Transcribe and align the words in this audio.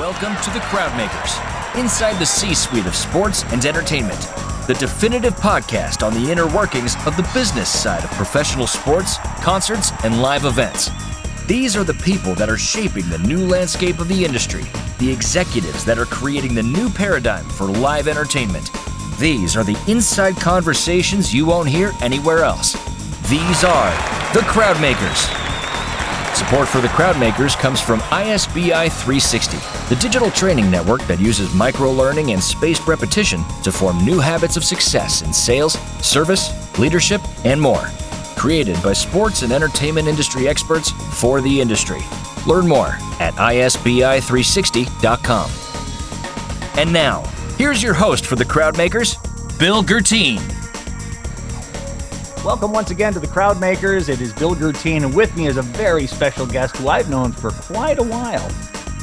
Welcome 0.00 0.34
to 0.44 0.50
the 0.52 0.60
Crowdmakers, 0.60 1.78
inside 1.78 2.18
the 2.18 2.24
C 2.24 2.54
suite 2.54 2.86
of 2.86 2.94
sports 2.94 3.44
and 3.52 3.62
entertainment, 3.66 4.18
the 4.66 4.74
definitive 4.80 5.34
podcast 5.34 6.02
on 6.02 6.14
the 6.14 6.32
inner 6.32 6.46
workings 6.46 6.96
of 7.04 7.18
the 7.18 7.30
business 7.34 7.68
side 7.68 8.02
of 8.02 8.10
professional 8.12 8.66
sports, 8.66 9.18
concerts, 9.42 9.92
and 10.02 10.22
live 10.22 10.46
events. 10.46 10.88
These 11.46 11.76
are 11.76 11.84
the 11.84 11.92
people 11.92 12.34
that 12.36 12.48
are 12.48 12.56
shaping 12.56 13.10
the 13.10 13.18
new 13.18 13.46
landscape 13.46 13.98
of 13.98 14.08
the 14.08 14.24
industry, 14.24 14.64
the 15.00 15.12
executives 15.12 15.84
that 15.84 15.98
are 15.98 16.06
creating 16.06 16.54
the 16.54 16.62
new 16.62 16.88
paradigm 16.88 17.44
for 17.50 17.66
live 17.66 18.08
entertainment. 18.08 18.70
These 19.18 19.54
are 19.54 19.64
the 19.64 19.78
inside 19.86 20.36
conversations 20.36 21.34
you 21.34 21.44
won't 21.44 21.68
hear 21.68 21.92
anywhere 22.00 22.38
else. 22.38 22.72
These 23.28 23.64
are 23.64 23.90
the 24.32 24.40
Crowdmakers. 24.48 25.39
Support 26.40 26.68
for 26.68 26.80
the 26.80 26.88
Crowdmakers 26.88 27.56
comes 27.56 27.80
from 27.82 28.00
ISBI 28.00 28.90
360, 28.90 29.58
the 29.94 30.00
digital 30.00 30.30
training 30.30 30.70
network 30.70 31.02
that 31.02 31.20
uses 31.20 31.52
micro 31.52 31.92
learning 31.92 32.32
and 32.32 32.42
spaced 32.42 32.86
repetition 32.86 33.44
to 33.62 33.70
form 33.70 34.02
new 34.06 34.18
habits 34.18 34.56
of 34.56 34.64
success 34.64 35.20
in 35.20 35.34
sales, 35.34 35.74
service, 36.02 36.50
leadership, 36.78 37.20
and 37.44 37.60
more. 37.60 37.84
Created 38.36 38.82
by 38.82 38.94
sports 38.94 39.42
and 39.42 39.52
entertainment 39.52 40.08
industry 40.08 40.48
experts 40.48 40.92
for 41.20 41.42
the 41.42 41.60
industry. 41.60 42.00
Learn 42.46 42.66
more 42.66 42.96
at 43.20 43.34
isbi360.com. 43.34 45.50
And 46.80 46.90
now, 46.90 47.22
here's 47.58 47.82
your 47.82 47.94
host 47.94 48.24
for 48.24 48.36
the 48.36 48.46
Crowdmakers, 48.46 49.18
Bill 49.58 49.82
Guertin. 49.82 50.59
Welcome 52.42 52.72
once 52.72 52.90
again 52.90 53.12
to 53.12 53.20
the 53.20 53.26
Crowdmakers. 53.26 54.08
It 54.08 54.22
is 54.22 54.32
Bill 54.32 54.54
Guertin, 54.54 55.04
and 55.04 55.14
with 55.14 55.36
me 55.36 55.46
is 55.46 55.58
a 55.58 55.62
very 55.62 56.06
special 56.06 56.46
guest 56.46 56.74
who 56.78 56.88
I've 56.88 57.10
known 57.10 57.32
for 57.32 57.50
quite 57.50 57.98
a 57.98 58.02
while, 58.02 58.48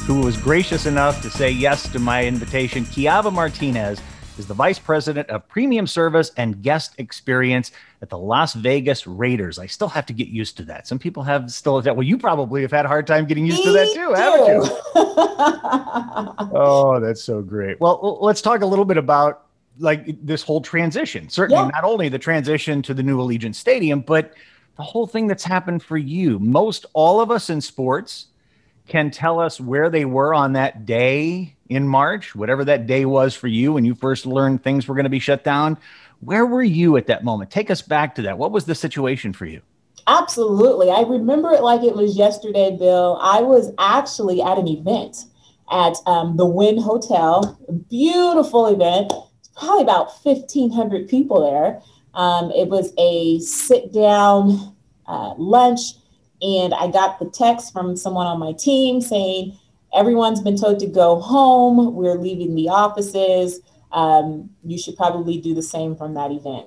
who 0.08 0.22
was 0.22 0.36
gracious 0.36 0.86
enough 0.86 1.22
to 1.22 1.30
say 1.30 1.48
yes 1.48 1.88
to 1.90 2.00
my 2.00 2.24
invitation. 2.26 2.84
Qiava 2.86 3.32
Martinez 3.32 4.00
is 4.38 4.48
the 4.48 4.54
Vice 4.54 4.80
President 4.80 5.30
of 5.30 5.46
Premium 5.46 5.86
Service 5.86 6.32
and 6.36 6.60
Guest 6.62 6.96
Experience 6.98 7.70
at 8.02 8.08
the 8.08 8.18
Las 8.18 8.54
Vegas 8.54 9.06
Raiders. 9.06 9.60
I 9.60 9.66
still 9.66 9.88
have 9.88 10.06
to 10.06 10.12
get 10.12 10.26
used 10.26 10.56
to 10.56 10.64
that. 10.64 10.88
Some 10.88 10.98
people 10.98 11.22
have 11.22 11.48
still 11.52 11.80
that. 11.80 11.94
Well, 11.94 12.02
you 12.02 12.18
probably 12.18 12.62
have 12.62 12.72
had 12.72 12.86
a 12.86 12.88
hard 12.88 13.06
time 13.06 13.24
getting 13.24 13.46
used 13.46 13.58
me 13.58 13.66
to 13.66 13.72
that 13.72 13.92
too, 13.94 14.14
haven't 14.14 14.46
you? 14.46 14.70
oh, 16.58 16.98
that's 17.00 17.22
so 17.22 17.40
great. 17.40 17.80
Well, 17.80 18.18
let's 18.20 18.42
talk 18.42 18.62
a 18.62 18.66
little 18.66 18.84
bit 18.84 18.96
about 18.96 19.47
like 19.78 20.24
this 20.24 20.42
whole 20.42 20.60
transition. 20.60 21.28
Certainly, 21.28 21.62
yeah. 21.62 21.68
not 21.68 21.84
only 21.84 22.08
the 22.08 22.18
transition 22.18 22.82
to 22.82 22.94
the 22.94 23.02
new 23.02 23.18
Allegiant 23.18 23.54
Stadium, 23.54 24.00
but 24.00 24.34
the 24.76 24.82
whole 24.82 25.06
thing 25.06 25.26
that's 25.26 25.44
happened 25.44 25.82
for 25.82 25.96
you. 25.96 26.38
Most 26.38 26.86
all 26.92 27.20
of 27.20 27.30
us 27.30 27.50
in 27.50 27.60
sports 27.60 28.28
can 28.86 29.10
tell 29.10 29.38
us 29.38 29.60
where 29.60 29.90
they 29.90 30.04
were 30.04 30.32
on 30.32 30.54
that 30.54 30.86
day 30.86 31.54
in 31.68 31.86
March, 31.86 32.34
whatever 32.34 32.64
that 32.64 32.86
day 32.86 33.04
was 33.04 33.34
for 33.34 33.48
you 33.48 33.72
when 33.74 33.84
you 33.84 33.94
first 33.94 34.24
learned 34.24 34.62
things 34.62 34.88
were 34.88 34.94
going 34.94 35.04
to 35.04 35.10
be 35.10 35.18
shut 35.18 35.44
down. 35.44 35.76
Where 36.20 36.46
were 36.46 36.62
you 36.62 36.96
at 36.96 37.06
that 37.06 37.22
moment? 37.22 37.50
Take 37.50 37.70
us 37.70 37.82
back 37.82 38.14
to 38.16 38.22
that. 38.22 38.38
What 38.38 38.50
was 38.50 38.64
the 38.64 38.74
situation 38.74 39.32
for 39.32 39.46
you? 39.46 39.60
Absolutely. 40.06 40.90
I 40.90 41.02
remember 41.02 41.52
it 41.52 41.62
like 41.62 41.82
it 41.82 41.94
was 41.94 42.16
yesterday, 42.16 42.74
Bill. 42.78 43.18
I 43.20 43.42
was 43.42 43.72
actually 43.78 44.40
at 44.40 44.56
an 44.56 44.66
event 44.66 45.26
at 45.70 45.96
um, 46.06 46.38
the 46.38 46.46
Wynn 46.46 46.80
Hotel, 46.80 47.58
beautiful 47.90 48.66
event 48.66 49.12
probably 49.58 49.82
about 49.82 50.12
1,500 50.22 51.08
people 51.08 51.50
there. 51.50 51.80
Um, 52.14 52.50
it 52.52 52.68
was 52.68 52.92
a 52.98 53.38
sit 53.40 53.92
down 53.92 54.74
uh, 55.06 55.34
lunch, 55.36 55.80
and 56.40 56.74
I 56.74 56.90
got 56.90 57.18
the 57.18 57.30
text 57.30 57.72
from 57.72 57.96
someone 57.96 58.26
on 58.26 58.38
my 58.38 58.52
team 58.52 59.00
saying, 59.00 59.58
Everyone's 59.94 60.42
been 60.42 60.56
told 60.56 60.80
to 60.80 60.86
go 60.86 61.18
home. 61.18 61.94
We're 61.94 62.18
leaving 62.18 62.54
the 62.54 62.68
offices. 62.68 63.60
Um, 63.90 64.50
you 64.62 64.78
should 64.78 64.96
probably 64.96 65.40
do 65.40 65.54
the 65.54 65.62
same 65.62 65.96
from 65.96 66.12
that 66.12 66.30
event. 66.30 66.66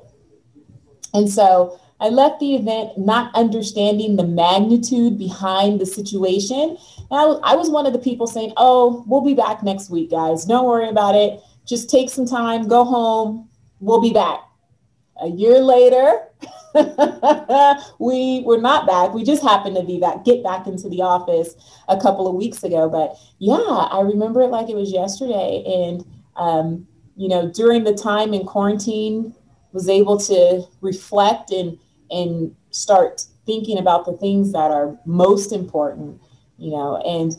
And 1.14 1.30
so 1.30 1.79
I 2.00 2.09
left 2.09 2.40
the 2.40 2.56
event 2.56 2.97
not 2.97 3.34
understanding 3.35 4.16
the 4.16 4.23
magnitude 4.23 5.19
behind 5.19 5.79
the 5.79 5.85
situation. 5.85 6.78
I, 7.12 7.25
I 7.44 7.56
was 7.56 7.69
one 7.69 7.85
of 7.85 7.94
the 7.94 8.00
people 8.00 8.25
saying, 8.25 8.53
Oh, 8.58 9.03
we'll 9.06 9.22
be 9.22 9.35
back 9.35 9.62
next 9.62 9.91
week, 9.91 10.09
guys. 10.09 10.44
Don't 10.46 10.66
worry 10.66 10.90
about 10.90 11.13
it 11.13 11.40
just 11.66 11.89
take 11.89 12.09
some 12.09 12.25
time, 12.25 12.67
go 12.67 12.83
home, 12.83 13.49
we'll 13.79 14.01
be 14.01 14.13
back. 14.13 14.39
A 15.22 15.27
year 15.27 15.59
later, 15.59 16.27
we 17.99 18.41
were 18.45 18.57
not 18.57 18.88
back. 18.88 19.13
We 19.13 19.23
just 19.23 19.44
happened 19.44 19.75
to 19.75 19.83
be 19.83 19.99
back, 19.99 20.23
get 20.25 20.44
back 20.44 20.67
into 20.67 20.89
the 20.89 21.01
office 21.01 21.55
a 21.88 21.99
couple 21.99 22.27
of 22.27 22.35
weeks 22.35 22.63
ago. 22.63 22.89
But 22.89 23.16
yeah, 23.39 23.55
I 23.55 24.01
remember 24.01 24.41
it 24.41 24.47
like 24.47 24.69
it 24.69 24.75
was 24.75 24.91
yesterday. 24.91 25.63
And, 25.66 26.05
um, 26.35 26.88
you 27.16 27.27
know, 27.27 27.51
during 27.51 27.83
the 27.83 27.93
time 27.93 28.33
in 28.33 28.45
quarantine, 28.45 29.35
was 29.73 29.88
able 29.88 30.17
to 30.17 30.63
reflect 30.81 31.51
and, 31.51 31.78
and 32.09 32.55
start 32.72 33.25
thinking 33.45 33.78
about 33.78 34.05
the 34.05 34.13
things 34.13 34.51
that 34.51 34.72
are 34.72 34.97
most 35.05 35.51
important, 35.51 36.19
you 36.57 36.72
know, 36.72 36.97
and 36.97 37.35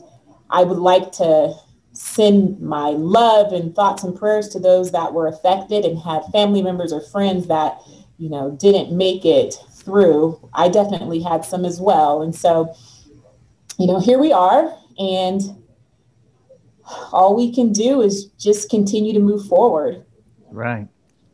I 0.49 0.63
would 0.63 0.79
like 0.79 1.11
to 1.13 1.53
send 1.93 2.59
my 2.59 2.89
love 2.89 3.53
and 3.53 3.75
thoughts 3.75 4.03
and 4.03 4.17
prayers 4.17 4.49
to 4.49 4.59
those 4.59 4.91
that 4.91 5.13
were 5.13 5.27
affected 5.27 5.85
and 5.85 5.97
had 5.99 6.23
family 6.31 6.61
members 6.61 6.91
or 6.91 7.01
friends 7.01 7.47
that 7.47 7.77
you 8.17 8.29
know 8.29 8.51
didn't 8.59 8.95
make 8.95 9.25
it 9.25 9.55
through. 9.71 10.49
I 10.53 10.69
definitely 10.69 11.21
had 11.21 11.45
some 11.45 11.65
as 11.65 11.79
well. 11.79 12.21
And 12.21 12.35
so 12.35 12.73
you 13.79 13.87
know 13.87 13.99
here 13.99 14.19
we 14.19 14.31
are. 14.31 14.75
And 14.97 15.41
all 17.11 17.35
we 17.35 17.53
can 17.53 17.71
do 17.71 18.01
is 18.01 18.25
just 18.37 18.69
continue 18.69 19.13
to 19.13 19.19
move 19.19 19.47
forward. 19.47 20.05
Right. 20.51 20.87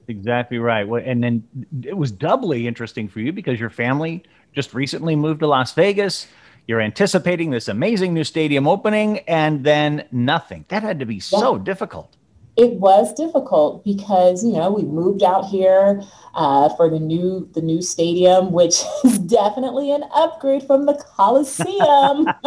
Exactly 0.08 0.58
right. 0.58 0.88
Well, 0.88 1.04
and 1.06 1.24
then 1.24 1.44
it 1.84 1.96
was 1.96 2.12
doubly 2.12 2.68
interesting 2.68 3.08
for 3.08 3.20
you 3.20 3.32
because 3.32 3.60
your 3.60 3.70
family 3.70 4.24
just 4.54 4.74
recently 4.74 5.16
moved 5.16 5.42
to 5.42 5.48
las 5.48 5.74
vegas 5.74 6.28
you're 6.70 6.80
anticipating 6.80 7.50
this 7.50 7.68
amazing 7.68 8.14
new 8.14 8.24
stadium 8.24 8.68
opening, 8.68 9.18
and 9.28 9.64
then 9.64 10.08
nothing. 10.12 10.66
That 10.68 10.84
had 10.84 11.00
to 11.00 11.06
be 11.08 11.20
so 11.20 11.56
yeah. 11.56 11.64
difficult. 11.64 12.16
It 12.58 12.74
was 12.74 13.12
difficult 13.16 13.84
because 13.84 14.44
you 14.44 14.54
know 14.54 14.72
we 14.72 14.84
moved 14.84 15.24
out 15.24 15.46
here 15.46 16.04
uh, 16.36 16.70
for 16.76 16.88
the 16.88 17.00
new 17.00 17.50
the 17.56 17.62
new 17.62 17.82
stadium, 17.82 18.52
which 18.52 18.84
is 19.04 19.18
definitely 19.18 19.92
an 19.92 20.04
upgrade 20.14 20.62
from 20.62 20.86
the 20.86 20.94
Coliseum. 20.94 22.28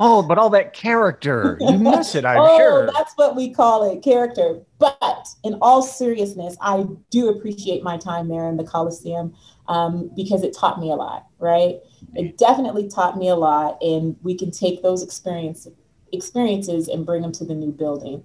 oh, 0.00 0.24
but 0.26 0.38
all 0.38 0.50
that 0.50 0.72
character, 0.72 1.58
you 1.60 1.78
miss 1.78 2.16
it, 2.16 2.24
I'm 2.24 2.40
oh, 2.40 2.58
sure. 2.58 2.90
That's 2.92 3.12
what 3.14 3.36
we 3.36 3.54
call 3.54 3.88
it, 3.88 4.02
character. 4.02 4.60
But 4.80 5.28
in 5.44 5.54
all 5.62 5.82
seriousness, 5.82 6.56
I 6.60 6.84
do 7.10 7.28
appreciate 7.28 7.84
my 7.84 7.96
time 7.96 8.26
there 8.26 8.48
in 8.48 8.56
the 8.56 8.64
Coliseum 8.64 9.36
um, 9.68 10.10
because 10.14 10.42
it 10.42 10.56
taught 10.56 10.80
me 10.80 10.90
a 10.90 10.94
lot, 10.94 11.26
right? 11.38 11.76
It 12.14 12.36
definitely 12.36 12.88
taught 12.88 13.16
me 13.16 13.28
a 13.28 13.36
lot, 13.36 13.78
and 13.82 14.16
we 14.22 14.34
can 14.34 14.50
take 14.50 14.82
those 14.82 15.02
experiences 15.02 15.72
experiences 16.12 16.88
and 16.88 17.06
bring 17.06 17.22
them 17.22 17.32
to 17.32 17.44
the 17.44 17.54
new 17.54 17.72
building. 17.72 18.22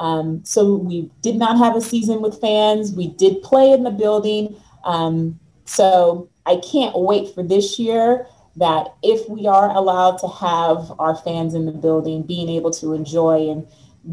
Um, 0.00 0.44
so 0.44 0.74
we 0.74 1.10
did 1.20 1.36
not 1.36 1.58
have 1.58 1.76
a 1.76 1.80
season 1.80 2.20
with 2.20 2.40
fans. 2.40 2.92
We 2.92 3.08
did 3.08 3.42
play 3.42 3.70
in 3.70 3.84
the 3.84 3.90
building. 3.90 4.56
Um, 4.84 5.38
so 5.64 6.28
I 6.46 6.56
can't 6.56 6.98
wait 6.98 7.32
for 7.34 7.44
this 7.44 7.78
year 7.78 8.26
that 8.56 8.94
if 9.02 9.28
we 9.28 9.46
are 9.46 9.70
allowed 9.70 10.16
to 10.18 10.28
have 10.28 10.92
our 10.98 11.14
fans 11.14 11.54
in 11.54 11.66
the 11.66 11.72
building, 11.72 12.22
being 12.22 12.48
able 12.48 12.70
to 12.72 12.94
enjoy 12.94 13.50
and 13.50 13.66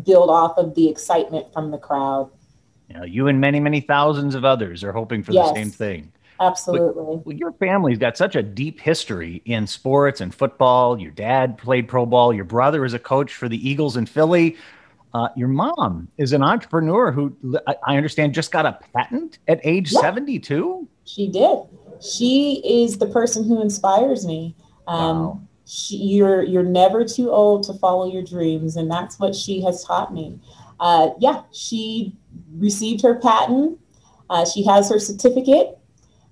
build 0.04 0.30
off 0.30 0.58
of 0.58 0.76
the 0.76 0.88
excitement 0.90 1.52
from 1.54 1.72
the 1.72 1.78
crowd. 1.78 2.30
You, 2.90 3.00
know, 3.00 3.04
you 3.04 3.28
and 3.28 3.42
many, 3.42 3.60
many 3.60 3.82
thousands 3.82 4.36
of 4.36 4.46
others 4.46 4.84
are 4.84 4.92
hoping 4.92 5.24
for 5.24 5.32
yes. 5.32 5.50
the 5.50 5.56
same 5.56 5.72
thing. 5.72 6.12
Absolutely. 6.40 7.22
Well, 7.26 7.36
your 7.36 7.52
family's 7.54 7.98
got 7.98 8.18
such 8.18 8.36
a 8.36 8.44
deep 8.44 8.80
history 8.80 9.42
in 9.46 9.66
sports 9.66 10.22
and 10.22 10.34
football. 10.34 11.00
Your 11.00 11.12
dad 11.12 11.58
played 11.58 11.88
pro 11.88 12.06
ball. 12.06 12.34
Your 12.34 12.46
brother 12.46 12.86
is 12.86 12.94
a 12.94 13.00
coach 13.00 13.34
for 13.34 13.50
the 13.50 13.70
Eagles 13.70 13.98
in 13.98 14.06
Philly. 14.06 14.58
Uh, 15.14 15.30
your 15.36 15.48
mom 15.48 16.08
is 16.18 16.34
an 16.34 16.44
entrepreneur 16.44 17.12
who 17.12 17.36
I 17.66 17.98
understand 17.98 18.34
just 18.34 18.52
got 18.52 18.66
a 18.66 18.78
patent 18.94 19.40
at 19.48 19.60
age 19.64 19.92
yeah, 19.92 20.02
72. 20.02 20.88
She 21.06 21.28
did. 21.30 21.60
She 22.02 22.62
is 22.64 22.98
the 22.98 23.08
person 23.08 23.44
who 23.48 23.62
inspires 23.62 24.28
me. 24.28 24.56
Um, 24.86 25.00
wow. 25.00 25.42
She, 25.66 25.98
you're 25.98 26.44
you're 26.44 26.64
never 26.64 27.04
too 27.04 27.32
old 27.32 27.64
to 27.64 27.74
follow 27.74 28.10
your 28.10 28.24
dreams, 28.24 28.78
and 28.78 28.90
that's 28.90 29.20
what 29.20 29.36
she 29.36 29.62
has 29.64 29.84
taught 29.84 30.14
me. 30.14 30.40
Uh, 30.80 31.10
yeah, 31.20 31.42
she 31.52 32.16
received 32.56 33.02
her 33.02 33.16
patent. 33.16 33.80
Uh, 34.30 34.46
she 34.46 34.64
has 34.66 34.90
her 34.90 35.00
certificate 35.00 35.77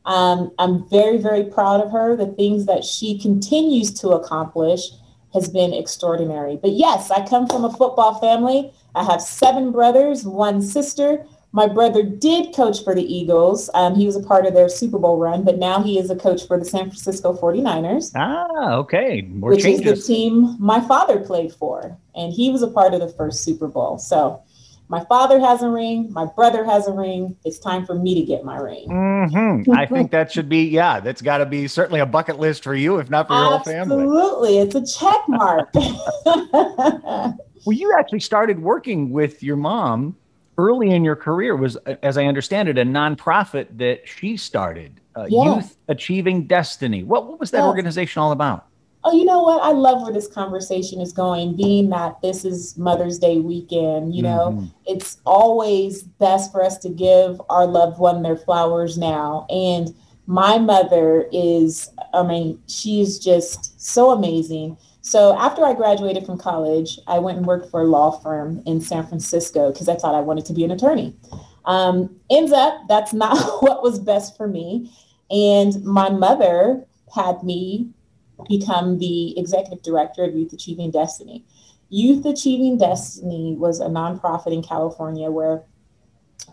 um, 0.05 0.51
I'm 0.59 0.87
very, 0.89 1.17
very 1.17 1.43
proud 1.43 1.81
of 1.81 1.91
her. 1.91 2.15
The 2.15 2.27
things 2.27 2.65
that 2.65 2.83
she 2.83 3.17
continues 3.19 3.93
to 4.01 4.09
accomplish 4.09 4.91
has 5.33 5.49
been 5.49 5.73
extraordinary. 5.73 6.57
But 6.57 6.71
yes, 6.71 7.11
I 7.11 7.27
come 7.27 7.47
from 7.47 7.65
a 7.65 7.71
football 7.71 8.19
family. 8.19 8.71
I 8.93 9.03
have 9.03 9.21
seven 9.21 9.71
brothers, 9.71 10.25
one 10.25 10.61
sister. 10.61 11.25
My 11.51 11.67
brother 11.67 12.03
did 12.03 12.53
coach 12.53 12.83
for 12.83 12.93
the 12.93 13.03
Eagles. 13.03 13.69
Um, 13.73 13.95
he 13.95 14.05
was 14.05 14.15
a 14.15 14.21
part 14.21 14.45
of 14.45 14.53
their 14.53 14.69
Super 14.69 14.99
Bowl 14.99 15.17
run, 15.17 15.43
but 15.43 15.57
now 15.57 15.81
he 15.81 15.97
is 15.97 16.09
a 16.09 16.15
coach 16.15 16.45
for 16.47 16.59
the 16.59 16.65
San 16.65 16.85
Francisco 16.85 17.33
49ers. 17.33 18.11
Ah, 18.15 18.73
okay. 18.73 19.21
More 19.21 19.51
which 19.51 19.63
changes. 19.63 19.99
is 19.99 20.07
the 20.07 20.13
team 20.13 20.57
my 20.59 20.81
father 20.81 21.19
played 21.19 21.53
for. 21.53 21.97
And 22.13 22.33
he 22.33 22.49
was 22.49 22.61
a 22.61 22.67
part 22.67 22.93
of 22.93 22.99
the 22.99 23.09
first 23.09 23.43
Super 23.43 23.67
Bowl. 23.67 23.97
So 23.97 24.41
my 24.87 25.03
father 25.05 25.39
has 25.39 25.63
a 25.63 25.69
ring, 25.69 26.11
my 26.11 26.25
brother 26.25 26.63
has 26.63 26.87
a 26.87 26.93
ring. 26.93 27.35
It's 27.43 27.57
time 27.57 27.85
for 27.85 27.95
me 27.95 28.13
to 28.15 28.21
get 28.21 28.43
my 28.43 28.57
ring. 28.57 28.87
Mm-hmm. 28.87 29.71
I 29.71 29.85
think 29.85 30.11
that 30.11 30.31
should 30.31 30.47
be, 30.47 30.63
yeah, 30.63 30.99
that's 30.99 31.21
got 31.21 31.39
to 31.39 31.45
be 31.45 31.67
certainly 31.67 31.99
a 31.99 32.05
bucket 32.05 32.39
list 32.39 32.63
for 32.63 32.75
you, 32.75 32.97
if 32.97 33.09
not 33.09 33.27
for 33.27 33.33
your 33.33 33.55
Absolutely. 33.55 34.05
whole 34.05 34.43
family. 34.43 34.57
Absolutely. 34.57 34.57
It's 34.59 34.75
a 34.75 34.99
check 34.99 35.21
mark. 35.27 35.69
well, 37.65 37.73
you 37.73 37.95
actually 37.97 38.19
started 38.19 38.59
working 38.59 39.09
with 39.09 39.41
your 39.41 39.55
mom 39.55 40.15
early 40.57 40.91
in 40.91 41.03
your 41.03 41.15
career, 41.15 41.55
was, 41.55 41.75
as 42.03 42.17
I 42.17 42.25
understand 42.25 42.69
it, 42.69 42.77
a 42.77 42.83
nonprofit 42.83 43.77
that 43.77 44.07
she 44.07 44.37
started, 44.37 45.01
uh, 45.15 45.25
yeah. 45.27 45.55
Youth 45.55 45.77
Achieving 45.87 46.45
Destiny. 46.45 47.03
What, 47.03 47.27
what 47.27 47.39
was 47.39 47.51
that 47.51 47.63
organization 47.63 48.21
all 48.21 48.31
about? 48.31 48.67
Oh, 49.05 49.15
you 49.15 49.23
know 49.23 49.41
what? 49.41 49.61
I 49.61 49.71
love 49.71 50.01
where 50.01 50.11
this 50.11 50.27
conversation 50.27 50.99
is 50.99 51.13
going, 51.13 51.55
being 51.55 51.89
that 51.89 52.19
this 52.21 52.43
is 52.43 52.75
Mother's 52.77 53.19
Day 53.19 53.39
weekend. 53.39 54.15
You 54.15 54.23
know, 54.23 54.51
mm-hmm. 54.51 54.65
it's 54.85 55.19
always 55.25 56.03
best 56.03 56.51
for 56.51 56.63
us 56.63 56.77
to 56.79 56.89
give 56.89 57.39
our 57.49 57.67
loved 57.67 57.99
one 57.99 58.23
their 58.23 58.35
flowers 58.35 58.97
now. 58.97 59.45
And 59.49 59.95
my 60.25 60.57
mother 60.57 61.29
is, 61.31 61.89
I 62.13 62.23
mean, 62.23 62.59
she's 62.67 63.19
just 63.19 63.79
so 63.79 64.09
amazing. 64.09 64.77
So 65.01 65.37
after 65.37 65.63
I 65.63 65.73
graduated 65.75 66.25
from 66.25 66.39
college, 66.39 66.97
I 67.05 67.19
went 67.19 67.37
and 67.37 67.45
worked 67.45 67.69
for 67.69 67.81
a 67.81 67.85
law 67.85 68.19
firm 68.19 68.63
in 68.65 68.81
San 68.81 69.05
Francisco 69.05 69.71
because 69.71 69.87
I 69.87 69.95
thought 69.95 70.15
I 70.15 70.21
wanted 70.21 70.45
to 70.47 70.53
be 70.53 70.63
an 70.63 70.71
attorney. 70.71 71.15
Um, 71.65 72.19
ends 72.31 72.51
up, 72.51 72.87
that's 72.89 73.13
not 73.23 73.61
what 73.61 73.83
was 73.83 73.99
best 73.99 74.35
for 74.35 74.47
me. 74.47 74.91
And 75.29 75.83
my 75.83 76.09
mother 76.09 76.85
had 77.13 77.43
me 77.43 77.91
become 78.49 78.99
the 78.99 79.37
executive 79.39 79.83
director 79.83 80.23
of 80.23 80.35
Youth 80.35 80.53
Achieving 80.53 80.91
Destiny. 80.91 81.45
Youth 81.89 82.25
Achieving 82.25 82.77
Destiny 82.77 83.55
was 83.57 83.79
a 83.79 83.85
nonprofit 83.85 84.53
in 84.53 84.63
California 84.63 85.29
where 85.29 85.63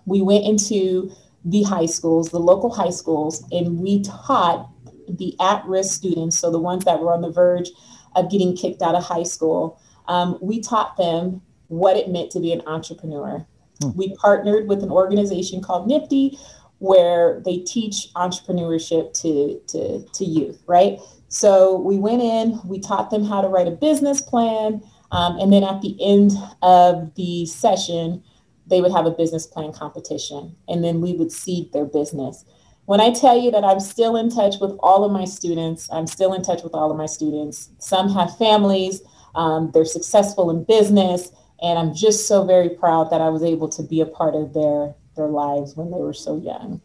we 0.07 0.21
went 0.23 0.45
into 0.45 1.11
the 1.45 1.63
high 1.63 1.87
schools, 1.87 2.31
the 2.31 2.39
local 2.39 2.71
high 2.71 2.91
schools, 2.91 3.45
and 3.51 3.79
we 3.79 4.03
taught 4.03 4.71
the 5.09 5.35
at 5.41 5.65
risk 5.67 5.95
students, 5.95 6.39
so 6.39 6.51
the 6.51 6.61
ones 6.61 6.85
that 6.85 7.01
were 7.01 7.13
on 7.13 7.21
the 7.21 7.31
verge 7.31 7.71
of 8.15 8.31
getting 8.31 8.57
kicked 8.57 8.83
out 8.83 8.95
of 8.95 9.03
high 9.03 9.23
school, 9.23 9.81
um, 10.09 10.39
we 10.41 10.61
taught 10.61 10.97
them 10.97 11.43
what 11.69 11.97
it 11.97 12.09
meant 12.09 12.31
to 12.31 12.41
be 12.41 12.53
an 12.53 12.63
entrepreneur. 12.67 13.47
Hmm. 13.83 13.91
We 13.97 14.15
partnered 14.17 14.69
with 14.69 14.83
an 14.83 14.91
organization 14.91 15.63
called 15.63 15.89
NFTE 15.89 16.39
where 16.79 17.41
they 17.45 17.59
teach 17.59 18.09
entrepreneurship 18.17 19.15
to, 19.21 19.61
to, 19.69 20.05
to 20.05 20.25
youth, 20.25 20.63
right? 20.67 20.99
So 21.33 21.79
we 21.79 21.97
went 21.97 22.21
in, 22.21 22.61
we 22.63 22.79
taught 22.79 23.09
them 23.09 23.25
how 23.25 23.41
to 23.41 23.49
write 23.49 23.67
a 23.67 23.71
business 23.71 24.21
plan. 24.21 24.83
Um, 25.13 25.39
and 25.39 25.51
then 25.51 25.65
at 25.65 25.81
the 25.81 25.97
end 25.99 26.33
of 26.61 27.15
the 27.15 27.47
session, 27.47 28.23
they 28.67 28.83
would 28.83 28.93
have 28.93 29.07
a 29.07 29.11
business 29.11 29.47
plan 29.47 29.73
competition. 29.73 30.55
And 30.69 30.85
then 30.85 31.01
we 31.01 31.15
would 31.15 31.33
seed 31.33 31.73
their 31.73 31.87
business. 31.87 32.45
When 32.85 33.01
I 33.01 33.13
tell 33.13 33.35
you 33.35 33.51
that 33.51 33.65
I'm 33.65 33.81
still 33.81 34.15
in 34.15 34.29
touch 34.29 34.57
with 34.61 34.73
all 34.81 35.05
of 35.05 35.13
my 35.13 35.25
students, 35.25 35.89
I'm 35.91 36.07
still 36.07 36.35
in 36.35 36.43
touch 36.43 36.63
with 36.63 36.75
all 36.75 36.91
of 36.91 36.99
my 36.99 37.07
students. 37.07 37.71
Some 37.79 38.11
have 38.11 38.37
families, 38.37 39.01
um, 39.35 39.71
they're 39.73 39.87
successful 39.87 40.51
in 40.51 40.65
business. 40.65 41.31
And 41.63 41.79
I'm 41.79 41.95
just 41.95 42.29
so 42.29 42.45
very 42.45 42.69
proud 42.69 43.11
that 43.11 43.23
I 43.23 43.31
was 43.31 43.43
able 43.43 43.71
to 43.71 43.83
be 43.83 44.03
a 44.03 44.07
part 44.07 44.35
of 44.35 44.53
their, 44.53 44.95
their 45.17 45.29
lives 45.29 45.77
when 45.77 45.91
they 45.91 45.99
were 45.99 46.13
so 46.13 46.37
young. 46.37 46.83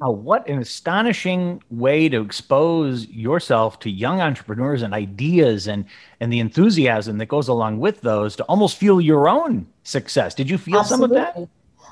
Now, 0.00 0.10
what 0.12 0.48
an 0.48 0.58
astonishing 0.58 1.62
way 1.68 2.08
to 2.08 2.22
expose 2.22 3.06
yourself 3.08 3.78
to 3.80 3.90
young 3.90 4.22
entrepreneurs 4.22 4.80
and 4.80 4.94
ideas 4.94 5.68
and, 5.68 5.84
and 6.20 6.32
the 6.32 6.40
enthusiasm 6.40 7.18
that 7.18 7.26
goes 7.26 7.48
along 7.48 7.80
with 7.80 8.00
those 8.00 8.34
to 8.36 8.44
almost 8.44 8.78
feel 8.78 8.98
your 8.98 9.28
own 9.28 9.66
success. 9.82 10.34
Did 10.34 10.48
you 10.48 10.56
feel 10.56 10.78
Absolutely. 10.78 11.18
some 11.18 11.26
of 11.26 11.34
that? 11.34 11.48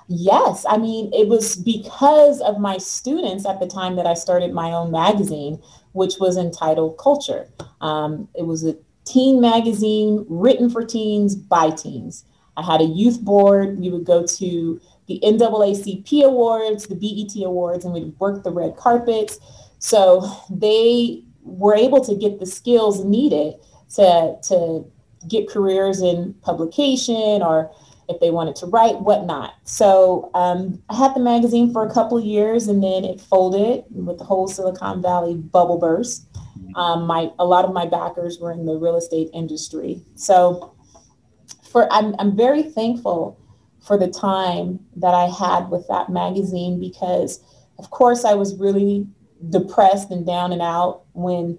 Yes. 0.08 0.64
I 0.66 0.78
mean, 0.78 1.12
it 1.12 1.28
was 1.28 1.54
because 1.56 2.40
of 2.40 2.58
my 2.58 2.78
students 2.78 3.44
at 3.44 3.60
the 3.60 3.66
time 3.66 3.96
that 3.96 4.06
I 4.06 4.14
started 4.14 4.54
my 4.54 4.72
own 4.72 4.90
magazine, 4.90 5.60
which 5.92 6.14
was 6.18 6.38
entitled 6.38 6.96
Culture. 6.96 7.46
Um, 7.82 8.26
it 8.34 8.46
was 8.46 8.64
a 8.64 8.74
teen 9.04 9.38
magazine 9.38 10.24
written 10.30 10.70
for 10.70 10.82
teens 10.82 11.36
by 11.36 11.70
teens. 11.70 12.24
I 12.56 12.62
had 12.62 12.80
a 12.80 12.84
youth 12.84 13.20
board. 13.20 13.78
We 13.78 13.90
would 13.90 14.04
go 14.04 14.26
to 14.26 14.80
the 15.08 15.20
NAACP 15.24 16.22
awards, 16.22 16.86
the 16.86 16.94
BET 16.94 17.42
awards, 17.44 17.84
and 17.84 17.94
we 17.94 18.04
worked 18.18 18.44
the 18.44 18.52
red 18.52 18.76
carpets. 18.76 19.38
So 19.78 20.30
they 20.50 21.24
were 21.42 21.74
able 21.74 22.04
to 22.04 22.14
get 22.14 22.38
the 22.38 22.46
skills 22.46 23.04
needed 23.04 23.54
to, 23.94 24.36
to 24.42 24.84
get 25.26 25.48
careers 25.48 26.02
in 26.02 26.34
publication 26.42 27.42
or 27.42 27.72
if 28.08 28.20
they 28.20 28.30
wanted 28.30 28.56
to 28.56 28.66
write, 28.66 29.00
whatnot. 29.00 29.54
So 29.64 30.30
um, 30.34 30.82
I 30.88 30.96
had 30.96 31.14
the 31.14 31.20
magazine 31.20 31.72
for 31.72 31.86
a 31.86 31.92
couple 31.92 32.18
years 32.20 32.68
and 32.68 32.82
then 32.82 33.04
it 33.04 33.20
folded 33.20 33.84
with 33.90 34.18
the 34.18 34.24
whole 34.24 34.48
Silicon 34.48 35.02
Valley 35.02 35.34
bubble 35.34 35.78
burst. 35.78 36.26
Um, 36.74 37.06
my 37.06 37.30
a 37.38 37.44
lot 37.44 37.64
of 37.64 37.72
my 37.72 37.86
backers 37.86 38.38
were 38.38 38.52
in 38.52 38.66
the 38.66 38.76
real 38.76 38.96
estate 38.96 39.30
industry. 39.32 40.02
So 40.14 40.74
for 41.70 41.90
I'm, 41.92 42.14
I'm 42.18 42.36
very 42.36 42.62
thankful 42.62 43.37
for 43.88 43.96
the 43.96 44.06
time 44.06 44.78
that 44.96 45.14
I 45.14 45.28
had 45.28 45.70
with 45.70 45.88
that 45.88 46.10
magazine 46.10 46.78
because, 46.78 47.40
of 47.78 47.90
course, 47.90 48.22
I 48.22 48.34
was 48.34 48.54
really 48.54 49.06
depressed 49.48 50.10
and 50.10 50.26
down 50.26 50.52
and 50.52 50.60
out 50.60 51.04
when 51.14 51.58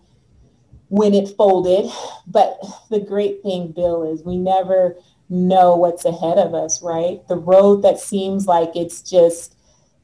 when 0.89 1.13
it 1.15 1.35
folded. 1.35 1.91
But 2.27 2.59
the 2.91 2.99
great 2.99 3.41
thing, 3.41 3.71
Bill, 3.71 4.03
is 4.03 4.23
we 4.23 4.37
never 4.37 4.95
know 5.29 5.75
what's 5.75 6.05
ahead 6.05 6.37
of 6.37 6.53
us, 6.53 6.81
right? 6.83 7.27
The 7.27 7.35
road 7.35 7.81
that 7.81 7.99
seems 7.99 8.45
like 8.45 8.75
it's 8.75 9.01
just 9.01 9.55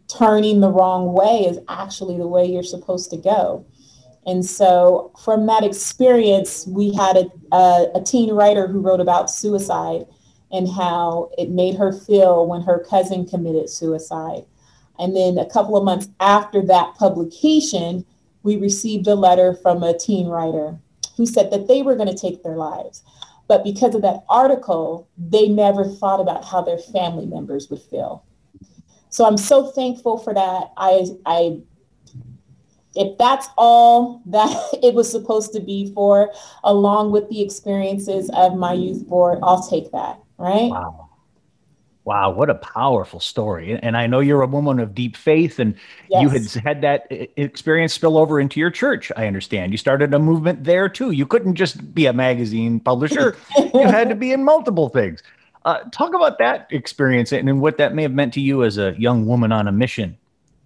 turning 0.07 0.59
the 0.59 0.71
wrong 0.71 1.13
way 1.13 1.45
is 1.47 1.59
actually 1.69 2.17
the 2.17 2.27
way 2.27 2.45
you're 2.45 2.63
supposed 2.63 3.11
to 3.11 3.17
go. 3.17 3.65
And 4.25 4.43
so, 4.43 5.11
from 5.23 5.45
that 5.45 5.63
experience, 5.63 6.65
we 6.65 6.91
had 6.91 7.17
a, 7.17 7.55
a, 7.55 7.91
a 7.95 8.03
teen 8.03 8.33
writer 8.33 8.67
who 8.67 8.79
wrote 8.79 8.99
about 8.99 9.29
suicide 9.29 10.07
and 10.55 10.69
how 10.69 11.29
it 11.37 11.49
made 11.49 11.75
her 11.75 11.91
feel 11.91 12.47
when 12.47 12.61
her 12.61 12.85
cousin 12.89 13.27
committed 13.27 13.69
suicide. 13.69 14.45
And 14.97 15.15
then 15.15 15.37
a 15.37 15.49
couple 15.49 15.75
of 15.75 15.83
months 15.83 16.07
after 16.21 16.61
that 16.67 16.95
publication, 16.95 18.05
we 18.43 18.55
received 18.55 19.07
a 19.07 19.15
letter 19.15 19.53
from 19.53 19.83
a 19.83 19.97
teen 19.97 20.27
writer 20.27 20.79
who 21.17 21.25
said 21.25 21.51
that 21.51 21.67
they 21.67 21.81
were 21.81 21.95
going 21.95 22.07
to 22.07 22.17
take 22.17 22.41
their 22.41 22.55
lives. 22.55 23.03
But 23.47 23.63
because 23.63 23.95
of 23.95 24.01
that 24.03 24.23
article, 24.29 25.09
they 25.17 25.49
never 25.49 25.83
thought 25.83 26.21
about 26.21 26.45
how 26.45 26.61
their 26.61 26.77
family 26.77 27.25
members 27.25 27.69
would 27.69 27.81
feel. 27.81 28.23
So 29.09 29.25
I'm 29.25 29.37
so 29.37 29.71
thankful 29.71 30.17
for 30.17 30.33
that. 30.33 30.71
I, 30.77 31.05
I 31.25 31.59
if 32.95 33.17
that's 33.17 33.49
all 33.57 34.21
that 34.27 34.49
it 34.83 34.93
was 34.93 35.11
supposed 35.11 35.51
to 35.53 35.59
be 35.59 35.91
for, 35.93 36.31
along 36.63 37.11
with 37.11 37.29
the 37.29 37.41
experiences 37.41 38.29
of 38.33 38.55
my 38.55 38.71
youth 38.71 39.05
board, 39.05 39.39
I'll 39.43 39.67
take 39.67 39.91
that 39.91 40.19
right? 40.37 40.69
Wow. 40.69 41.09
Wow, 42.05 42.29
what 42.29 42.51
a 42.51 42.55
powerful 42.55 43.19
story. 43.19 43.79
And 43.81 43.97
I 43.97 44.05
know 44.05 44.19
you're 44.19 44.43
a 44.43 44.47
woman 44.47 44.79
of 44.79 44.93
deep 44.93 45.17
faith 45.17 45.57
and 45.57 45.75
yes. 46.07 46.21
you 46.21 46.29
had 46.29 46.45
had 46.63 46.81
that 46.81 47.07
experience 47.35 47.93
spill 47.93 48.15
over 48.15 48.39
into 48.39 48.59
your 48.59 48.69
church, 48.69 49.11
I 49.17 49.25
understand. 49.25 49.71
You 49.71 49.79
started 49.79 50.13
a 50.13 50.19
movement 50.19 50.65
there 50.65 50.87
too. 50.87 51.09
You 51.09 51.25
couldn't 51.25 51.55
just 51.55 51.95
be 51.95 52.05
a 52.05 52.13
magazine 52.13 52.79
publisher, 52.79 53.35
you 53.73 53.87
had 53.87 54.09
to 54.09 54.15
be 54.15 54.31
in 54.31 54.43
multiple 54.43 54.89
things. 54.89 55.23
Uh, 55.65 55.79
talk 55.91 56.13
about 56.13 56.37
that 56.37 56.67
experience 56.69 57.31
and 57.31 57.59
what 57.59 57.79
that 57.79 57.95
may 57.95 58.03
have 58.03 58.13
meant 58.13 58.33
to 58.35 58.41
you 58.41 58.63
as 58.63 58.77
a 58.77 58.93
young 58.99 59.25
woman 59.25 59.51
on 59.51 59.67
a 59.67 59.71
mission. 59.71 60.15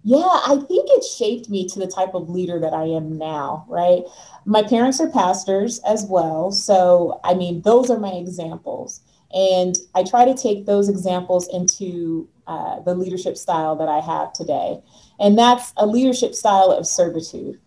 Yeah, 0.04 0.18
I 0.18 0.56
think 0.68 0.88
it 0.90 1.04
shaped 1.04 1.48
me 1.48 1.66
to 1.68 1.78
the 1.78 1.86
type 1.86 2.14
of 2.14 2.28
leader 2.28 2.58
that 2.60 2.74
I 2.74 2.84
am 2.84 3.16
now, 3.16 3.64
right? 3.68 4.02
My 4.44 4.62
parents 4.62 5.00
are 5.00 5.10
pastors 5.10 5.78
as 5.86 6.04
well. 6.04 6.52
So, 6.52 7.20
I 7.24 7.32
mean, 7.32 7.62
those 7.62 7.90
are 7.90 7.98
my 7.98 8.12
examples. 8.12 9.00
And 9.34 9.76
I 9.94 10.02
try 10.02 10.24
to 10.24 10.34
take 10.34 10.66
those 10.66 10.88
examples 10.88 11.48
into 11.48 12.28
uh, 12.46 12.80
the 12.80 12.94
leadership 12.94 13.36
style 13.36 13.76
that 13.76 13.88
I 13.88 14.00
have 14.00 14.32
today. 14.32 14.80
And 15.18 15.38
that's 15.38 15.72
a 15.76 15.86
leadership 15.86 16.34
style 16.34 16.70
of 16.72 16.86
servitude. 16.86 17.60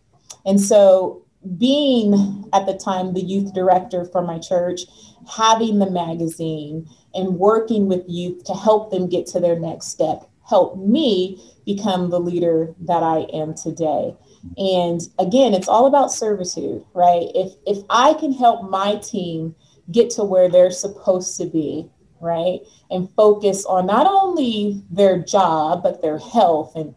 And 0.45 0.59
so, 0.59 1.21
being 1.57 2.49
at 2.53 2.65
the 2.65 2.73
time 2.73 3.13
the 3.13 3.21
youth 3.21 3.53
director 3.53 4.05
for 4.05 4.21
my 4.21 4.39
church, 4.39 4.81
having 5.29 5.79
the 5.79 5.89
magazine 5.89 6.87
and 7.13 7.37
working 7.37 7.87
with 7.87 8.03
youth 8.07 8.43
to 8.45 8.53
help 8.53 8.91
them 8.91 9.09
get 9.09 9.25
to 9.27 9.39
their 9.39 9.59
next 9.59 9.87
step 9.87 10.29
helped 10.47 10.77
me 10.77 11.41
become 11.65 12.09
the 12.09 12.19
leader 12.19 12.73
that 12.81 13.03
I 13.03 13.19
am 13.33 13.53
today. 13.53 14.15
And 14.57 15.01
again, 15.19 15.53
it's 15.53 15.69
all 15.69 15.85
about 15.85 16.11
servitude, 16.11 16.83
right? 16.93 17.27
If 17.33 17.53
if 17.65 17.83
I 17.89 18.13
can 18.15 18.33
help 18.33 18.69
my 18.69 18.97
team 18.97 19.55
get 19.91 20.09
to 20.11 20.23
where 20.23 20.49
they're 20.49 20.71
supposed 20.71 21.37
to 21.37 21.45
be, 21.45 21.89
right? 22.21 22.59
And 22.89 23.09
focus 23.15 23.65
on 23.65 23.85
not 23.85 24.07
only 24.07 24.81
their 24.89 25.19
job, 25.19 25.83
but 25.83 26.01
their 26.01 26.17
health 26.17 26.75
and 26.75 26.95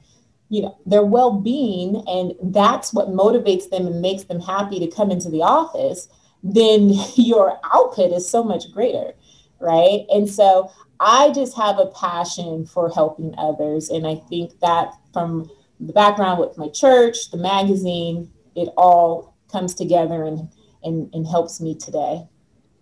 you 0.49 0.63
know 0.63 0.79
their 0.87 1.05
well-being. 1.05 2.05
And 2.07 2.35
that's 2.55 2.93
what 2.93 3.09
motivates 3.09 3.69
them 3.69 3.87
and 3.87 4.01
makes 4.01 4.25
them 4.25 4.41
happy 4.41 4.79
to 4.81 4.87
come 4.87 5.11
into 5.11 5.31
the 5.31 5.43
office 5.43 6.09
then 6.43 6.93
your 7.17 7.59
output 7.73 8.13
is 8.13 8.29
so 8.29 8.45
much 8.45 8.73
greater 8.73 9.13
right? 9.61 10.07
And 10.11 10.29
so 10.29 10.71
i 10.99 11.31
just 11.33 11.55
have 11.57 11.79
a 11.79 11.87
passion 11.89 12.65
for 12.65 12.89
helping 12.91 13.35
others. 13.37 13.91
And 13.91 14.07
i 14.07 14.15
think 14.15 14.59
that 14.61 14.93
from 15.13 15.51
the 15.79 15.93
background 15.93 16.41
with 16.41 16.57
my 16.57 16.69
church 16.69 17.31
the 17.31 17.37
magazine 17.37 18.31
it 18.55 18.69
all 18.77 19.35
comes 19.53 19.75
together 19.75 20.25
and 20.25 20.49
and, 20.83 21.13
and 21.13 21.27
helps 21.27 21.61
me 21.61 21.75
today 21.75 22.23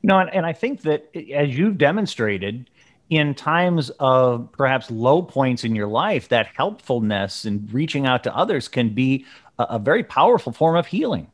no, 0.05 0.19
and, 0.19 0.29
and 0.35 0.45
I 0.45 0.53
think 0.53 0.83
that 0.83 1.09
eh, 1.15 1.33
as 1.33 1.57
you've 1.57 1.79
demonstrated, 1.79 2.69
in 3.09 3.35
times 3.35 3.91
of 4.01 4.51
perhaps 4.53 4.91
low 4.91 5.23
points 5.23 5.65
in 5.65 5.75
your 5.75 5.87
life, 5.87 6.29
that 6.29 6.47
helpfulness 6.55 7.47
and 7.47 7.73
reaching 7.73 8.07
out 8.07 8.23
to 8.25 8.37
others 8.37 8.69
can 8.69 8.91
be 8.91 9.25
a, 9.59 9.63
a, 9.63 9.79
very 9.79 10.05
powerful 10.05 10.53
form 10.53 10.77
of 10.77 10.87
healing. 10.87 11.27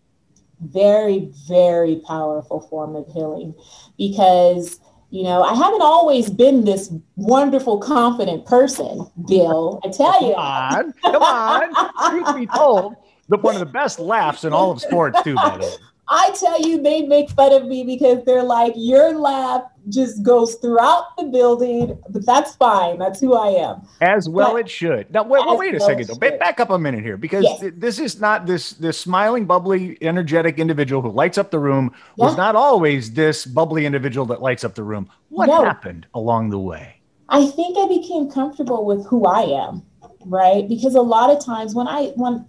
Very, 0.60 1.32
very 1.48 2.00
powerful 2.06 2.60
form 2.60 2.94
of 2.94 3.06
healing 3.12 3.54
because, 3.98 4.78
you 5.10 5.24
know, 5.24 5.42
I 5.42 5.54
haven't 5.54 5.82
always 5.82 6.30
been 6.30 6.64
this 6.64 6.92
wonderful, 7.16 7.78
confident 7.78 8.46
person, 8.46 9.04
Bill. 9.26 9.80
I 9.84 9.88
tell 9.88 10.26
you. 10.26 10.34
Come 10.34 10.42
on, 10.42 10.92
come 11.02 11.22
on. 11.22 12.10
Truth 12.10 12.36
be 12.36 12.46
told, 12.46 12.94
the, 13.28 13.36
one 13.38 13.54
of 13.54 13.60
the 13.60 13.66
best 13.66 13.98
laughs 13.98 14.44
in 14.44 14.52
all 14.52 14.70
of 14.70 14.80
sports, 14.80 15.20
too, 15.22 15.34
by 15.34 15.56
the 15.56 15.64
way. 15.64 15.72
I 16.12 16.32
tell 16.32 16.60
you, 16.60 16.82
they 16.82 17.02
make 17.02 17.30
fun 17.30 17.52
of 17.52 17.66
me 17.66 17.84
because 17.84 18.24
they're 18.24 18.42
like, 18.42 18.72
your 18.74 19.16
laugh 19.16 19.62
just 19.88 20.24
goes 20.24 20.56
throughout 20.56 21.16
the 21.16 21.24
building, 21.24 21.96
but 22.08 22.26
that's 22.26 22.56
fine. 22.56 22.98
That's 22.98 23.20
who 23.20 23.34
I 23.34 23.50
am. 23.50 23.82
As 24.00 24.28
well, 24.28 24.54
but, 24.54 24.62
it 24.62 24.68
should. 24.68 25.08
Now, 25.12 25.22
wait, 25.22 25.46
well, 25.46 25.56
wait 25.56 25.74
a 25.74 25.78
well 25.78 25.88
second, 25.88 26.08
though. 26.08 26.16
Back 26.16 26.58
up 26.58 26.70
a 26.70 26.78
minute 26.80 27.04
here, 27.04 27.16
because 27.16 27.44
yes. 27.44 27.72
this 27.76 28.00
is 28.00 28.20
not 28.20 28.44
this 28.44 28.72
this 28.72 28.98
smiling, 28.98 29.46
bubbly, 29.46 29.96
energetic 30.00 30.58
individual 30.58 31.00
who 31.00 31.10
lights 31.10 31.38
up 31.38 31.52
the 31.52 31.60
room 31.60 31.92
yeah. 32.16 32.24
was 32.26 32.36
not 32.36 32.56
always 32.56 33.12
this 33.12 33.46
bubbly 33.46 33.86
individual 33.86 34.26
that 34.26 34.42
lights 34.42 34.64
up 34.64 34.74
the 34.74 34.82
room. 34.82 35.08
What 35.28 35.46
no. 35.46 35.64
happened 35.64 36.08
along 36.12 36.50
the 36.50 36.58
way? 36.58 37.00
I 37.28 37.46
think 37.46 37.78
I 37.78 37.86
became 37.86 38.28
comfortable 38.28 38.84
with 38.84 39.06
who 39.06 39.26
I 39.26 39.42
am, 39.42 39.84
right? 40.26 40.68
Because 40.68 40.96
a 40.96 41.02
lot 41.02 41.30
of 41.30 41.44
times 41.44 41.72
when 41.72 41.86
I 41.86 42.06
when 42.16 42.44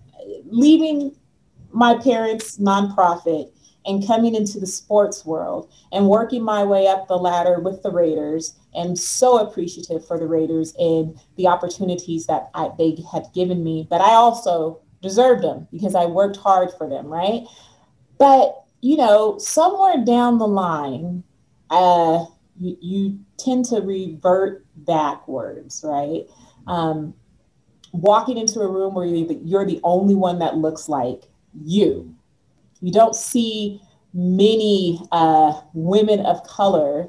leaving 0.46 1.16
my 1.74 1.98
parents' 1.98 2.58
nonprofit 2.58 3.52
and 3.86 4.06
coming 4.06 4.36
into 4.36 4.60
the 4.60 4.68
sports 4.68 5.26
world 5.26 5.72
and 5.92 6.08
working 6.08 6.44
my 6.44 6.64
way 6.64 6.88
up 6.88 7.08
the 7.08 7.16
ladder 7.16 7.60
with 7.60 7.82
the 7.84 7.92
Raiders 7.92 8.56
and 8.74 8.98
so 8.98 9.40
appreciative 9.40 10.06
for 10.06 10.20
the 10.20 10.28
Raiders 10.28 10.74
and 10.78 11.20
the 11.36 11.48
opportunities 11.48 12.28
that 12.28 12.50
I, 12.54 12.70
they 12.78 12.98
had 13.12 13.26
given 13.34 13.64
me, 13.64 13.88
but 13.90 14.02
I 14.02 14.12
also 14.12 14.82
deserved 15.02 15.44
them 15.44 15.68
because 15.72 15.96
I 15.96 16.06
worked 16.06 16.38
hard 16.38 16.70
for 16.78 16.88
them, 16.88 17.08
right? 17.08 17.44
But, 18.20 18.64
you 18.82 18.98
know, 18.98 19.38
somewhere 19.40 20.06
down 20.06 20.38
the 20.38 20.48
line, 20.48 21.24
uh, 21.72 22.26
you, 22.60 22.78
you 22.80 23.20
tend 23.38 23.66
to 23.66 23.82
revert 23.82 24.66
backwards, 24.76 25.84
right? 25.84 26.26
Um, 26.68 27.16
walking 27.92 28.38
into 28.38 28.60
a 28.60 28.68
room 28.68 28.94
where 28.94 29.06
you're 29.06 29.28
the, 29.28 29.40
you're 29.44 29.66
the 29.66 29.80
only 29.84 30.16
one 30.16 30.40
that 30.40 30.58
looks 30.58 30.88
like 30.88 31.24
you. 31.64 32.16
You 32.82 32.92
don't 32.92 33.16
see 33.16 33.82
many 34.14 35.02
uh, 35.12 35.62
women 35.74 36.26
of 36.26 36.44
color 36.44 37.08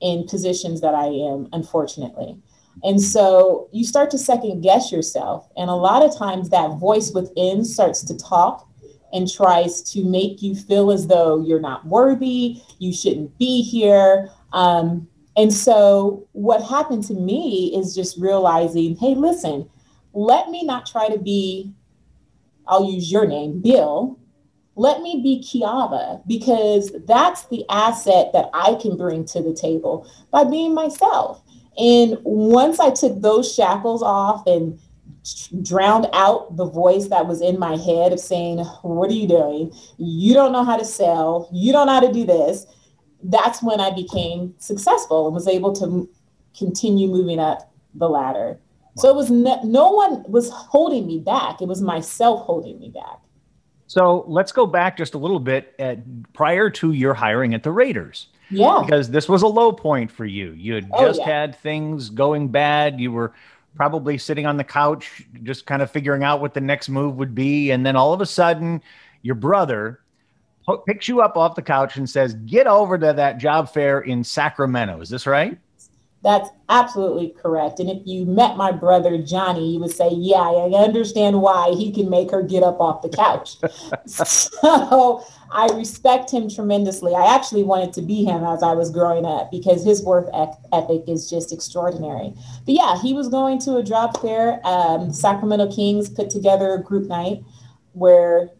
in 0.00 0.26
positions 0.26 0.80
that 0.80 0.94
I 0.94 1.06
am, 1.06 1.48
unfortunately. 1.52 2.38
And 2.84 3.00
so 3.00 3.68
you 3.72 3.84
start 3.84 4.10
to 4.12 4.18
second 4.18 4.60
guess 4.60 4.92
yourself. 4.92 5.48
And 5.56 5.68
a 5.68 5.74
lot 5.74 6.04
of 6.04 6.16
times 6.16 6.50
that 6.50 6.78
voice 6.78 7.10
within 7.12 7.64
starts 7.64 8.02
to 8.04 8.16
talk 8.16 8.68
and 9.12 9.30
tries 9.30 9.82
to 9.92 10.04
make 10.04 10.42
you 10.42 10.54
feel 10.54 10.90
as 10.90 11.06
though 11.06 11.40
you're 11.40 11.60
not 11.60 11.86
worthy, 11.86 12.60
you 12.78 12.92
shouldn't 12.92 13.36
be 13.38 13.62
here. 13.62 14.30
Um, 14.52 15.08
and 15.36 15.52
so 15.52 16.26
what 16.32 16.62
happened 16.62 17.04
to 17.04 17.14
me 17.14 17.72
is 17.76 17.94
just 17.94 18.18
realizing 18.18 18.96
hey, 18.96 19.14
listen, 19.14 19.68
let 20.12 20.50
me 20.50 20.64
not 20.64 20.86
try 20.86 21.08
to 21.08 21.18
be 21.18 21.72
I'll 22.68 22.90
use 22.90 23.10
your 23.10 23.26
name, 23.26 23.60
Bill. 23.60 24.18
Let 24.76 25.02
me 25.02 25.20
be 25.22 25.42
Qiava 25.42 26.22
because 26.28 26.92
that's 27.06 27.46
the 27.46 27.64
asset 27.68 28.30
that 28.32 28.48
I 28.54 28.74
can 28.80 28.96
bring 28.96 29.24
to 29.26 29.42
the 29.42 29.52
table 29.52 30.08
by 30.30 30.44
being 30.44 30.74
myself. 30.74 31.42
And 31.76 32.18
once 32.22 32.78
I 32.78 32.90
took 32.90 33.20
those 33.20 33.52
shackles 33.52 34.02
off 34.02 34.46
and 34.46 34.78
drowned 35.62 36.08
out 36.12 36.56
the 36.56 36.64
voice 36.64 37.08
that 37.08 37.26
was 37.26 37.40
in 37.40 37.58
my 37.58 37.76
head 37.76 38.12
of 38.12 38.20
saying, 38.20 38.58
What 38.82 39.10
are 39.10 39.14
you 39.14 39.26
doing? 39.26 39.72
You 39.96 40.34
don't 40.34 40.52
know 40.52 40.64
how 40.64 40.76
to 40.76 40.84
sell. 40.84 41.48
You 41.52 41.72
don't 41.72 41.86
know 41.86 41.94
how 41.94 42.00
to 42.00 42.12
do 42.12 42.24
this. 42.24 42.66
That's 43.22 43.62
when 43.62 43.80
I 43.80 43.90
became 43.90 44.54
successful 44.58 45.26
and 45.26 45.34
was 45.34 45.48
able 45.48 45.72
to 45.74 46.08
continue 46.56 47.08
moving 47.08 47.40
up 47.40 47.72
the 47.94 48.08
ladder. 48.08 48.60
So 48.98 49.08
it 49.08 49.16
was 49.16 49.30
ne- 49.30 49.60
no 49.64 49.90
one 49.90 50.24
was 50.28 50.50
holding 50.50 51.06
me 51.06 51.18
back. 51.18 51.62
It 51.62 51.68
was 51.68 51.80
myself 51.80 52.44
holding 52.44 52.78
me 52.78 52.90
back. 52.90 53.20
So 53.86 54.24
let's 54.28 54.52
go 54.52 54.66
back 54.66 54.96
just 54.98 55.14
a 55.14 55.18
little 55.18 55.40
bit 55.40 55.74
at, 55.78 56.32
prior 56.34 56.68
to 56.70 56.92
your 56.92 57.14
hiring 57.14 57.54
at 57.54 57.62
the 57.62 57.72
Raiders. 57.72 58.28
Yeah. 58.50 58.82
Because 58.84 59.10
this 59.10 59.28
was 59.28 59.42
a 59.42 59.46
low 59.46 59.72
point 59.72 60.10
for 60.10 60.26
you. 60.26 60.52
You 60.52 60.74
had 60.74 60.90
oh, 60.92 61.06
just 61.06 61.20
yeah. 61.20 61.26
had 61.26 61.56
things 61.56 62.10
going 62.10 62.48
bad. 62.48 63.00
You 63.00 63.12
were 63.12 63.32
probably 63.76 64.18
sitting 64.18 64.46
on 64.46 64.56
the 64.56 64.64
couch, 64.64 65.24
just 65.42 65.64
kind 65.64 65.80
of 65.80 65.90
figuring 65.90 66.22
out 66.22 66.40
what 66.40 66.52
the 66.52 66.60
next 66.60 66.88
move 66.88 67.16
would 67.16 67.34
be. 67.34 67.70
And 67.70 67.84
then 67.84 67.96
all 67.96 68.12
of 68.12 68.20
a 68.20 68.26
sudden, 68.26 68.82
your 69.22 69.34
brother 69.36 70.00
picks 70.86 71.08
you 71.08 71.22
up 71.22 71.36
off 71.36 71.54
the 71.54 71.62
couch 71.62 71.96
and 71.96 72.08
says, 72.08 72.34
Get 72.34 72.66
over 72.66 72.98
to 72.98 73.12
that 73.14 73.38
job 73.38 73.72
fair 73.72 74.00
in 74.00 74.22
Sacramento. 74.22 75.00
Is 75.00 75.08
this 75.08 75.26
right? 75.26 75.58
That's 76.22 76.48
absolutely 76.68 77.28
correct. 77.40 77.78
And 77.78 77.88
if 77.88 78.04
you 78.04 78.26
met 78.26 78.56
my 78.56 78.72
brother 78.72 79.18
Johnny, 79.18 79.74
you 79.74 79.80
would 79.80 79.92
say, 79.92 80.08
Yeah, 80.12 80.38
I 80.38 80.82
understand 80.82 81.40
why 81.40 81.74
he 81.76 81.92
can 81.92 82.10
make 82.10 82.30
her 82.32 82.42
get 82.42 82.64
up 82.64 82.80
off 82.80 83.02
the 83.02 83.08
couch. 83.08 83.56
so 84.06 85.24
I 85.50 85.68
respect 85.74 86.30
him 86.30 86.50
tremendously. 86.50 87.14
I 87.14 87.34
actually 87.34 87.62
wanted 87.62 87.92
to 87.94 88.02
be 88.02 88.24
him 88.24 88.42
as 88.42 88.64
I 88.64 88.72
was 88.72 88.90
growing 88.90 89.24
up 89.24 89.50
because 89.52 89.84
his 89.84 90.02
work 90.02 90.26
ethic 90.72 91.04
is 91.06 91.30
just 91.30 91.52
extraordinary. 91.52 92.32
But 92.66 92.74
yeah, 92.74 93.00
he 93.00 93.14
was 93.14 93.28
going 93.28 93.60
to 93.60 93.76
a 93.76 93.82
job 93.82 94.20
fair. 94.20 94.60
Um, 94.64 95.12
Sacramento 95.12 95.70
Kings 95.70 96.08
put 96.08 96.30
together 96.30 96.74
a 96.74 96.82
group 96.82 97.08
night 97.08 97.44
where 97.92 98.50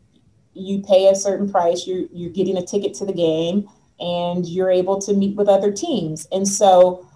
you 0.55 0.81
pay 0.83 1.09
a 1.09 1.15
certain 1.15 1.51
price, 1.51 1.87
you're, 1.87 2.07
you're 2.13 2.33
getting 2.33 2.57
a 2.57 2.65
ticket 2.65 2.95
to 2.95 3.05
the 3.05 3.13
game, 3.13 3.69
and 4.01 4.47
you're 4.47 4.71
able 4.71 5.01
to 5.01 5.13
meet 5.13 5.37
with 5.37 5.49
other 5.49 5.73
teams. 5.73 6.27
And 6.31 6.47
so 6.47 7.08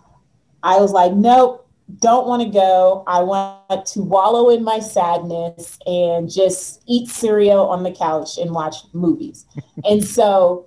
I 0.62 0.78
was 0.78 0.92
like, 0.92 1.12
nope, 1.12 1.62
don't 2.00 2.26
want 2.26 2.42
to 2.42 2.48
go. 2.48 3.04
I 3.06 3.20
want 3.20 3.86
to 3.86 4.02
wallow 4.02 4.50
in 4.50 4.64
my 4.64 4.78
sadness 4.78 5.78
and 5.86 6.30
just 6.30 6.82
eat 6.86 7.08
cereal 7.08 7.68
on 7.68 7.82
the 7.82 7.92
couch 7.92 8.38
and 8.38 8.52
watch 8.52 8.76
movies. 8.92 9.46
and 9.84 10.04
so, 10.04 10.66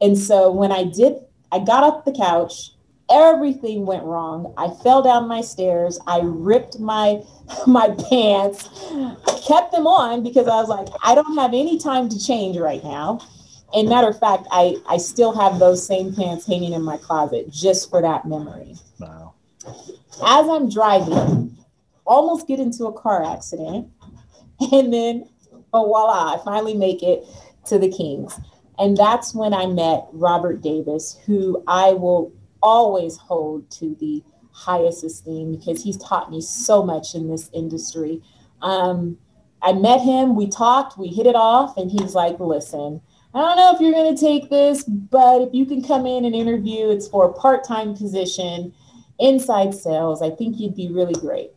and 0.00 0.18
so 0.18 0.50
when 0.50 0.72
I 0.72 0.84
did, 0.84 1.14
I 1.52 1.60
got 1.60 1.84
off 1.84 2.04
the 2.04 2.12
couch. 2.12 2.70
Everything 3.08 3.86
went 3.86 4.02
wrong. 4.02 4.52
I 4.56 4.68
fell 4.82 5.00
down 5.00 5.28
my 5.28 5.40
stairs. 5.40 5.98
I 6.08 6.20
ripped 6.24 6.80
my 6.80 7.22
my 7.66 7.90
pants. 8.10 8.68
I 8.92 9.40
kept 9.46 9.70
them 9.70 9.86
on 9.86 10.24
because 10.24 10.48
I 10.48 10.56
was 10.56 10.68
like, 10.68 10.88
I 11.04 11.14
don't 11.14 11.36
have 11.36 11.54
any 11.54 11.78
time 11.78 12.08
to 12.08 12.18
change 12.18 12.56
right 12.56 12.82
now. 12.82 13.20
And 13.72 13.88
matter 13.88 14.08
of 14.08 14.18
fact, 14.18 14.48
I 14.50 14.76
I 14.88 14.96
still 14.96 15.32
have 15.32 15.60
those 15.60 15.86
same 15.86 16.16
pants 16.16 16.46
hanging 16.46 16.72
in 16.72 16.82
my 16.82 16.96
closet 16.96 17.48
just 17.48 17.90
for 17.90 18.02
that 18.02 18.24
memory. 18.24 18.74
Wow 18.98 19.25
as 19.66 20.48
I'm 20.48 20.68
driving, 20.68 21.56
almost 22.06 22.46
get 22.46 22.60
into 22.60 22.86
a 22.86 22.92
car 22.92 23.24
accident. 23.24 23.88
And 24.72 24.90
then, 24.90 25.28
oh, 25.74 25.84
voila, 25.84 26.34
I 26.34 26.38
finally 26.42 26.72
make 26.72 27.02
it 27.02 27.26
to 27.66 27.78
the 27.78 27.90
Kings. 27.90 28.40
And 28.78 28.96
that's 28.96 29.34
when 29.34 29.52
I 29.52 29.66
met 29.66 30.06
Robert 30.12 30.62
Davis, 30.62 31.18
who 31.26 31.62
I 31.66 31.92
will 31.92 32.32
always 32.62 33.18
hold 33.18 33.70
to 33.72 33.94
the 34.00 34.24
highest 34.52 35.04
esteem 35.04 35.54
because 35.54 35.82
he's 35.82 35.98
taught 35.98 36.30
me 36.30 36.40
so 36.40 36.82
much 36.82 37.14
in 37.14 37.28
this 37.28 37.50
industry. 37.52 38.22
Um, 38.62 39.18
I 39.60 39.74
met 39.74 40.00
him, 40.00 40.34
we 40.34 40.48
talked, 40.48 40.96
we 40.96 41.08
hit 41.08 41.26
it 41.26 41.36
off, 41.36 41.76
and 41.76 41.90
he's 41.90 42.14
like, 42.14 42.40
listen, 42.40 43.02
I 43.34 43.40
don't 43.40 43.56
know 43.56 43.74
if 43.74 43.80
you're 43.80 43.92
going 43.92 44.14
to 44.14 44.20
take 44.20 44.48
this, 44.48 44.84
but 44.84 45.42
if 45.42 45.52
you 45.52 45.66
can 45.66 45.82
come 45.82 46.06
in 46.06 46.24
and 46.24 46.34
interview, 46.34 46.88
it's 46.88 47.08
for 47.08 47.26
a 47.26 47.32
part 47.34 47.64
time 47.64 47.94
position 47.94 48.72
inside 49.18 49.74
sales. 49.74 50.22
I 50.22 50.30
think 50.30 50.58
you'd 50.58 50.76
be 50.76 50.88
really 50.88 51.14
great. 51.14 51.50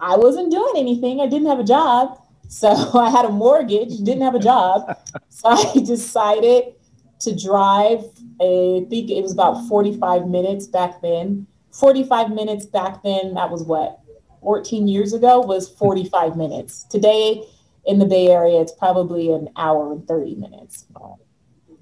I 0.00 0.16
wasn't 0.16 0.50
doing 0.50 0.74
anything. 0.76 1.20
I 1.20 1.26
didn't 1.26 1.48
have 1.48 1.60
a 1.60 1.64
job. 1.64 2.20
So 2.48 2.68
I 2.98 3.10
had 3.10 3.24
a 3.24 3.30
mortgage, 3.30 3.98
didn't 3.98 4.22
have 4.22 4.34
a 4.34 4.40
job. 4.40 4.96
So 5.32 5.48
I 5.48 5.72
decided, 5.86 6.74
to 7.20 7.36
drive, 7.36 8.00
I 8.40 8.84
think 8.88 9.10
it 9.10 9.22
was 9.22 9.32
about 9.32 9.66
45 9.68 10.26
minutes 10.26 10.66
back 10.66 11.00
then. 11.02 11.46
45 11.72 12.30
minutes 12.30 12.66
back 12.66 13.02
then, 13.02 13.34
that 13.34 13.50
was 13.50 13.62
what, 13.62 14.00
14 14.40 14.88
years 14.88 15.12
ago, 15.12 15.40
was 15.40 15.68
45 15.68 16.36
minutes. 16.36 16.84
Today 16.84 17.44
in 17.84 17.98
the 17.98 18.06
Bay 18.06 18.28
Area, 18.28 18.60
it's 18.60 18.72
probably 18.72 19.30
an 19.30 19.50
hour 19.56 19.92
and 19.92 20.06
30 20.08 20.34
minutes. 20.36 20.86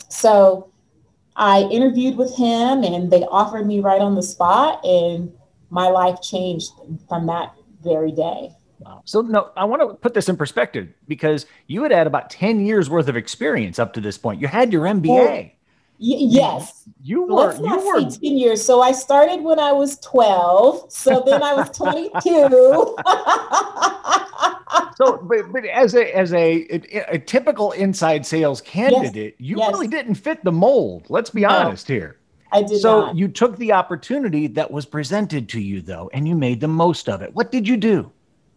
So 0.08 0.70
I 1.38 1.62
interviewed 1.70 2.16
with 2.16 2.36
him 2.36 2.82
and 2.82 3.10
they 3.10 3.22
offered 3.22 3.66
me 3.66 3.80
right 3.80 4.00
on 4.00 4.16
the 4.16 4.22
spot, 4.22 4.84
and 4.84 5.32
my 5.70 5.88
life 5.88 6.20
changed 6.20 6.72
from 7.08 7.26
that 7.26 7.54
very 7.82 8.12
day. 8.12 8.50
Wow. 8.80 9.02
So 9.04 9.20
no, 9.22 9.50
I 9.56 9.64
want 9.64 9.82
to 9.82 9.94
put 9.94 10.14
this 10.14 10.28
in 10.28 10.36
perspective 10.36 10.88
because 11.06 11.46
you 11.66 11.82
had 11.82 11.92
had 11.92 12.06
about 12.06 12.30
10 12.30 12.64
years 12.64 12.90
worth 12.90 13.08
of 13.08 13.16
experience 13.16 13.78
up 13.78 13.92
to 13.94 14.00
this 14.00 14.18
point. 14.18 14.40
You 14.40 14.48
had 14.48 14.72
your 14.72 14.84
MBA. 14.84 15.08
Well, 15.08 15.50
yes. 15.98 16.88
You 17.02 17.22
were 17.22 17.48
Let's 17.48 17.60
not 17.60 17.80
you 17.80 17.86
were 17.86 18.00
10 18.00 18.20
years. 18.20 18.64
So 18.64 18.80
I 18.80 18.92
started 18.92 19.42
when 19.42 19.58
I 19.58 19.72
was 19.72 19.98
12. 20.00 20.92
So 20.92 21.22
then 21.26 21.42
I 21.42 21.54
was 21.54 21.70
22. 21.70 22.20
so 24.96 25.18
but, 25.22 25.52
but 25.52 25.64
as 25.64 25.94
a 25.94 26.16
as 26.16 26.32
a, 26.32 26.66
a, 26.70 27.14
a 27.14 27.18
typical 27.18 27.72
inside 27.72 28.24
sales 28.24 28.60
candidate, 28.60 29.34
yes. 29.38 29.48
you 29.48 29.58
yes. 29.58 29.72
really 29.72 29.88
didn't 29.88 30.14
fit 30.14 30.42
the 30.44 30.52
mold. 30.52 31.06
Let's 31.08 31.30
be 31.30 31.42
no. 31.42 31.48
honest 31.48 31.88
here. 31.88 32.18
I 32.52 32.62
did 32.62 32.80
so 32.80 33.06
not. 33.06 33.16
you 33.16 33.28
took 33.28 33.56
the 33.58 33.72
opportunity 33.72 34.46
that 34.48 34.70
was 34.70 34.86
presented 34.86 35.48
to 35.50 35.60
you 35.60 35.80
though 35.80 36.10
and 36.14 36.26
you 36.26 36.34
made 36.34 36.60
the 36.60 36.68
most 36.68 37.08
of 37.08 37.22
it. 37.22 37.34
What 37.34 37.52
did 37.52 37.68
you 37.68 37.76
do? 37.76 38.10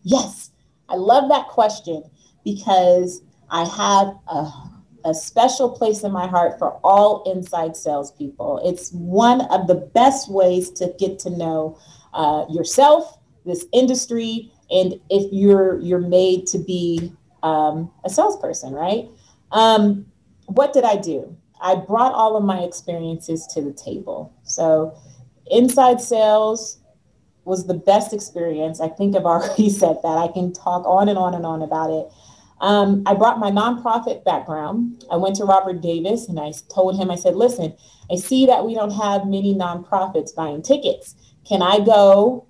Yes, 0.04 0.52
I 0.90 0.96
love 0.96 1.30
that 1.30 1.48
question 1.48 2.04
because 2.44 3.22
I 3.50 3.66
have 3.66 4.16
a, 4.28 4.52
a 5.06 5.14
special 5.14 5.70
place 5.70 6.04
in 6.04 6.12
my 6.12 6.28
heart 6.28 6.60
for 6.60 6.74
all 6.84 7.24
inside 7.32 7.76
salespeople. 7.76 8.62
It's 8.64 8.92
one 8.92 9.42
of 9.42 9.68
the 9.68 9.76
best 9.76 10.32
ways 10.32 10.70
to 10.72 10.94
get 11.00 11.20
to 11.20 11.30
know 11.30 11.78
uh, 12.14 12.46
yourself, 12.50 13.18
this 13.46 13.66
industry, 13.74 14.52
and 14.70 15.00
if 15.10 15.32
you're 15.32 15.80
you're 15.80 16.00
made 16.00 16.48
to 16.48 16.60
be 16.60 17.14
um, 17.44 17.92
a 18.06 18.10
salesperson, 18.10 18.74
right? 18.74 19.10
Um, 19.52 20.06
what 20.46 20.74
did 20.74 20.84
I 20.84 20.96
do? 20.96 21.36
I 21.62 21.76
brought 21.76 22.14
all 22.14 22.36
of 22.38 22.44
my 22.44 22.60
experiences 22.60 23.48
to 23.54 23.62
the 23.62 23.74
table. 23.74 24.34
So, 24.44 24.98
inside 25.50 26.02
sales, 26.02 26.82
was 27.46 27.66
the 27.66 27.74
best 27.74 28.14
experience. 28.14 28.80
I 28.80 28.88
think 28.88 29.16
I've 29.16 29.26
already 29.26 29.70
said 29.82 29.98
that. 30.04 30.18
I 30.18 30.28
can 30.28 30.54
talk 30.54 30.86
on 30.86 31.10
and 31.10 31.18
on 31.18 31.34
and 31.34 31.46
on 31.46 31.62
about 31.62 31.90
it. 31.90 32.08
Um, 32.62 33.02
I 33.08 33.16
brought 33.16 33.40
my 33.40 33.50
nonprofit 33.50 34.24
background. 34.24 35.04
I 35.12 35.18
went 35.18 35.36
to 35.38 35.46
Robert 35.46 35.82
Davis 35.82 36.30
and 36.30 36.40
I 36.40 36.54
told 36.74 36.98
him, 36.98 37.10
I 37.10 37.16
said, 37.16 37.36
listen, 37.36 37.76
I 38.12 38.16
see 38.16 38.46
that 38.46 38.66
we 38.66 38.76
don't 38.76 38.92
have 38.92 39.26
many 39.26 39.56
nonprofits 39.56 40.34
buying 40.34 40.62
tickets. 40.62 41.16
Can 41.44 41.64
I 41.64 41.80
go 41.80 42.46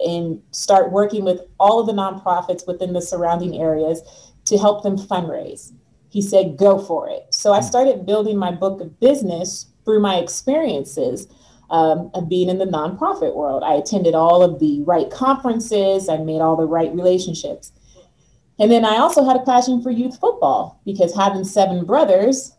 and 0.00 0.42
start 0.52 0.90
working 0.90 1.24
with 1.24 1.42
all 1.60 1.80
of 1.80 1.86
the 1.86 1.92
nonprofits 1.92 2.66
within 2.66 2.94
the 2.94 3.02
surrounding 3.02 3.60
areas 3.60 4.02
to 4.46 4.56
help 4.56 4.82
them 4.82 4.96
fundraise? 4.96 5.72
He 6.08 6.22
said, 6.22 6.56
go 6.56 6.78
for 6.78 7.08
it. 7.10 7.26
So 7.30 7.52
I 7.52 7.60
started 7.60 8.06
building 8.06 8.38
my 8.38 8.52
book 8.52 8.80
of 8.80 8.98
business 9.00 9.66
through 9.84 10.00
my 10.00 10.16
experiences 10.16 11.28
um, 11.70 12.10
of 12.14 12.28
being 12.28 12.48
in 12.48 12.58
the 12.58 12.66
nonprofit 12.66 13.34
world. 13.34 13.62
I 13.64 13.74
attended 13.74 14.14
all 14.14 14.42
of 14.42 14.60
the 14.60 14.82
right 14.82 15.10
conferences, 15.10 16.08
I 16.08 16.18
made 16.18 16.40
all 16.40 16.56
the 16.56 16.66
right 16.66 16.94
relationships. 16.94 17.72
And 18.62 18.70
then 18.70 18.84
I 18.84 18.98
also 18.98 19.24
had 19.24 19.34
a 19.34 19.44
passion 19.44 19.82
for 19.82 19.90
youth 19.90 20.20
football 20.20 20.80
because 20.86 21.12
having 21.16 21.42
seven 21.42 21.84
brothers, 21.84 22.52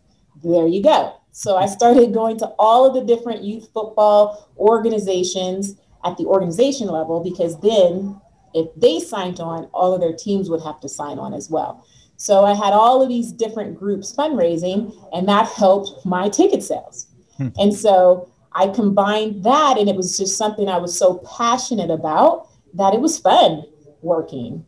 there 0.43 0.67
you 0.67 0.83
go. 0.83 1.15
So 1.31 1.55
I 1.55 1.65
started 1.65 2.13
going 2.13 2.37
to 2.39 2.47
all 2.59 2.85
of 2.85 2.93
the 2.93 3.15
different 3.15 3.41
youth 3.41 3.69
football 3.73 4.51
organizations 4.57 5.79
at 6.03 6.17
the 6.17 6.25
organization 6.25 6.89
level 6.89 7.23
because 7.23 7.57
then 7.61 8.19
if 8.53 8.67
they 8.75 8.99
signed 8.99 9.39
on, 9.39 9.69
all 9.73 9.93
of 9.93 10.01
their 10.01 10.11
teams 10.11 10.49
would 10.49 10.61
have 10.63 10.81
to 10.81 10.89
sign 10.89 11.19
on 11.19 11.33
as 11.33 11.49
well. 11.49 11.87
So 12.17 12.43
I 12.43 12.53
had 12.53 12.73
all 12.73 13.01
of 13.01 13.07
these 13.07 13.31
different 13.31 13.79
groups 13.79 14.13
fundraising, 14.13 14.93
and 15.13 15.25
that 15.29 15.47
helped 15.47 16.05
my 16.05 16.27
ticket 16.27 16.63
sales. 16.63 17.07
Hmm. 17.37 17.47
And 17.57 17.73
so 17.73 18.29
I 18.51 18.67
combined 18.67 19.45
that, 19.45 19.77
and 19.77 19.87
it 19.87 19.95
was 19.95 20.17
just 20.17 20.37
something 20.37 20.67
I 20.67 20.79
was 20.79 20.99
so 20.99 21.23
passionate 21.37 21.91
about 21.91 22.49
that 22.73 22.93
it 22.93 22.99
was 22.99 23.17
fun 23.17 23.63
working. 24.01 24.65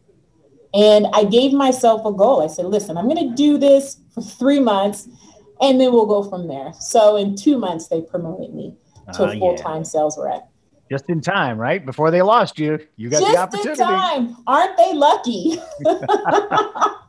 And 0.76 1.08
I 1.14 1.24
gave 1.24 1.54
myself 1.54 2.06
a 2.06 2.12
goal. 2.12 2.44
I 2.44 2.48
said, 2.48 2.66
listen, 2.66 2.98
I'm 2.98 3.08
going 3.08 3.30
to 3.30 3.36
do 3.36 3.58
this 3.58 3.98
for 4.14 4.22
three 4.22 4.60
months 4.60 5.08
and 5.62 5.80
then 5.80 5.94
we'll 5.94 6.06
go 6.06 6.22
from 6.22 6.48
there. 6.48 6.74
So 6.80 7.16
in 7.16 7.36
two 7.36 7.58
months, 7.58 7.88
they 7.88 8.02
promoted 8.02 8.54
me 8.54 8.76
to 9.14 9.24
uh, 9.24 9.32
a 9.32 9.40
full 9.40 9.56
time 9.56 9.78
yeah. 9.78 9.84
sales 9.84 10.20
rep 10.22 10.50
just 10.90 11.10
in 11.10 11.20
time, 11.20 11.58
right? 11.58 11.84
Before 11.86 12.12
they 12.12 12.22
lost 12.22 12.60
you, 12.60 12.80
you 12.96 13.10
got 13.10 13.22
just 13.22 13.32
the 13.32 13.38
opportunity. 13.40 13.80
Just 13.80 13.82
in 13.82 14.28
time. 14.28 14.38
Aren't 14.46 14.78
they 14.78 14.94
lucky? 14.94 15.58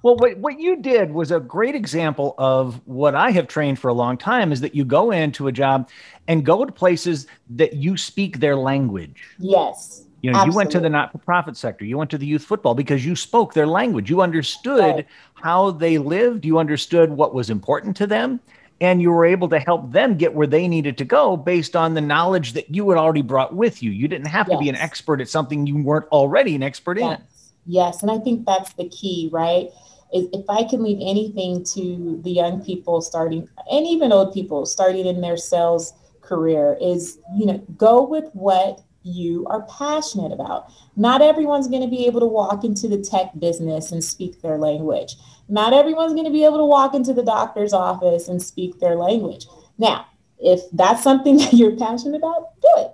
well, 0.02 0.16
what, 0.16 0.38
what 0.38 0.58
you 0.58 0.76
did 0.76 1.12
was 1.12 1.30
a 1.30 1.40
great 1.40 1.74
example 1.74 2.34
of 2.38 2.80
what 2.86 3.14
I 3.14 3.30
have 3.32 3.48
trained 3.48 3.78
for 3.78 3.88
a 3.88 3.94
long 3.94 4.16
time 4.16 4.50
is 4.50 4.60
that 4.62 4.74
you 4.74 4.84
go 4.84 5.10
into 5.10 5.46
a 5.48 5.52
job 5.52 5.90
and 6.26 6.44
go 6.44 6.64
to 6.64 6.72
places 6.72 7.26
that 7.50 7.74
you 7.74 7.96
speak 7.96 8.40
their 8.40 8.56
language. 8.56 9.22
Yes. 9.38 10.05
You 10.26 10.32
know, 10.32 10.38
Absolutely. 10.38 10.52
you 10.52 10.56
went 10.56 10.70
to 10.72 10.80
the 10.80 10.90
not-for-profit 10.90 11.56
sector, 11.56 11.84
you 11.84 11.96
went 11.96 12.10
to 12.10 12.18
the 12.18 12.26
youth 12.26 12.42
football 12.42 12.74
because 12.74 13.06
you 13.06 13.14
spoke 13.14 13.54
their 13.54 13.68
language. 13.68 14.10
You 14.10 14.22
understood 14.22 14.80
right. 14.80 15.06
how 15.34 15.70
they 15.70 15.98
lived, 15.98 16.44
you 16.44 16.58
understood 16.58 17.12
what 17.12 17.32
was 17.32 17.48
important 17.48 17.96
to 17.98 18.08
them, 18.08 18.40
and 18.80 19.00
you 19.00 19.12
were 19.12 19.24
able 19.24 19.48
to 19.50 19.60
help 19.60 19.92
them 19.92 20.16
get 20.16 20.34
where 20.34 20.48
they 20.48 20.66
needed 20.66 20.98
to 20.98 21.04
go 21.04 21.36
based 21.36 21.76
on 21.76 21.94
the 21.94 22.00
knowledge 22.00 22.54
that 22.54 22.74
you 22.74 22.90
had 22.90 22.98
already 22.98 23.22
brought 23.22 23.54
with 23.54 23.84
you. 23.84 23.92
You 23.92 24.08
didn't 24.08 24.26
have 24.26 24.48
yes. 24.48 24.58
to 24.58 24.64
be 24.64 24.68
an 24.68 24.74
expert 24.74 25.20
at 25.20 25.28
something 25.28 25.64
you 25.64 25.76
weren't 25.76 26.06
already 26.06 26.56
an 26.56 26.62
expert 26.64 26.98
yes. 26.98 27.20
in. 27.20 27.24
Yes, 27.66 28.02
and 28.02 28.10
I 28.10 28.18
think 28.18 28.44
that's 28.46 28.72
the 28.72 28.88
key, 28.88 29.30
right? 29.32 29.68
Is 30.12 30.26
if 30.32 30.44
I 30.48 30.64
can 30.64 30.82
leave 30.82 30.98
anything 31.00 31.62
to 31.74 32.20
the 32.24 32.32
young 32.32 32.64
people 32.64 33.00
starting 33.00 33.48
and 33.70 33.86
even 33.86 34.10
old 34.10 34.34
people 34.34 34.66
starting 34.66 35.06
in 35.06 35.20
their 35.20 35.36
sales 35.36 35.94
career 36.20 36.76
is, 36.80 37.20
you 37.38 37.46
know, 37.46 37.58
go 37.76 38.04
with 38.04 38.24
what 38.32 38.82
you 39.06 39.46
are 39.46 39.66
passionate 39.66 40.32
about. 40.32 40.70
Not 40.96 41.22
everyone's 41.22 41.68
going 41.68 41.82
to 41.82 41.88
be 41.88 42.06
able 42.06 42.20
to 42.20 42.26
walk 42.26 42.64
into 42.64 42.88
the 42.88 42.98
tech 42.98 43.30
business 43.38 43.92
and 43.92 44.02
speak 44.02 44.42
their 44.42 44.58
language. 44.58 45.16
Not 45.48 45.72
everyone's 45.72 46.12
going 46.12 46.26
to 46.26 46.32
be 46.32 46.44
able 46.44 46.58
to 46.58 46.64
walk 46.64 46.94
into 46.94 47.14
the 47.14 47.22
doctor's 47.22 47.72
office 47.72 48.28
and 48.28 48.42
speak 48.42 48.80
their 48.80 48.96
language. 48.96 49.46
Now, 49.78 50.06
if 50.38 50.60
that's 50.72 51.02
something 51.02 51.36
that 51.38 51.52
you're 51.52 51.76
passionate 51.76 52.16
about, 52.16 52.60
do 52.60 52.68
it. 52.78 52.92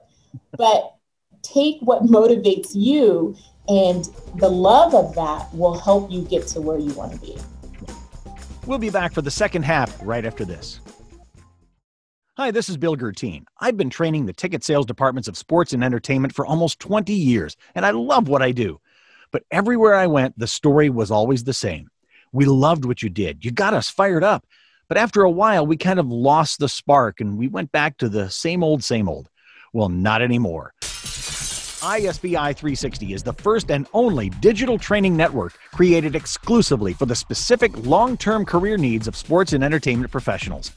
But 0.56 0.94
take 1.42 1.80
what 1.80 2.02
motivates 2.02 2.70
you, 2.74 3.36
and 3.68 4.04
the 4.36 4.48
love 4.48 4.94
of 4.94 5.14
that 5.14 5.52
will 5.54 5.78
help 5.78 6.10
you 6.10 6.22
get 6.22 6.46
to 6.48 6.60
where 6.60 6.78
you 6.78 6.92
want 6.92 7.12
to 7.12 7.18
be. 7.18 7.36
We'll 8.66 8.78
be 8.78 8.90
back 8.90 9.12
for 9.12 9.22
the 9.22 9.30
second 9.30 9.64
half 9.64 9.98
right 10.02 10.24
after 10.24 10.44
this. 10.44 10.80
Hi, 12.38 12.50
this 12.50 12.70
is 12.70 12.78
Bill 12.78 12.96
Guertin. 12.96 13.44
I've 13.60 13.76
been 13.76 13.90
training 13.90 14.24
the 14.24 14.32
ticket 14.32 14.64
sales 14.64 14.86
departments 14.86 15.28
of 15.28 15.36
sports 15.36 15.74
and 15.74 15.84
entertainment 15.84 16.34
for 16.34 16.46
almost 16.46 16.80
20 16.80 17.12
years, 17.12 17.58
and 17.74 17.84
I 17.84 17.90
love 17.90 18.26
what 18.26 18.40
I 18.40 18.52
do. 18.52 18.80
But 19.32 19.42
everywhere 19.50 19.94
I 19.94 20.06
went, 20.06 20.38
the 20.38 20.46
story 20.46 20.88
was 20.88 21.10
always 21.10 21.44
the 21.44 21.52
same. 21.52 21.90
We 22.32 22.46
loved 22.46 22.86
what 22.86 23.02
you 23.02 23.10
did. 23.10 23.44
You 23.44 23.50
got 23.50 23.74
us 23.74 23.90
fired 23.90 24.24
up. 24.24 24.46
But 24.88 24.96
after 24.96 25.20
a 25.20 25.30
while, 25.30 25.66
we 25.66 25.76
kind 25.76 26.00
of 26.00 26.06
lost 26.06 26.58
the 26.58 26.70
spark 26.70 27.20
and 27.20 27.36
we 27.36 27.48
went 27.48 27.70
back 27.70 27.98
to 27.98 28.08
the 28.08 28.30
same 28.30 28.64
old, 28.64 28.82
same 28.82 29.10
old. 29.10 29.28
Well, 29.74 29.90
not 29.90 30.22
anymore. 30.22 30.72
ISBI 30.80 32.56
360 32.56 33.12
is 33.12 33.22
the 33.22 33.34
first 33.34 33.70
and 33.70 33.86
only 33.92 34.30
digital 34.30 34.78
training 34.78 35.18
network 35.18 35.52
created 35.74 36.16
exclusively 36.16 36.94
for 36.94 37.04
the 37.04 37.14
specific 37.14 37.76
long 37.84 38.16
term 38.16 38.46
career 38.46 38.78
needs 38.78 39.06
of 39.06 39.16
sports 39.16 39.52
and 39.52 39.62
entertainment 39.62 40.10
professionals. 40.10 40.72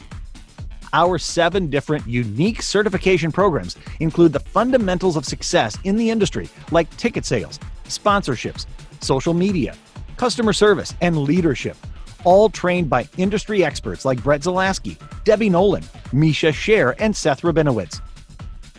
Our 0.93 1.17
seven 1.17 1.69
different 1.69 2.07
unique 2.07 2.61
certification 2.61 3.31
programs 3.31 3.75
include 3.99 4.33
the 4.33 4.39
fundamentals 4.39 5.15
of 5.15 5.25
success 5.25 5.77
in 5.83 5.95
the 5.95 6.09
industry, 6.09 6.49
like 6.71 6.89
ticket 6.97 7.25
sales, 7.25 7.59
sponsorships, 7.85 8.65
social 9.01 9.33
media, 9.33 9.75
customer 10.17 10.53
service, 10.53 10.93
and 11.01 11.17
leadership, 11.17 11.77
all 12.23 12.49
trained 12.49 12.89
by 12.89 13.07
industry 13.17 13.63
experts 13.63 14.05
like 14.05 14.23
Brett 14.23 14.41
Zalaski, 14.41 14.97
Debbie 15.23 15.49
Nolan, 15.49 15.83
Misha 16.11 16.47
Scher, 16.47 16.95
and 16.99 17.15
Seth 17.15 17.41
Rabinowitz. 17.41 18.01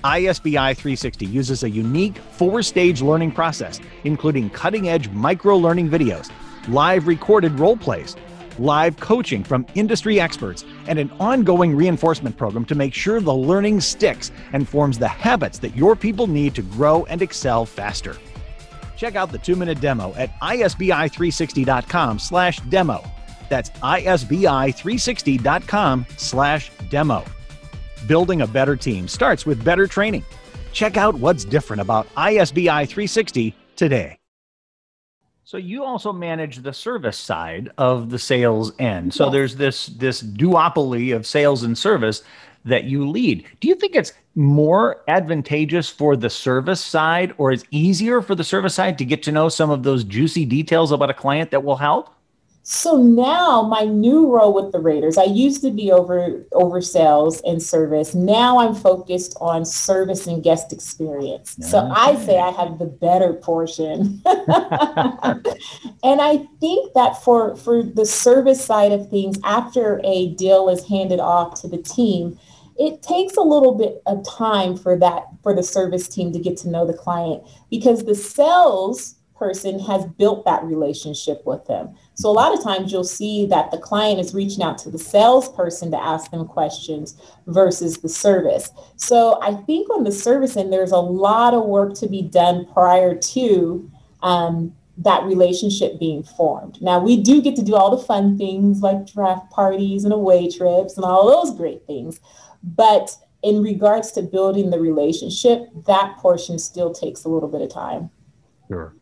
ISBI 0.04 0.74
360 0.74 1.26
uses 1.26 1.64
a 1.64 1.70
unique 1.70 2.16
four 2.18 2.62
stage 2.62 3.02
learning 3.02 3.32
process, 3.32 3.80
including 4.04 4.50
cutting 4.50 4.88
edge 4.88 5.08
micro 5.10 5.56
learning 5.56 5.88
videos, 5.88 6.30
live 6.68 7.06
recorded 7.06 7.58
role 7.58 7.76
plays, 7.76 8.14
live 8.58 8.98
coaching 8.98 9.44
from 9.44 9.66
industry 9.74 10.20
experts, 10.20 10.64
and 10.86 10.98
an 10.98 11.10
ongoing 11.20 11.74
reinforcement 11.74 12.36
program 12.36 12.66
to 12.66 12.74
make 12.74 12.92
sure 12.94 13.20
the 13.20 13.34
learning 13.34 13.80
sticks 13.80 14.30
and 14.52 14.68
forms 14.68 14.98
the 14.98 15.08
habits 15.08 15.58
that 15.58 15.74
your 15.76 15.96
people 15.96 16.26
need 16.26 16.54
to 16.54 16.62
grow 16.62 17.04
and 17.06 17.22
excel 17.22 17.64
faster. 17.64 18.16
Check 18.96 19.14
out 19.14 19.32
the 19.32 19.38
two-minute 19.38 19.80
demo 19.80 20.12
at 20.14 20.38
isbi360.com 20.40 22.18
slash 22.18 22.60
demo. 22.60 23.02
That's 23.48 23.70
isbi360.com 23.70 26.06
slash 26.16 26.70
demo. 26.90 27.24
Building 28.06 28.42
a 28.42 28.46
better 28.46 28.76
team 28.76 29.08
starts 29.08 29.46
with 29.46 29.64
better 29.64 29.86
training. 29.86 30.24
Check 30.72 30.96
out 30.96 31.14
what's 31.14 31.44
different 31.44 31.80
about 31.80 32.08
ISBI 32.16 32.86
360 32.86 33.54
today. 33.76 34.18
So 35.48 35.58
you 35.58 35.84
also 35.84 36.12
manage 36.12 36.56
the 36.56 36.72
service 36.72 37.16
side 37.16 37.70
of 37.78 38.10
the 38.10 38.18
sales 38.18 38.72
end. 38.80 39.14
So 39.14 39.26
Yes. 39.26 39.32
there's 39.32 39.56
this 39.56 39.86
this 39.86 40.20
duopoly 40.20 41.14
of 41.14 41.24
sales 41.24 41.62
and 41.62 41.78
service 41.78 42.24
that 42.64 42.82
you 42.86 43.08
lead. 43.08 43.44
Do 43.60 43.68
you 43.68 43.76
think 43.76 43.94
it's 43.94 44.12
more 44.34 45.04
advantageous 45.06 45.88
for 45.88 46.16
the 46.16 46.30
service 46.30 46.84
side 46.84 47.32
or 47.38 47.52
is 47.52 47.64
easier 47.70 48.20
for 48.22 48.34
the 48.34 48.42
service 48.42 48.74
side 48.74 48.98
to 48.98 49.04
get 49.04 49.22
to 49.22 49.30
know 49.30 49.48
some 49.48 49.70
of 49.70 49.84
those 49.84 50.02
juicy 50.02 50.44
details 50.46 50.90
about 50.90 51.10
a 51.10 51.14
client 51.14 51.52
that 51.52 51.62
will 51.62 51.76
help? 51.76 52.10
So 52.68 52.96
now 52.96 53.62
my 53.62 53.84
new 53.84 54.28
role 54.28 54.52
with 54.52 54.72
the 54.72 54.80
Raiders, 54.80 55.16
I 55.16 55.22
used 55.22 55.62
to 55.62 55.70
be 55.70 55.92
over 55.92 56.44
over 56.50 56.80
sales 56.80 57.40
and 57.42 57.62
service. 57.62 58.12
Now 58.12 58.58
I'm 58.58 58.74
focused 58.74 59.36
on 59.40 59.64
service 59.64 60.26
and 60.26 60.42
guest 60.42 60.72
experience. 60.72 61.56
So 61.60 61.88
I 61.94 62.16
say 62.16 62.40
I 62.40 62.50
have 62.50 62.80
the 62.80 62.86
better 62.86 63.34
portion. 63.34 64.20
and 64.26 66.20
I 66.20 66.44
think 66.58 66.92
that 66.94 67.22
for 67.22 67.54
for 67.54 67.84
the 67.84 68.04
service 68.04 68.64
side 68.64 68.90
of 68.90 69.08
things, 69.10 69.38
after 69.44 70.00
a 70.02 70.34
deal 70.34 70.68
is 70.68 70.84
handed 70.88 71.20
off 71.20 71.60
to 71.60 71.68
the 71.68 71.78
team, 71.78 72.36
it 72.80 73.00
takes 73.00 73.36
a 73.36 73.42
little 73.42 73.76
bit 73.76 74.02
of 74.06 74.26
time 74.26 74.76
for 74.76 74.98
that 74.98 75.26
for 75.44 75.54
the 75.54 75.62
service 75.62 76.08
team 76.08 76.32
to 76.32 76.40
get 76.40 76.56
to 76.56 76.68
know 76.68 76.84
the 76.84 76.94
client 76.94 77.44
because 77.70 78.04
the 78.04 78.16
sales 78.16 79.14
person 79.38 79.78
has 79.78 80.04
built 80.18 80.44
that 80.46 80.64
relationship 80.64 81.42
with 81.46 81.64
them. 81.66 81.94
So 82.16 82.30
a 82.30 82.32
lot 82.32 82.56
of 82.56 82.64
times 82.64 82.90
you'll 82.90 83.04
see 83.04 83.44
that 83.46 83.70
the 83.70 83.76
client 83.76 84.18
is 84.20 84.34
reaching 84.34 84.62
out 84.62 84.78
to 84.78 84.90
the 84.90 84.98
salesperson 84.98 85.90
to 85.90 86.02
ask 86.02 86.30
them 86.30 86.46
questions 86.46 87.14
versus 87.46 87.98
the 87.98 88.08
service. 88.08 88.70
So 88.96 89.38
I 89.42 89.52
think 89.52 89.90
on 89.90 90.02
the 90.02 90.10
service 90.10 90.56
end, 90.56 90.72
there's 90.72 90.92
a 90.92 90.98
lot 90.98 91.52
of 91.52 91.66
work 91.66 91.94
to 91.96 92.08
be 92.08 92.22
done 92.22 92.66
prior 92.72 93.14
to 93.14 93.90
um, 94.22 94.74
that 94.96 95.24
relationship 95.24 96.00
being 96.00 96.22
formed. 96.22 96.80
Now 96.80 96.98
we 96.98 97.22
do 97.22 97.42
get 97.42 97.54
to 97.56 97.62
do 97.62 97.74
all 97.74 97.94
the 97.94 98.02
fun 98.02 98.38
things 98.38 98.80
like 98.80 99.06
draft 99.06 99.50
parties 99.50 100.04
and 100.04 100.12
away 100.12 100.50
trips 100.50 100.96
and 100.96 101.04
all 101.04 101.28
those 101.28 101.54
great 101.54 101.86
things. 101.86 102.18
But 102.62 103.14
in 103.42 103.62
regards 103.62 104.10
to 104.12 104.22
building 104.22 104.70
the 104.70 104.80
relationship, 104.80 105.68
that 105.86 106.16
portion 106.16 106.58
still 106.58 106.94
takes 106.94 107.24
a 107.24 107.28
little 107.28 107.50
bit 107.50 107.60
of 107.60 107.68
time. 107.68 108.08
Sure. 108.68 108.94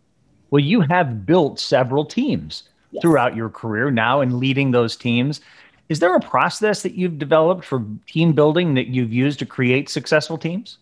Well, 0.51 0.65
you 0.65 0.81
have 0.81 1.25
built 1.25 1.61
several 1.61 2.05
teams 2.05 2.65
Yes. 2.95 3.03
throughout 3.03 3.37
your 3.37 3.51
career 3.51 3.91
now 3.91 4.21
and 4.21 4.39
leading 4.39 4.71
those 4.71 4.97
teams. 4.97 5.41
Is 5.89 5.99
there 5.99 6.15
a 6.15 6.21
process 6.21 6.83
that 6.83 6.95
you've 6.95 7.19
developed 7.19 7.65
for 7.65 7.85
team 8.07 8.33
building 8.33 8.75
that 8.75 8.87
you've 8.87 9.13
used 9.13 9.39
to 9.41 9.47
create 9.47 9.91
successful 9.91 10.39
teams? 10.39 10.79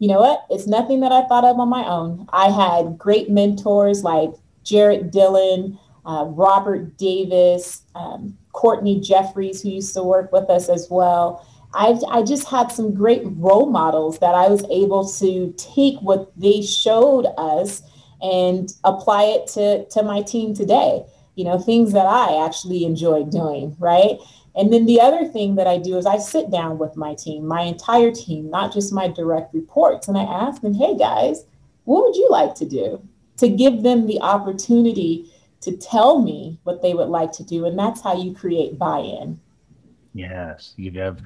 you 0.00 0.08
know 0.08 0.20
what? 0.20 0.46
It's 0.48 0.66
nothing 0.66 1.00
that 1.00 1.12
I 1.12 1.26
thought 1.26 1.44
of 1.44 1.60
on 1.60 1.68
my 1.68 1.84
own. 1.84 2.26
I 2.32 2.50
had 2.50 2.98
great 2.98 3.30
mentors 3.30 4.02
like 4.02 4.30
Jarrett 4.64 5.12
Dillon, 5.12 5.78
uh, 6.06 6.24
Robert 6.26 6.96
Davis, 6.96 7.82
um, 7.94 8.36
Courtney 8.52 8.98
Jeffries, 8.98 9.60
who 9.60 9.68
used 9.68 9.92
to 9.94 10.02
work 10.02 10.32
with 10.32 10.48
us 10.48 10.70
as 10.70 10.88
well. 10.90 11.46
I've, 11.74 12.02
I 12.08 12.22
just 12.22 12.48
had 12.48 12.72
some 12.72 12.94
great 12.94 13.22
role 13.24 13.66
models 13.66 14.18
that 14.20 14.34
I 14.34 14.48
was 14.48 14.64
able 14.70 15.06
to 15.06 15.54
take 15.58 16.00
what 16.00 16.32
they 16.34 16.62
showed 16.62 17.26
us 17.36 17.82
and 18.22 18.72
apply 18.84 19.24
it 19.24 19.48
to, 19.48 19.84
to 19.84 20.02
my 20.02 20.22
team 20.22 20.54
today. 20.54 21.02
You 21.40 21.46
know, 21.46 21.58
things 21.58 21.94
that 21.94 22.04
I 22.04 22.44
actually 22.44 22.84
enjoy 22.84 23.24
doing, 23.24 23.74
right? 23.78 24.18
And 24.54 24.70
then 24.70 24.84
the 24.84 25.00
other 25.00 25.26
thing 25.26 25.54
that 25.54 25.66
I 25.66 25.78
do 25.78 25.96
is 25.96 26.04
I 26.04 26.18
sit 26.18 26.50
down 26.50 26.76
with 26.76 26.96
my 26.96 27.14
team, 27.14 27.46
my 27.46 27.62
entire 27.62 28.10
team, 28.10 28.50
not 28.50 28.74
just 28.74 28.92
my 28.92 29.08
direct 29.08 29.54
reports, 29.54 30.06
and 30.06 30.18
I 30.18 30.24
ask 30.24 30.60
them, 30.60 30.74
hey 30.74 30.98
guys, 30.98 31.44
what 31.84 32.04
would 32.04 32.14
you 32.14 32.28
like 32.30 32.54
to 32.56 32.66
do? 32.66 33.02
To 33.38 33.48
give 33.48 33.82
them 33.82 34.06
the 34.06 34.20
opportunity 34.20 35.32
to 35.62 35.74
tell 35.78 36.20
me 36.20 36.58
what 36.64 36.82
they 36.82 36.92
would 36.92 37.08
like 37.08 37.32
to 37.32 37.42
do. 37.42 37.64
And 37.64 37.78
that's 37.78 38.02
how 38.02 38.22
you 38.22 38.34
create 38.34 38.78
buy 38.78 38.98
in. 38.98 39.40
Yes, 40.12 40.74
you 40.76 40.90
have 41.00 41.22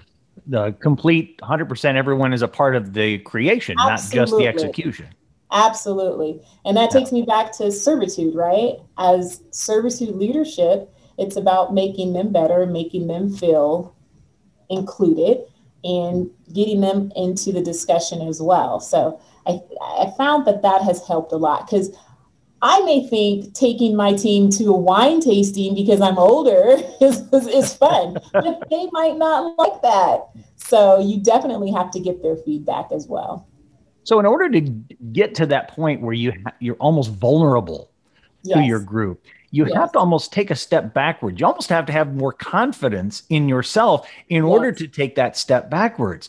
the 0.47 0.71
complete 0.79 1.41
100% 1.41 1.97
everyone 1.97 2.33
is 2.33 2.43
a 2.43 2.47
part 2.47 2.77
of 2.77 2.93
the 2.93 3.19
creation, 3.19 3.75
not 3.79 4.01
just 4.13 4.37
the 4.37 4.47
execution. 4.47 5.09
Absolutely. 5.53 6.41
And 6.65 6.77
that 6.77 6.91
takes 6.91 7.13
me 7.13 7.23
back 7.23 7.53
to 7.59 7.71
servitude, 7.71 8.35
right? 8.35 8.75
As 8.99 9.43
servitude 9.51 10.17
leadership, 10.17 10.93
it's 11.19 11.37
about 11.37 11.73
making 11.73 12.13
them 12.13 12.33
better, 12.33 12.67
making 12.67 13.07
them 13.07 13.33
feel 13.33 13.95
included, 14.69 15.45
and 15.85 16.31
getting 16.53 16.81
them 16.81 17.13
into 17.15 17.53
the 17.53 17.61
discussion 17.61 18.27
as 18.27 18.41
well. 18.41 18.81
So 18.81 19.21
I, 19.47 19.61
I 19.81 20.13
found 20.17 20.47
that 20.47 20.63
that 20.63 20.83
has 20.83 21.07
helped 21.07 21.33
a 21.33 21.37
lot 21.37 21.67
because 21.67 21.95
I 22.63 22.81
may 22.81 23.07
think 23.07 23.53
taking 23.53 23.95
my 23.95 24.15
team 24.15 24.49
to 24.53 24.65
a 24.71 24.77
wine 24.77 25.21
tasting 25.21 25.75
because 25.75 26.01
I'm 26.01 26.19
older 26.19 26.83
is, 27.01 27.21
is, 27.33 27.47
is 27.47 27.75
fun, 27.75 28.17
but 28.33 28.63
they 28.71 28.89
might 28.91 29.19
not 29.19 29.57
like 29.59 29.83
that. 29.83 30.31
So 30.57 30.99
you 30.99 31.21
definitely 31.21 31.71
have 31.73 31.91
to 31.91 32.01
get 32.01 32.23
their 32.23 32.37
feedback 32.37 32.91
as 32.91 33.07
well. 33.07 33.47
So 34.05 34.21
in 34.21 34.27
order 34.27 34.49
to 34.51 34.61
get 35.13 35.35
to 35.37 35.47
that 35.47 35.69
point 35.69 36.01
where 36.03 36.13
you 36.15 36.33
ha- 36.45 36.53
you're 36.61 36.77
almost 36.77 37.11
vulnerable 37.11 37.91
to 38.45 38.61
your 38.63 38.81
group, 38.81 39.25
you 39.51 39.65
Yes. 39.67 39.75
have 39.75 39.93
to 39.93 39.99
almost 39.99 40.33
take 40.33 40.51
a 40.51 40.55
step 40.57 40.93
backwards. 40.93 41.41
You 41.41 41.47
almost 41.47 41.71
have 41.71 41.87
to 41.87 41.93
have 41.93 42.15
more 42.15 42.33
confidence 42.33 43.23
in 43.31 43.49
yourself 43.49 44.09
in 44.29 44.43
order 44.43 44.73
to 44.73 44.87
take 44.87 45.15
that 45.15 45.37
step 45.37 45.71
backwards. 45.71 46.29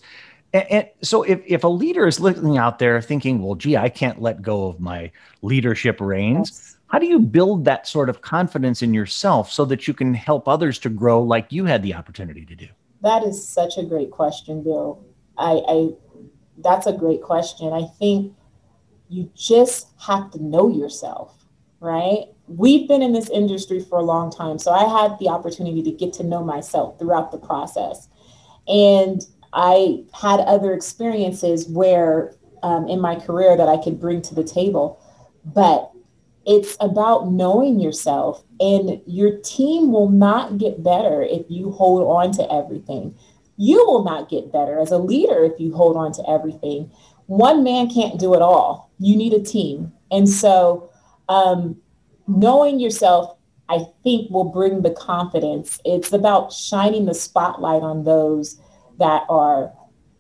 And, 0.54 0.72
and 0.72 0.88
so 1.02 1.24
if, 1.24 1.42
if 1.46 1.64
a 1.64 1.68
leader 1.68 2.08
is 2.08 2.20
looking 2.20 2.58
out 2.58 2.80
there 2.80 3.02
thinking, 3.02 3.42
well, 3.42 3.56
gee, 3.56 3.76
I 3.76 3.90
can't 3.90 4.22
let 4.22 4.42
go 4.42 4.68
of 4.68 4.80
my 4.80 5.12
leadership 5.42 6.00
reins, 6.00 6.52
Yes. 6.52 6.78
how 6.88 7.00
do 7.00 7.08
you 7.08 7.20
build 7.20 7.66
that 7.66 7.88
sort 7.88 8.10
of 8.10 8.22
confidence 8.22 8.82
in 8.82 8.94
yourself 8.94 9.52
so 9.52 9.66
that 9.66 9.88
you 9.88 9.94
can 9.94 10.14
help 10.14 10.48
others 10.48 10.80
to 10.80 10.90
grow 10.90 11.22
like 11.22 11.52
you 11.52 11.66
had 11.66 11.84
the 11.84 11.94
opportunity 11.96 12.46
to 12.46 12.56
do? 12.56 12.68
That 13.02 13.24
is 13.24 13.46
such 13.46 13.78
a 13.78 13.84
great 13.84 14.12
question, 14.12 14.64
Bill. 14.64 15.04
I, 15.38 15.62
I 15.68 15.90
that's 16.58 16.88
a 16.88 16.94
great 16.94 17.22
question. 17.22 17.74
I 17.74 17.88
think 18.00 18.34
you 19.10 19.30
just 19.36 19.88
have 20.00 20.32
to 20.32 20.44
know 20.44 20.70
yourself, 20.70 21.46
right? 21.80 22.26
We've 22.48 22.88
been 22.88 23.02
in 23.02 23.14
this 23.14 23.30
industry 23.30 23.80
for 23.80 24.00
a 24.00 24.04
long 24.04 24.32
time, 24.32 24.60
so 24.60 24.72
I 24.72 24.86
had 25.02 25.18
the 25.20 25.30
opportunity 25.30 25.84
to 25.84 25.92
get 25.92 26.14
to 26.14 26.24
know 26.24 26.44
myself 26.44 27.00
throughout 27.00 27.32
the 27.32 27.38
process, 27.38 28.08
and 28.68 29.22
I 29.54 30.04
had 30.14 30.42
other 30.42 30.74
experiences 30.74 31.68
where 31.68 32.36
um, 32.64 32.88
in 32.88 33.00
my 33.00 33.16
career 33.16 33.56
that 33.56 33.70
I 33.70 33.78
could 33.78 34.00
bring 34.00 34.22
to 34.24 34.36
the 34.36 34.44
table, 34.44 35.00
but 35.46 35.92
it's 36.46 36.78
about 36.80 37.32
knowing 37.32 37.80
yourself 37.80 38.44
and 38.60 39.02
your 39.08 39.40
team 39.40 39.92
will 39.92 40.10
not 40.10 40.58
get 40.58 40.84
better 40.84 41.24
if 41.24 41.46
you 41.50 41.72
hold 41.72 42.04
on 42.04 42.32
to 42.34 42.54
everything 42.54 43.16
you 43.58 43.86
will 43.86 44.04
not 44.04 44.30
get 44.30 44.52
better. 44.52 44.80
As 44.80 44.92
a 44.92 44.98
leader 44.98 45.44
if 45.44 45.60
you 45.60 45.74
hold 45.74 45.98
on 45.98 46.12
to 46.14 46.30
everything 46.30 46.92
one 47.28 47.64
man 47.64 47.90
can't 47.90 48.20
do 48.20 48.34
it 48.36 48.42
all. 48.42 48.92
You 49.00 49.16
need 49.16 49.34
a 49.34 49.42
team. 49.42 49.92
And 50.12 50.30
so 50.30 50.92
um, 51.28 51.78
knowing 52.28 52.80
yourself 52.80 53.38
i 53.68 53.80
think 54.04 54.30
will 54.30 54.52
bring 54.52 54.84
the 54.84 54.92
confidence. 54.92 55.80
It's 55.86 56.14
about 56.14 56.54
shining 56.54 57.06
the 57.06 57.16
spotlight 57.16 57.82
on 57.82 58.04
those 58.04 58.62
that 59.00 59.24
are 59.28 59.74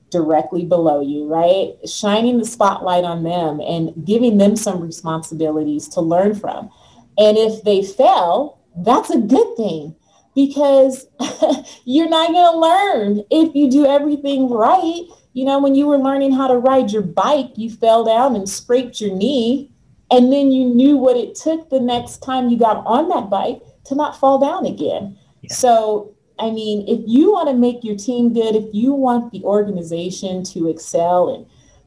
directly 0.10 0.66
below 0.66 1.00
you, 1.02 1.28
right? 1.28 1.74
Shining 1.88 2.40
the 2.40 2.46
spotlight 2.46 3.04
on 3.04 3.22
them 3.22 3.60
and 3.60 4.04
giving 4.04 4.40
them 4.40 4.56
some 4.56 4.82
responsibilities 4.82 5.88
to 5.90 6.02
learn 6.02 6.34
from. 6.34 6.72
And 7.20 7.38
if 7.38 7.64
they 7.64 7.84
fail, 7.84 8.60
that's 8.78 9.12
a 9.12 9.20
good 9.20 9.56
thing 9.56 9.96
because 10.36 11.08
you're 11.86 12.10
not 12.10 12.32
going 12.32 12.54
to 12.54 12.60
learn 12.60 13.26
if 13.32 13.56
you 13.56 13.70
do 13.70 13.86
everything 13.86 14.50
right. 14.50 15.04
You 15.34 15.46
know, 15.46 15.60
when 15.60 15.76
you 15.76 15.88
were 15.88 15.98
learning 15.98 16.34
how 16.34 16.48
to 16.48 16.58
ride 16.58 16.92
your 16.92 17.02
bike, 17.02 17.52
you 17.56 17.70
fell 17.70 18.04
down 18.04 18.36
and 18.36 18.48
scraped 18.48 19.02
your 19.02 19.16
knee. 19.16 19.72
And 20.12 20.32
then 20.32 20.52
you 20.52 20.66
knew 20.66 20.98
what 20.98 21.18
it 21.18 21.36
took 21.36 21.70
the 21.70 21.80
next 21.80 22.20
time 22.20 22.50
you 22.50 22.60
got 22.60 22.86
on 22.86 23.10
that 23.10 23.30
bike 23.30 23.62
to 23.86 23.96
not 23.96 24.20
fall 24.20 24.38
down 24.38 24.66
again. 24.66 25.18
Yeah. 25.42 25.54
So 25.54 26.16
I 26.38 26.52
mean, 26.52 26.86
if 26.88 27.02
you 27.06 27.32
want 27.32 27.50
to 27.50 27.56
make 27.56 27.84
your 27.84 27.96
team 27.96 28.34
good, 28.34 28.56
if 28.56 28.66
you 28.74 28.94
want 28.94 29.32
the 29.32 29.44
organization 29.44 30.44
to 30.46 30.68
excel 30.68 31.34
in 31.34 31.46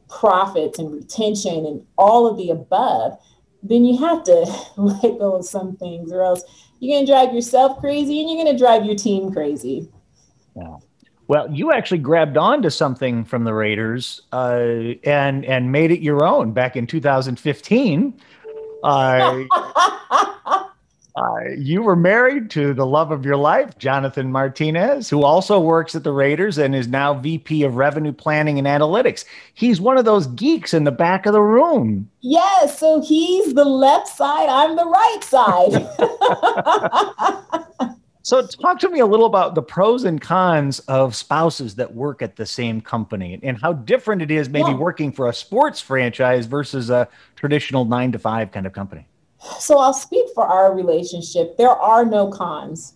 profits 0.09 0.79
and 0.79 0.91
retention 0.91 1.65
and 1.65 1.85
all 1.97 2.25
of 2.27 2.37
the 2.37 2.49
above, 2.49 3.17
then 3.61 3.85
you 3.85 3.97
have 3.97 4.23
to 4.23 4.65
let 4.77 5.19
go 5.19 5.35
of 5.35 5.45
some 5.45 5.75
things, 5.77 6.11
or 6.11 6.23
else 6.23 6.43
you're 6.79 6.95
going 6.95 7.05
to 7.05 7.11
drive 7.11 7.33
yourself 7.33 7.79
crazy 7.79 8.21
and 8.21 8.29
you're 8.29 8.43
going 8.43 8.55
to 8.55 8.57
drive 8.57 8.85
your 8.85 8.95
team 8.95 9.31
crazy. 9.31 9.89
Yeah. 10.55 10.77
Well, 11.27 11.51
you 11.51 11.71
actually 11.71 11.99
grabbed 11.99 12.37
onto 12.37 12.71
something 12.71 13.23
from 13.23 13.43
the 13.43 13.53
Raiders 13.53 14.21
uh, 14.31 14.95
and 15.03 15.45
and 15.45 15.71
made 15.71 15.91
it 15.91 15.99
your 15.99 16.25
own 16.25 16.53
back 16.53 16.75
in 16.75 16.87
2015. 16.87 18.19
Uh, 18.83 19.43
Uh, 21.19 21.49
you 21.57 21.81
were 21.81 21.97
married 21.97 22.49
to 22.49 22.73
the 22.73 22.85
love 22.85 23.11
of 23.11 23.25
your 23.25 23.35
life, 23.35 23.77
Jonathan 23.77 24.31
Martinez, 24.31 25.09
who 25.09 25.23
also 25.23 25.59
works 25.59 25.93
at 25.93 26.05
the 26.05 26.13
Raiders 26.13 26.57
and 26.57 26.73
is 26.73 26.87
now 26.87 27.13
VP 27.13 27.63
of 27.63 27.75
Revenue 27.75 28.13
Planning 28.13 28.57
and 28.57 28.65
Analytics. 28.65 29.25
He's 29.53 29.81
one 29.81 29.97
of 29.97 30.05
those 30.05 30.27
geeks 30.27 30.73
in 30.73 30.85
the 30.85 30.91
back 30.91 31.25
of 31.25 31.33
the 31.33 31.41
room. 31.41 32.09
Yes, 32.21 32.79
so 32.79 33.01
he's 33.01 33.53
the 33.53 33.65
left 33.65 34.07
side, 34.07 34.47
I'm 34.47 34.77
the 34.77 34.85
right 34.85 35.19
side. 35.21 35.89
so, 38.21 38.47
talk 38.47 38.79
to 38.79 38.89
me 38.89 38.99
a 38.99 39.05
little 39.05 39.25
about 39.25 39.55
the 39.55 39.61
pros 39.61 40.05
and 40.05 40.21
cons 40.21 40.79
of 40.81 41.17
spouses 41.17 41.75
that 41.75 41.93
work 41.93 42.21
at 42.21 42.37
the 42.37 42.45
same 42.45 42.79
company 42.79 43.37
and 43.43 43.59
how 43.59 43.73
different 43.73 44.21
it 44.21 44.31
is 44.31 44.47
maybe 44.47 44.69
yeah. 44.69 44.77
working 44.77 45.11
for 45.11 45.27
a 45.27 45.33
sports 45.33 45.81
franchise 45.81 46.45
versus 46.45 46.89
a 46.89 47.09
traditional 47.35 47.83
nine 47.83 48.13
to 48.13 48.19
five 48.19 48.51
kind 48.53 48.65
of 48.65 48.71
company. 48.71 49.05
So 49.59 49.77
I'll 49.77 49.93
speak 49.93 50.27
for 50.33 50.45
our 50.45 50.73
relationship. 50.73 51.57
There 51.57 51.69
are 51.69 52.05
no 52.05 52.29
cons. 52.29 52.95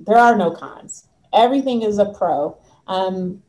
There 0.00 0.16
are 0.16 0.36
no 0.36 0.50
cons. 0.50 1.08
Everything 1.32 1.82
is 1.82 1.98
a 1.98 2.06
pro. 2.06 2.56
Um, 2.86 3.42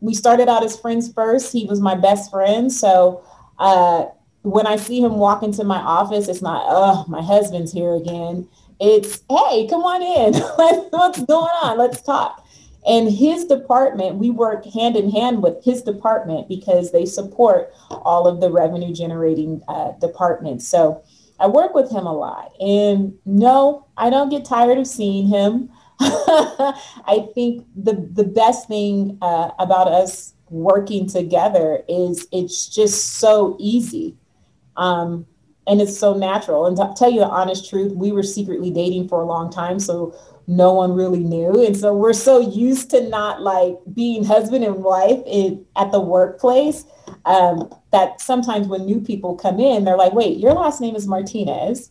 we 0.00 0.14
started 0.14 0.48
out 0.48 0.64
as 0.64 0.78
friends 0.78 1.12
first. 1.12 1.52
He 1.52 1.66
was 1.66 1.80
my 1.80 1.94
best 1.94 2.30
friend. 2.30 2.72
So 2.72 3.22
uh, 3.58 4.06
when 4.42 4.66
I 4.66 4.76
see 4.76 5.00
him 5.00 5.16
walk 5.16 5.42
into 5.42 5.64
my 5.64 5.78
office, 5.78 6.28
it's 6.28 6.42
not, 6.42 6.64
oh, 6.66 7.04
my 7.08 7.22
husband's 7.22 7.72
here 7.72 7.94
again. 7.94 8.48
It's, 8.80 9.22
hey, 9.28 9.68
come 9.68 9.82
on 9.82 10.02
in. 10.02 10.40
What's 10.90 11.22
going 11.22 11.50
on? 11.62 11.78
Let's 11.78 12.00
talk. 12.00 12.44
And 12.86 13.12
his 13.12 13.44
department, 13.44 14.16
we 14.16 14.30
work 14.30 14.64
hand 14.64 14.96
in 14.96 15.10
hand 15.10 15.42
with 15.42 15.62
his 15.62 15.82
department 15.82 16.48
because 16.48 16.92
they 16.92 17.04
support 17.04 17.72
all 17.90 18.26
of 18.26 18.40
the 18.40 18.50
revenue 18.50 18.94
generating 18.94 19.60
uh, 19.68 19.92
departments. 20.00 20.66
So 20.66 21.02
I 21.40 21.46
work 21.46 21.74
with 21.74 21.90
him 21.90 22.06
a 22.06 22.12
lot. 22.12 22.52
And 22.60 23.14
no, 23.24 23.86
I 23.96 24.10
don't 24.10 24.28
get 24.28 24.44
tired 24.44 24.78
of 24.78 24.86
seeing 24.86 25.26
him. 25.26 25.70
I 26.00 27.28
think 27.34 27.66
the 27.76 28.08
the 28.12 28.24
best 28.24 28.68
thing 28.68 29.18
uh, 29.20 29.50
about 29.58 29.88
us 29.88 30.34
working 30.48 31.06
together 31.06 31.82
is 31.88 32.26
it's 32.32 32.68
just 32.68 33.18
so 33.18 33.56
easy. 33.58 34.16
Um, 34.76 35.26
and 35.66 35.80
it's 35.80 35.96
so 35.96 36.14
natural. 36.14 36.66
And 36.66 36.76
to 36.76 36.92
tell 36.96 37.10
you 37.10 37.20
the 37.20 37.28
honest 37.28 37.68
truth, 37.68 37.92
we 37.92 38.12
were 38.12 38.22
secretly 38.22 38.70
dating 38.70 39.08
for 39.08 39.20
a 39.20 39.26
long 39.26 39.50
time, 39.50 39.78
so 39.78 40.14
no 40.46 40.72
one 40.72 40.92
really 40.92 41.22
knew. 41.22 41.64
And 41.64 41.76
so 41.76 41.94
we're 41.94 42.12
so 42.12 42.40
used 42.40 42.90
to 42.90 43.08
not 43.08 43.40
like 43.40 43.78
being 43.94 44.24
husband 44.24 44.64
and 44.64 44.82
wife 44.82 45.20
in, 45.26 45.64
at 45.76 45.92
the 45.92 46.00
workplace 46.00 46.84
um, 47.24 47.72
that 47.92 48.20
sometimes 48.20 48.66
when 48.66 48.86
new 48.86 49.00
people 49.00 49.36
come 49.36 49.60
in, 49.60 49.84
they're 49.84 49.96
like, 49.96 50.12
wait, 50.12 50.38
your 50.38 50.52
last 50.52 50.80
name 50.80 50.96
is 50.96 51.06
Martinez. 51.06 51.90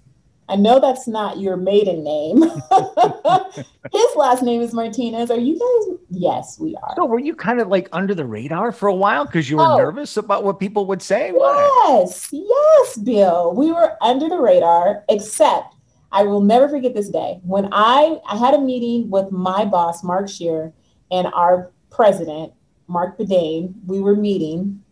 I 0.50 0.56
know 0.56 0.80
that's 0.80 1.08
not 1.08 1.40
your 1.40 1.58
maiden 1.58 2.04
name. 2.04 2.42
His 3.92 4.16
last 4.16 4.42
name 4.42 4.62
is 4.62 4.74
Martinez. 4.74 5.30
Are 5.30 5.38
you 5.38 5.60
guys? 5.60 6.00
Yes, 6.10 6.60
we 6.60 6.76
are. 6.76 6.94
So 6.96 7.06
were 7.06 7.20
you 7.20 7.36
kind 7.36 7.62
of 7.62 7.68
like 7.68 7.88
under 7.92 8.16
the 8.16 8.26
radar 8.26 8.72
for 8.72 8.88
a 8.88 8.96
while 8.96 9.26
because 9.26 9.48
you 9.48 9.58
were 9.58 9.64
oh. 9.64 9.78
nervous 9.78 10.18
about 10.18 10.44
what 10.44 10.60
people 10.60 10.88
would 10.88 11.04
say? 11.04 11.32
Yes, 11.36 12.30
yes, 12.32 12.98
Bill. 12.98 13.54
We 13.54 13.72
were 13.72 13.96
under 14.02 14.28
the 14.28 14.40
radar, 14.40 15.04
except 15.08 15.76
I 16.12 16.24
will 16.24 16.42
never 16.42 16.68
forget 16.68 16.96
this 16.96 17.10
day 17.10 17.40
when 17.44 17.70
I 17.72 18.20
I 18.28 18.36
had 18.36 18.56
a 18.56 18.60
meeting 18.60 19.12
with 19.12 19.32
my 19.32 19.66
boss, 19.66 20.04
Mark 20.04 20.30
Shear, 20.30 20.74
and 21.12 21.28
our 21.28 21.72
president, 21.92 22.54
Marc 22.88 23.20
Badain. 23.20 23.76
We 23.86 24.00
were 24.00 24.16
meeting 24.16 24.84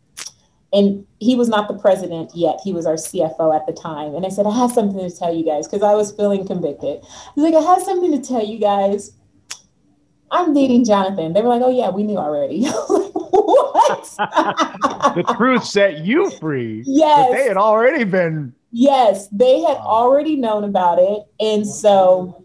and 0.74 1.06
he 1.20 1.36
was 1.36 1.48
not 1.48 1.68
the 1.68 1.74
president 1.74 2.32
yet. 2.36 2.60
He 2.64 2.74
was 2.74 2.86
our 2.86 2.96
CFO 2.96 3.56
at 3.56 3.66
the 3.66 3.74
time. 3.74 4.16
And 4.16 4.26
I 4.26 4.30
said, 4.30 4.46
I 4.46 4.56
have 4.58 4.72
something 4.72 5.00
to 5.00 5.16
tell 5.16 5.34
you 5.34 5.46
guys 5.46 5.68
because 5.68 5.82
I 5.82 5.94
was 5.94 6.12
feeling 6.12 6.46
convicted. 6.46 7.04
He's 7.36 7.44
like, 7.44 7.54
I 7.54 7.62
have 7.62 7.82
something 7.82 8.12
to 8.12 8.28
tell 8.28 8.46
you 8.46 8.60
guys. 8.60 9.12
I'm 10.30 10.54
dating 10.54 10.84
Jonathan. 10.84 11.32
They 11.32 11.42
were 11.42 11.48
like, 11.48 11.62
oh, 11.62 11.72
yeah, 11.72 11.90
we 11.90 12.04
knew 12.04 12.18
already. 12.18 12.66
what? 12.68 14.16
the 15.16 15.24
truth 15.38 15.64
set 15.64 16.00
you 16.00 16.30
free. 16.32 16.84
Yes. 16.86 17.30
But 17.30 17.38
they 17.38 17.48
had 17.48 17.58
already 17.58 18.04
been. 18.04 18.54
Yes, 18.72 19.30
they 19.30 19.62
had 19.62 19.78
already 19.78 20.36
known 20.36 20.66
about 20.66 21.00
it. 21.00 21.24
And 21.40 21.66
so 21.66 22.44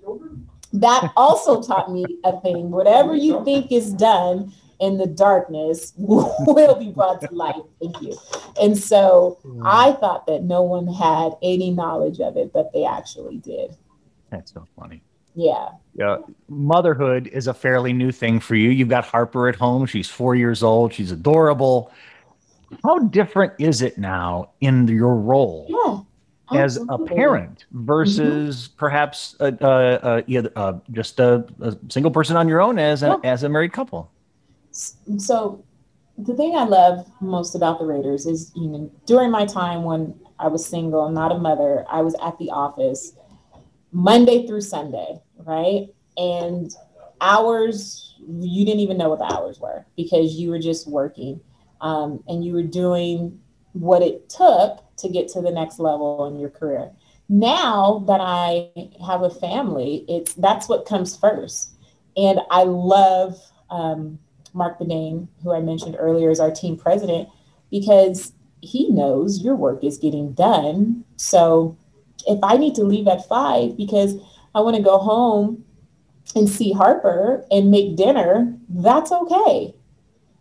that 0.72 1.12
also 1.16 1.60
taught 1.60 1.90
me 1.90 2.04
a 2.24 2.40
thing. 2.40 2.70
Whatever 2.70 3.16
you 3.16 3.44
think 3.44 3.72
is 3.72 3.92
done, 3.92 4.52
in 4.82 4.98
the 4.98 5.06
darkness 5.06 5.94
will 5.96 6.74
be 6.74 6.90
brought 6.90 7.20
to 7.22 7.32
light. 7.32 7.62
Thank 7.80 8.02
you. 8.02 8.18
And 8.60 8.76
so 8.76 9.38
mm. 9.46 9.62
I 9.64 9.92
thought 9.92 10.26
that 10.26 10.42
no 10.42 10.62
one 10.62 10.92
had 10.92 11.32
any 11.40 11.70
knowledge 11.70 12.20
of 12.20 12.36
it, 12.36 12.52
but 12.52 12.72
they 12.74 12.84
actually 12.84 13.38
did. 13.38 13.76
That's 14.30 14.52
so 14.52 14.66
funny. 14.76 15.02
Yeah. 15.34 15.68
Yeah. 15.94 16.18
Motherhood 16.48 17.28
is 17.28 17.46
a 17.46 17.54
fairly 17.54 17.92
new 17.92 18.10
thing 18.10 18.40
for 18.40 18.56
you. 18.56 18.70
You've 18.70 18.88
got 18.88 19.04
Harper 19.04 19.48
at 19.48 19.54
home. 19.54 19.86
She's 19.86 20.08
four 20.08 20.34
years 20.34 20.62
old. 20.62 20.92
She's 20.92 21.12
adorable. 21.12 21.92
How 22.82 22.98
different 22.98 23.52
is 23.58 23.82
it 23.82 23.98
now 23.98 24.50
in 24.60 24.88
your 24.88 25.14
role? 25.14 25.66
Yeah. 25.68 26.00
As 26.58 26.76
a 26.90 26.98
parent 26.98 27.64
versus 27.70 28.68
mm-hmm. 28.68 28.76
perhaps 28.76 29.36
a, 29.40 29.56
a, 29.60 30.22
a, 30.28 30.50
a 30.56 30.80
just 30.90 31.18
a, 31.18 31.46
single 31.88 32.10
person 32.10 32.36
on 32.36 32.46
your 32.46 32.60
own 32.60 32.78
as 32.78 33.00
yeah. 33.00 33.16
as 33.24 33.42
a 33.42 33.48
married 33.48 33.72
couple 33.72 34.10
so 34.72 35.64
the 36.18 36.34
thing 36.34 36.56
I 36.56 36.64
love 36.64 37.06
most 37.20 37.54
about 37.54 37.78
the 37.78 37.86
Raiders 37.86 38.26
is, 38.26 38.52
you 38.54 38.68
know, 38.68 38.92
during 39.06 39.30
my 39.30 39.46
time 39.46 39.84
when 39.84 40.18
I 40.38 40.48
was 40.48 40.66
single, 40.66 41.08
not 41.10 41.32
a 41.32 41.38
mother, 41.38 41.84
I 41.88 42.02
was 42.02 42.14
at 42.22 42.38
the 42.38 42.50
office 42.50 43.14
Monday 43.92 44.46
through 44.46 44.62
Sunday, 44.62 45.20
right? 45.44 45.88
And 46.16 46.74
hours, 47.20 48.14
you 48.26 48.64
didn't 48.64 48.80
even 48.80 48.98
know 48.98 49.08
what 49.08 49.18
the 49.18 49.32
hours 49.32 49.60
were 49.60 49.86
because 49.96 50.34
you 50.34 50.50
were 50.50 50.58
just 50.58 50.88
working 50.88 51.40
um, 51.80 52.22
and 52.28 52.44
you 52.44 52.52
were 52.52 52.62
doing 52.62 53.38
what 53.72 54.02
it 54.02 54.28
took 54.28 54.82
to 54.96 55.08
get 55.08 55.28
to 55.28 55.40
the 55.40 55.50
next 55.50 55.78
level 55.78 56.26
in 56.26 56.38
your 56.38 56.50
career. 56.50 56.90
Now 57.28 58.04
that 58.06 58.20
I 58.20 58.70
have 59.06 59.22
a 59.22 59.30
family, 59.30 60.04
it's 60.08 60.34
that's 60.34 60.68
what 60.68 60.86
comes 60.86 61.16
first. 61.16 61.76
And 62.16 62.40
I 62.50 62.64
love 62.64 63.38
um, 63.70 64.18
Marc 64.52 64.78
Badain, 64.78 65.28
who 65.42 65.52
I 65.52 65.60
mentioned 65.60 65.96
earlier, 65.98 66.30
is 66.30 66.40
our 66.40 66.50
team 66.50 66.76
president, 66.76 67.28
because 67.70 68.32
he 68.60 68.88
knows 68.90 69.42
your 69.42 69.56
work 69.56 69.82
is 69.82 69.98
getting 69.98 70.32
done. 70.32 71.04
So 71.16 71.76
if 72.26 72.38
I 72.42 72.56
need 72.56 72.74
to 72.76 72.84
leave 72.84 73.08
at 73.08 73.26
five 73.26 73.76
because 73.76 74.14
I 74.54 74.60
want 74.60 74.76
to 74.76 74.82
go 74.82 74.98
home 74.98 75.64
and 76.36 76.48
see 76.48 76.72
Harper 76.72 77.44
and 77.50 77.70
make 77.70 77.96
dinner, 77.96 78.56
that's 78.68 79.10
okay. 79.10 79.74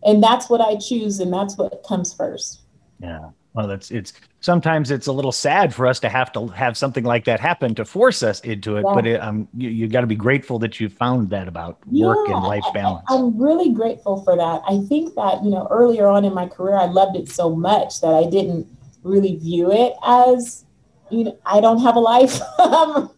And 0.04 0.21
that's 0.21 0.50
what 0.50 0.62
I 0.62 0.76
choose, 0.76 1.19
and 1.19 1.32
that's 1.32 1.58
what 1.58 1.84
comes 1.88 2.13
first. 2.13 2.62
Yeah. 3.00 3.30
Well, 3.53 3.67
that's 3.67 3.91
it's 3.91 4.13
sometimes 4.39 4.91
it's 4.91 5.07
a 5.07 5.11
little 5.11 5.33
sad 5.33 5.73
for 5.73 5.85
us 5.85 5.99
to 6.01 6.09
have 6.09 6.31
to 6.33 6.47
have 6.47 6.77
something 6.77 7.03
like 7.03 7.25
that 7.25 7.41
happen 7.41 7.75
to 7.75 7.83
force 7.83 8.23
us 8.23 8.39
into 8.41 8.77
it. 8.77 8.85
Yeah. 8.87 8.93
But 8.93 9.05
it, 9.05 9.21
um, 9.21 9.47
you, 9.57 9.69
you 9.69 9.87
got 9.87 10.01
to 10.01 10.07
be 10.07 10.15
grateful 10.15 10.57
that 10.59 10.79
you 10.79 10.87
found 10.87 11.29
that 11.31 11.49
about 11.49 11.79
yeah, 11.89 12.05
work 12.05 12.29
and 12.29 12.43
life 12.43 12.63
balance. 12.73 13.05
I, 13.09 13.15
I'm 13.15 13.37
really 13.37 13.73
grateful 13.73 14.23
for 14.23 14.37
that. 14.37 14.61
I 14.67 14.79
think 14.87 15.15
that 15.15 15.43
you 15.43 15.49
know 15.49 15.67
earlier 15.69 16.07
on 16.07 16.23
in 16.23 16.33
my 16.33 16.47
career, 16.47 16.77
I 16.77 16.85
loved 16.85 17.17
it 17.17 17.27
so 17.27 17.53
much 17.53 17.99
that 18.01 18.13
I 18.13 18.29
didn't 18.29 18.67
really 19.03 19.35
view 19.35 19.69
it 19.71 19.93
as 20.05 20.63
you 21.09 21.23
know 21.25 21.37
I 21.45 21.59
don't 21.59 21.81
have 21.81 21.95
a 21.95 21.99
life, 21.99 22.39
but. 22.57 23.11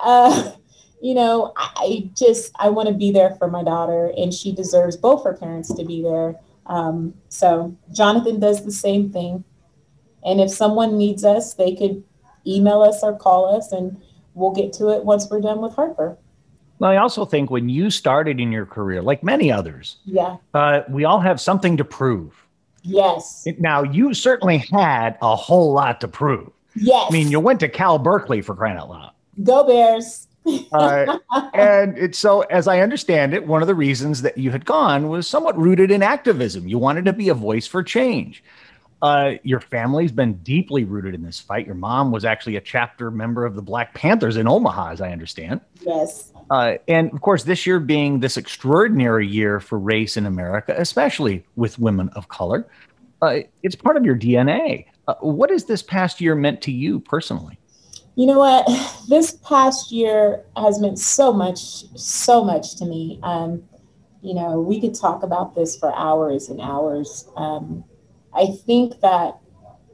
uh 0.00 0.52
you 1.02 1.14
know, 1.14 1.52
I 1.56 2.08
just 2.16 2.52
I 2.58 2.70
want 2.70 2.88
to 2.88 2.94
be 2.94 3.10
there 3.10 3.34
for 3.34 3.46
my 3.46 3.62
daughter, 3.62 4.10
and 4.16 4.32
she 4.32 4.54
deserves 4.54 4.96
both 4.96 5.22
her 5.24 5.34
parents 5.34 5.70
to 5.74 5.84
be 5.84 6.02
there. 6.02 6.36
Um, 6.66 7.14
so 7.28 7.76
Jonathan 7.92 8.40
does 8.40 8.64
the 8.64 8.72
same 8.72 9.10
thing. 9.10 9.44
And 10.24 10.40
if 10.40 10.50
someone 10.50 10.96
needs 10.96 11.24
us, 11.24 11.54
they 11.54 11.74
could 11.74 12.02
email 12.46 12.82
us 12.82 13.02
or 13.02 13.16
call 13.16 13.54
us 13.54 13.72
and 13.72 14.00
we'll 14.34 14.52
get 14.52 14.72
to 14.74 14.88
it 14.88 15.04
once 15.04 15.28
we're 15.30 15.40
done 15.40 15.60
with 15.60 15.74
Harper. 15.74 16.16
Well, 16.78 16.90
I 16.90 16.96
also 16.96 17.24
think 17.24 17.50
when 17.50 17.68
you 17.68 17.90
started 17.90 18.40
in 18.40 18.50
your 18.50 18.66
career, 18.66 19.00
like 19.00 19.22
many 19.22 19.50
others, 19.50 19.96
yeah, 20.04 20.36
uh, 20.54 20.82
we 20.88 21.04
all 21.04 21.20
have 21.20 21.40
something 21.40 21.76
to 21.76 21.84
prove. 21.84 22.34
Yes. 22.82 23.46
Now, 23.58 23.82
you 23.82 24.12
certainly 24.12 24.58
had 24.58 25.16
a 25.22 25.34
whole 25.36 25.72
lot 25.72 26.00
to 26.02 26.08
prove. 26.08 26.50
Yes. 26.74 27.06
I 27.08 27.12
mean, 27.12 27.30
you 27.30 27.40
went 27.40 27.60
to 27.60 27.68
Cal 27.68 27.98
Berkeley 27.98 28.42
for 28.42 28.54
crying 28.54 28.76
out 28.76 28.90
loud. 28.90 29.12
Go 29.42 29.64
Bears 29.64 30.26
uh, 30.72 31.18
and 31.54 31.96
it's 31.96 32.18
so, 32.18 32.42
as 32.42 32.68
I 32.68 32.80
understand 32.80 33.34
it, 33.34 33.46
one 33.46 33.62
of 33.62 33.68
the 33.68 33.74
reasons 33.74 34.22
that 34.22 34.36
you 34.38 34.50
had 34.50 34.64
gone 34.64 35.08
was 35.08 35.26
somewhat 35.26 35.58
rooted 35.58 35.90
in 35.90 36.02
activism. 36.02 36.68
You 36.68 36.78
wanted 36.78 37.04
to 37.06 37.12
be 37.12 37.28
a 37.28 37.34
voice 37.34 37.66
for 37.66 37.82
change. 37.82 38.42
Uh, 39.02 39.34
your 39.42 39.60
family's 39.60 40.12
been 40.12 40.34
deeply 40.38 40.84
rooted 40.84 41.14
in 41.14 41.22
this 41.22 41.38
fight. 41.38 41.66
Your 41.66 41.74
mom 41.74 42.10
was 42.10 42.24
actually 42.24 42.56
a 42.56 42.60
chapter 42.60 43.10
member 43.10 43.44
of 43.44 43.54
the 43.54 43.62
Black 43.62 43.92
Panthers 43.92 44.36
in 44.36 44.48
Omaha, 44.48 44.92
as 44.92 45.00
I 45.00 45.10
understand. 45.10 45.60
Yes. 45.82 46.32
Uh, 46.50 46.74
and 46.88 47.12
of 47.12 47.20
course, 47.20 47.44
this 47.44 47.66
year 47.66 47.80
being 47.80 48.20
this 48.20 48.36
extraordinary 48.36 49.26
year 49.26 49.60
for 49.60 49.78
race 49.78 50.16
in 50.16 50.26
America, 50.26 50.74
especially 50.78 51.44
with 51.56 51.78
women 51.78 52.08
of 52.10 52.28
color, 52.28 52.66
uh, 53.22 53.40
it's 53.62 53.74
part 53.74 53.96
of 53.96 54.04
your 54.04 54.16
DNA. 54.16 54.86
Uh, 55.06 55.14
what 55.20 55.50
has 55.50 55.64
this 55.64 55.82
past 55.82 56.20
year 56.20 56.34
meant 56.34 56.62
to 56.62 56.72
you 56.72 57.00
personally? 57.00 57.58
You 58.16 58.26
know 58.26 58.38
what? 58.38 58.68
This 59.06 59.32
past 59.32 59.92
year 59.92 60.46
has 60.56 60.80
meant 60.80 60.98
so 60.98 61.30
much, 61.30 61.84
so 61.94 62.42
much 62.42 62.76
to 62.76 62.86
me. 62.86 63.20
Um, 63.22 63.62
you 64.22 64.32
know, 64.32 64.58
we 64.58 64.80
could 64.80 64.94
talk 64.94 65.22
about 65.22 65.54
this 65.54 65.76
for 65.76 65.94
hours 65.94 66.48
and 66.48 66.58
hours. 66.58 67.28
Um, 67.36 67.84
I 68.32 68.46
think 68.46 69.00
that 69.02 69.38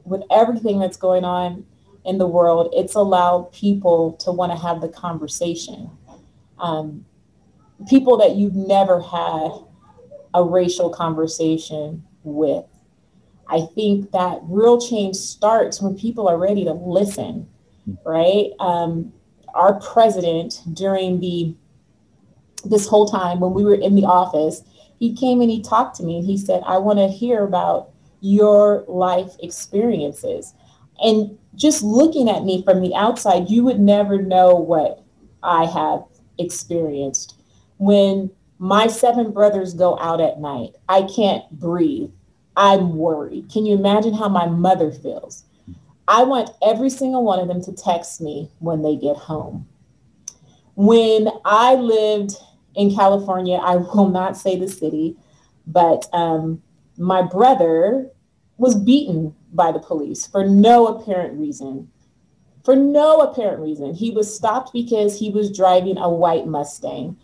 with 0.05 0.23
everything 0.31 0.79
that's 0.79 0.95
going 0.95 1.25
on 1.25 1.65
in 2.05 2.17
the 2.17 2.25
world, 2.25 2.73
it's 2.73 2.95
allowed 2.95 3.51
people 3.51 4.13
to 4.21 4.31
want 4.31 4.53
to 4.53 4.57
have 4.57 4.79
the 4.79 4.87
conversation. 4.87 5.91
Um, 6.57 7.05
people 7.89 8.15
that 8.19 8.37
you've 8.37 8.55
never 8.55 9.01
had 9.01 9.51
a 10.33 10.41
racial 10.41 10.89
conversation 10.89 12.03
with. 12.23 12.65
I 13.47 13.67
think 13.75 14.11
that 14.11 14.39
real 14.43 14.79
change 14.79 15.17
starts 15.17 15.81
when 15.81 15.97
people 15.97 16.29
are 16.29 16.37
ready 16.37 16.63
to 16.63 16.71
listen, 16.71 17.49
right? 18.05 18.51
Um, 18.59 19.13
our 19.53 19.79
president 19.79 20.61
during 20.73 21.19
the 21.19 21.55
this 22.63 22.87
whole 22.87 23.07
time 23.07 23.39
when 23.39 23.53
we 23.53 23.63
were 23.63 23.75
in 23.75 23.95
the 23.95 24.05
office, 24.05 24.61
he 24.99 25.15
came 25.15 25.41
and 25.41 25.49
he 25.49 25.61
talked 25.61 25.95
to 25.97 26.03
me 26.03 26.17
and 26.17 26.25
he 26.25 26.37
said, 26.37 26.61
I 26.65 26.77
want 26.77 26.99
to 26.99 27.07
hear 27.07 27.43
about 27.43 27.89
your 28.21 28.85
life 28.87 29.31
experiences. 29.41 30.53
And 31.03 31.37
just 31.55 31.81
looking 31.81 32.29
at 32.29 32.43
me 32.43 32.63
from 32.63 32.81
the 32.81 32.93
outside, 32.93 33.49
you 33.49 33.63
would 33.63 33.79
never 33.79 34.21
know 34.21 34.53
what 34.53 35.03
I 35.41 35.65
have 35.65 36.03
experienced. 36.37 37.35
When 37.77 38.29
my 38.59 38.85
seven 38.85 39.31
brothers 39.31 39.73
go 39.73 39.97
out 39.97 40.21
at 40.21 40.39
night, 40.39 40.75
I 40.87 41.01
can't 41.03 41.49
breathe. 41.51 42.11
I'm 42.55 42.95
worried. 42.95 43.49
Can 43.51 43.65
you 43.65 43.75
imagine 43.75 44.13
how 44.13 44.29
my 44.29 44.45
mother 44.45 44.91
feels? 44.91 45.45
I 46.07 46.23
want 46.23 46.49
every 46.61 46.89
single 46.89 47.23
one 47.23 47.39
of 47.39 47.47
them 47.47 47.63
to 47.63 47.73
text 47.73 48.21
me 48.21 48.51
when 48.59 48.81
they 48.81 48.95
get 48.95 49.15
home. 49.15 49.67
When 50.75 51.29
I 51.45 51.75
lived 51.75 52.35
in 52.75 52.93
California. 52.93 53.57
I 53.57 53.77
will 53.77 54.09
not 54.09 54.37
say 54.37 54.57
the 54.57 54.67
city, 54.67 55.15
but 55.67 56.07
um, 56.13 56.61
my 56.97 57.21
brother 57.21 58.09
was 58.57 58.75
beaten 58.75 59.35
by 59.53 59.71
the 59.71 59.79
police 59.79 60.27
for 60.27 60.45
no 60.45 60.87
apparent 60.87 61.39
reason. 61.39 61.89
For 62.63 62.75
no 62.75 63.21
apparent 63.21 63.59
reason. 63.59 63.93
He 63.93 64.11
was 64.11 64.33
stopped 64.33 64.71
because 64.71 65.19
he 65.19 65.31
was 65.31 65.55
driving 65.55 65.97
a 65.97 66.09
white 66.09 66.45
Mustang. 66.45 67.17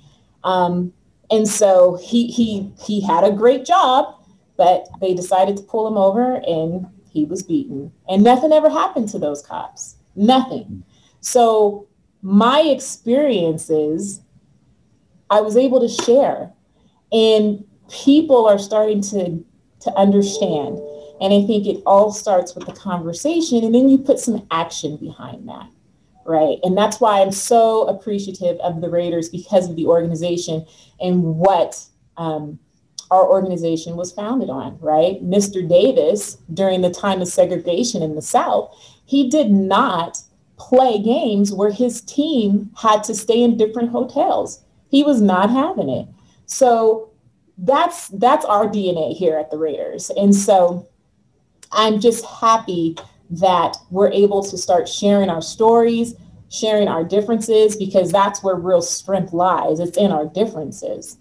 Um, 0.43 0.93
and 1.29 1.47
so 1.47 1.99
he, 2.01 2.27
he, 2.27 2.71
he 2.81 3.01
had 3.01 3.23
a 3.23 3.31
great 3.31 3.65
job, 3.65 4.15
but 4.55 4.87
they 4.99 5.13
decided 5.13 5.57
to 5.57 5.63
pull 5.63 5.87
him 5.87 5.97
over 5.97 6.41
and 6.47 6.87
he 7.17 7.25
was 7.25 7.43
beaten. 7.43 7.91
And 8.07 8.23
nothing 8.23 8.53
ever 8.53 8.69
happened 8.69 9.09
to 9.09 9.19
those 9.19 9.41
cops. 9.41 9.97
Nothing. 10.15 10.83
So 11.21 11.87
my 12.21 12.61
experiences 12.61 14.21
I 15.29 15.41
was 15.41 15.57
able 15.57 15.79
to 15.79 16.03
share. 16.03 16.51
And 17.11 17.63
people 17.89 18.47
are 18.47 18.59
starting 18.59 19.01
to, 19.01 19.43
to 19.81 19.91
understand. 19.95 20.79
And 21.21 21.33
I 21.33 21.45
think 21.45 21.65
it 21.65 21.81
all 21.85 22.11
starts 22.11 22.53
with 22.53 22.65
the 22.65 22.73
conversation, 22.73 23.63
and 23.63 23.73
then 23.73 23.89
you 23.89 23.97
put 23.97 24.19
some 24.19 24.45
action 24.51 24.97
behind 24.97 25.47
that. 25.47 25.67
Right. 26.25 26.57
And 26.63 26.77
that's 26.77 26.99
why 26.99 27.21
I'm 27.21 27.31
so 27.31 27.87
appreciative 27.87 28.57
of 28.57 28.81
the 28.81 28.89
Raiders 28.89 29.29
because 29.29 29.69
of 29.69 29.77
the 29.77 29.85
organization 29.85 30.65
and 30.99 31.23
what 31.23 31.81
um, 32.17 32.59
our 33.11 33.27
organization 33.27 33.95
was 33.95 34.11
founded 34.11 34.49
on. 34.49 34.77
Right. 34.79 35.23
Mr. 35.23 35.67
Davis, 35.67 36.37
during 36.53 36.81
the 36.81 36.91
time 36.91 37.21
of 37.21 37.27
segregation 37.27 38.01
in 38.01 38.15
the 38.15 38.21
South, 38.21 38.73
he 39.05 39.29
did 39.29 39.51
not 39.51 40.21
play 40.57 41.01
games 41.01 41.53
where 41.53 41.71
his 41.71 42.01
team 42.01 42.71
had 42.81 43.03
to 43.03 43.13
stay 43.13 43.41
in 43.41 43.57
different 43.57 43.91
hotels. 43.91 44.63
He 44.89 45.03
was 45.03 45.21
not 45.21 45.49
having 45.49 45.89
it. 45.89 46.07
So 46.45 47.11
that's 47.57 48.07
that's 48.09 48.45
our 48.45 48.67
DNA 48.67 49.15
here 49.15 49.37
at 49.37 49.51
the 49.51 49.57
Raiders. 49.57 50.11
And 50.17 50.35
so 50.35 50.87
I'm 51.71 51.99
just 51.99 52.25
happy 52.25 52.97
that 53.29 53.75
we're 53.89 54.11
able 54.11 54.43
to 54.43 54.57
start 54.57 54.87
sharing 54.87 55.29
our 55.29 55.41
stories, 55.41 56.13
sharing 56.49 56.87
our 56.87 57.03
differences, 57.03 57.75
because 57.75 58.11
that's 58.11 58.41
where 58.43 58.55
real 58.55 58.81
strength 58.81 59.33
lies. 59.33 59.79
It's 59.79 59.97
in 59.97 60.11
our 60.11 60.25
differences. 60.25 61.17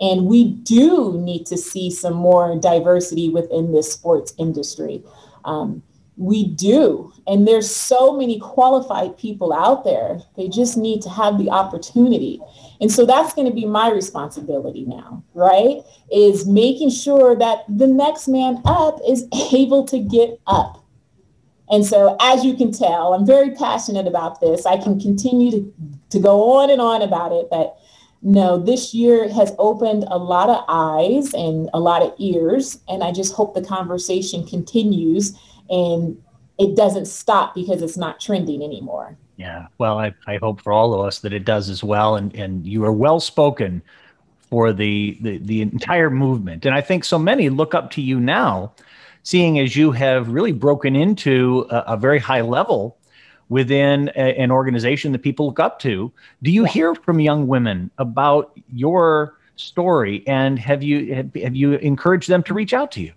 And 0.00 0.26
we 0.26 0.44
do 0.44 1.18
need 1.20 1.46
to 1.46 1.56
see 1.56 1.90
some 1.90 2.14
more 2.14 2.56
diversity 2.56 3.30
within 3.30 3.72
this 3.72 3.92
sports 3.92 4.34
industry. 4.38 5.02
Um, 5.44 5.82
we 6.16 6.44
do. 6.44 7.12
And 7.26 7.46
there's 7.46 7.70
so 7.70 8.16
many 8.16 8.38
qualified 8.38 9.18
people 9.18 9.52
out 9.52 9.84
there. 9.84 10.20
They 10.36 10.48
just 10.48 10.76
need 10.76 11.02
to 11.02 11.10
have 11.10 11.38
the 11.38 11.50
opportunity. 11.50 12.40
And 12.80 12.90
so 12.90 13.04
that's 13.04 13.34
going 13.34 13.48
to 13.48 13.54
be 13.54 13.66
my 13.66 13.90
responsibility 13.90 14.84
now, 14.84 15.22
right? 15.34 15.82
Is 16.10 16.46
making 16.46 16.90
sure 16.90 17.36
that 17.36 17.64
the 17.68 17.86
next 17.86 18.28
man 18.28 18.62
up 18.64 18.98
is 19.06 19.26
able 19.52 19.84
to 19.86 19.98
get 19.98 20.40
up. 20.46 20.82
And 21.68 21.84
so, 21.84 22.16
as 22.20 22.44
you 22.44 22.54
can 22.54 22.70
tell, 22.70 23.12
I'm 23.12 23.26
very 23.26 23.50
passionate 23.50 24.06
about 24.06 24.40
this. 24.40 24.66
I 24.66 24.76
can 24.76 25.00
continue 25.00 25.50
to, 25.50 25.74
to 26.10 26.20
go 26.20 26.52
on 26.52 26.70
and 26.70 26.80
on 26.80 27.02
about 27.02 27.32
it, 27.32 27.48
but 27.50 27.76
no, 28.22 28.58
this 28.58 28.94
year 28.94 29.28
has 29.28 29.54
opened 29.58 30.04
a 30.08 30.18
lot 30.18 30.48
of 30.48 30.64
eyes 30.68 31.32
and 31.34 31.70
a 31.72 31.80
lot 31.80 32.02
of 32.02 32.14
ears. 32.18 32.80
And 32.88 33.04
I 33.04 33.12
just 33.12 33.34
hope 33.34 33.54
the 33.54 33.62
conversation 33.62 34.46
continues 34.46 35.38
and 35.68 36.20
it 36.58 36.76
doesn't 36.76 37.06
stop 37.06 37.54
because 37.54 37.82
it's 37.82 37.96
not 37.96 38.20
trending 38.20 38.62
anymore. 38.62 39.16
Yeah. 39.36 39.66
Well, 39.78 39.98
I, 39.98 40.14
I 40.26 40.38
hope 40.38 40.62
for 40.62 40.72
all 40.72 40.94
of 40.94 41.06
us 41.06 41.18
that 41.20 41.32
it 41.32 41.44
does 41.44 41.68
as 41.68 41.84
well. 41.84 42.16
And, 42.16 42.34
and 42.34 42.66
you 42.66 42.84
are 42.84 42.92
well 42.92 43.20
spoken 43.20 43.82
for 44.48 44.72
the, 44.72 45.18
the, 45.20 45.38
the 45.38 45.60
entire 45.60 46.08
movement. 46.08 46.64
And 46.64 46.74
I 46.74 46.80
think 46.80 47.04
so 47.04 47.18
many 47.18 47.50
look 47.50 47.74
up 47.74 47.90
to 47.92 48.02
you 48.02 48.18
now, 48.18 48.72
seeing 49.24 49.58
as 49.58 49.76
you 49.76 49.92
have 49.92 50.28
really 50.28 50.52
broken 50.52 50.96
into 50.96 51.66
a, 51.68 51.78
a 51.88 51.96
very 51.96 52.18
high 52.18 52.40
level 52.40 52.96
within 53.48 54.10
a, 54.16 54.38
an 54.38 54.50
organization 54.50 55.12
that 55.12 55.20
people 55.20 55.46
look 55.46 55.60
up 55.60 55.78
to. 55.80 56.12
Do 56.42 56.50
you 56.50 56.64
hear 56.64 56.94
from 56.94 57.20
young 57.20 57.46
women 57.46 57.90
about 57.98 58.58
your 58.72 59.38
story 59.56 60.22
and 60.26 60.58
have 60.58 60.82
you 60.82 61.14
have, 61.14 61.34
have 61.34 61.56
you 61.56 61.74
encouraged 61.74 62.28
them 62.28 62.42
to 62.44 62.54
reach 62.54 62.74
out 62.74 62.92
to 62.92 63.00
you? 63.00 63.12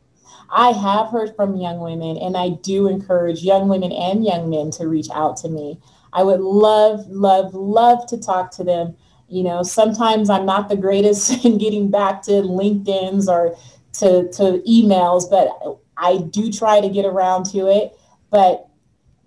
I 0.51 0.71
have 0.71 1.07
heard 1.07 1.35
from 1.35 1.57
young 1.57 1.79
women, 1.79 2.17
and 2.17 2.35
I 2.35 2.49
do 2.49 2.87
encourage 2.87 3.43
young 3.43 3.67
women 3.67 3.91
and 3.91 4.25
young 4.25 4.49
men 4.49 4.71
to 4.71 4.87
reach 4.87 5.07
out 5.13 5.37
to 5.37 5.49
me. 5.49 5.79
I 6.11 6.23
would 6.23 6.39
love, 6.39 7.07
love, 7.07 7.53
love 7.53 8.07
to 8.07 8.17
talk 8.17 8.51
to 8.51 8.63
them. 8.63 8.95
You 9.27 9.43
know, 9.43 9.61
sometimes 9.61 10.29
I'm 10.29 10.45
not 10.45 10.69
the 10.69 10.75
greatest 10.75 11.45
in 11.45 11.57
getting 11.59 11.91
back 11.91 12.23
to 12.23 12.31
LinkedIn's 12.31 13.29
or 13.29 13.55
to, 13.93 14.31
to 14.31 14.63
emails, 14.67 15.29
but 15.29 15.49
I 15.97 16.17
do 16.17 16.51
try 16.51 16.81
to 16.81 16.89
get 16.89 17.05
around 17.05 17.45
to 17.51 17.67
it. 17.67 17.95
But 18.31 18.68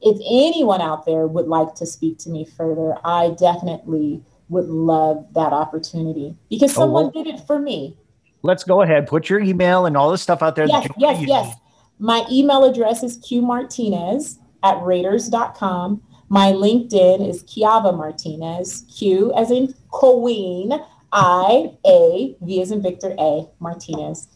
if 0.02 0.18
anyone 0.28 0.80
out 0.80 1.06
there 1.06 1.26
would 1.26 1.46
like 1.46 1.74
to 1.76 1.86
speak 1.86 2.18
to 2.18 2.30
me 2.30 2.44
further, 2.44 2.96
I 3.04 3.30
definitely 3.38 4.22
would 4.48 4.66
love 4.66 5.26
that 5.34 5.52
opportunity 5.52 6.36
because 6.50 6.72
oh, 6.72 6.82
someone 6.82 7.04
oh, 7.04 7.12
well, 7.14 7.24
did 7.24 7.34
it 7.34 7.46
for 7.46 7.58
me. 7.58 7.96
Let's 8.42 8.64
go 8.64 8.82
ahead. 8.82 9.06
Put 9.06 9.30
your 9.30 9.40
email 9.40 9.86
and 9.86 9.96
all 9.96 10.10
this 10.10 10.20
stuff 10.20 10.42
out 10.42 10.56
there. 10.56 10.66
Yes, 10.66 10.88
yes, 10.98 11.22
yes. 11.22 11.56
My 11.98 12.26
email 12.30 12.64
address 12.64 13.04
is 13.04 13.18
qmartinez 13.18 14.38
at 14.64 14.82
raiders.com. 14.82 16.02
My 16.28 16.52
LinkedIn 16.52 17.28
is 17.28 17.44
Qiava 17.44 17.96
Martinez, 17.96 18.84
Q 18.96 19.32
as 19.34 19.50
in 19.50 19.74
Queen, 19.90 20.72
I, 21.12 21.76
A, 21.86 22.36
V 22.40 22.62
as 22.62 22.70
in 22.72 22.82
Victor, 22.82 23.14
A, 23.18 23.46
Martinez. 23.60 24.28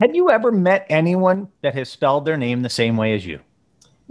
Have 0.00 0.14
you 0.14 0.30
ever 0.30 0.50
met 0.50 0.86
anyone 0.88 1.48
that 1.60 1.74
has 1.74 1.90
spelled 1.90 2.24
their 2.24 2.36
name 2.36 2.62
the 2.62 2.70
same 2.70 2.96
way 2.96 3.14
as 3.14 3.26
you? 3.26 3.40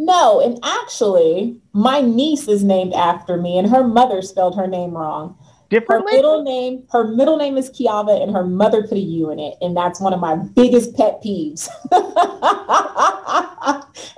No, 0.03 0.41
and 0.41 0.57
actually, 0.63 1.57
my 1.73 2.01
niece 2.01 2.47
is 2.47 2.63
named 2.63 2.93
after 2.93 3.37
me, 3.37 3.59
and 3.59 3.69
her 3.69 3.83
mother 3.83 4.23
spelled 4.23 4.55
her 4.55 4.65
name 4.65 4.97
wrong 4.97 5.37
differently? 5.69 6.11
Her 6.11 6.17
middle 6.17 6.43
name, 6.43 6.83
her 6.91 7.07
middle 7.07 7.37
name 7.37 7.55
is 7.55 7.69
Kiava, 7.69 8.19
and 8.19 8.31
her 8.35 8.43
mother 8.43 8.81
put 8.81 8.97
a 8.97 8.99
U 8.99 9.29
in 9.29 9.37
it, 9.37 9.59
and 9.61 9.77
that's 9.77 10.01
one 10.01 10.11
of 10.11 10.19
my 10.19 10.35
biggest 10.35 10.95
pet 10.95 11.21
peeves. 11.23 11.69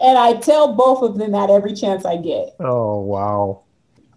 and 0.01 0.17
I 0.17 0.39
tell 0.41 0.73
both 0.73 1.03
of 1.03 1.17
them 1.17 1.31
that 1.33 1.49
every 1.49 1.73
chance 1.73 2.05
I 2.05 2.15
get. 2.15 2.55
Oh 2.61 3.01
wow! 3.01 3.63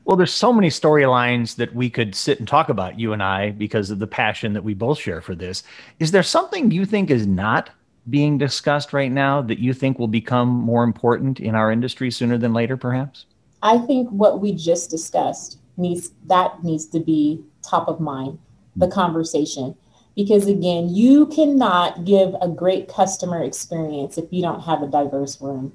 Well, 0.05 0.17
there's 0.17 0.33
so 0.33 0.53
many 0.53 0.69
storylines 0.69 1.57
that 1.57 1.75
we 1.75 1.91
could 1.91 2.15
sit 2.15 2.39
and 2.39 2.47
talk 2.47 2.69
about, 2.69 2.97
you 2.97 3.13
and 3.13 3.25
I, 3.25 3.51
because 3.51 3.91
of 3.91 3.99
the 3.99 4.07
passion 4.07 4.53
that 4.53 4.63
we 4.63 4.73
both 4.73 5.01
share 5.01 5.21
for 5.21 5.35
this. 5.35 5.65
Is 5.99 6.13
there 6.13 6.23
something 6.23 6.71
you 6.71 6.85
think 6.87 7.11
is 7.11 7.27
not 7.27 7.71
being 8.09 8.39
discussed 8.39 8.93
right 8.93 9.11
now 9.11 9.43
that 9.43 9.59
you 9.59 9.73
think 9.73 9.99
will 9.99 10.09
become 10.09 10.49
more 10.49 10.85
important 10.85 11.41
in 11.41 11.55
our 11.55 11.71
industry 11.73 12.11
sooner 12.11 12.39
than 12.39 12.53
later, 12.53 12.77
perhaps? 12.77 13.27
I 13.63 13.79
think 13.79 14.09
what 14.11 14.41
we 14.41 14.53
just 14.53 14.91
discussed 14.91 15.59
needs 15.77 16.11
that 16.27 16.63
needs 16.63 16.87
to 16.87 17.01
be 17.01 17.45
top 17.63 17.89
of 17.89 18.01
mind 18.01 18.39
the 18.77 18.89
conversation 18.89 19.75
because 20.15 20.47
again 20.47 20.89
you 20.89 21.27
cannot 21.27 22.05
give 22.05 22.35
a 22.41 22.49
great 22.49 22.89
customer 22.89 23.43
experience 23.43 24.17
if 24.17 24.25
you 24.31 24.41
don't 24.41 24.61
have 24.61 24.83
a 24.83 24.87
diverse 24.87 25.41
room 25.41 25.73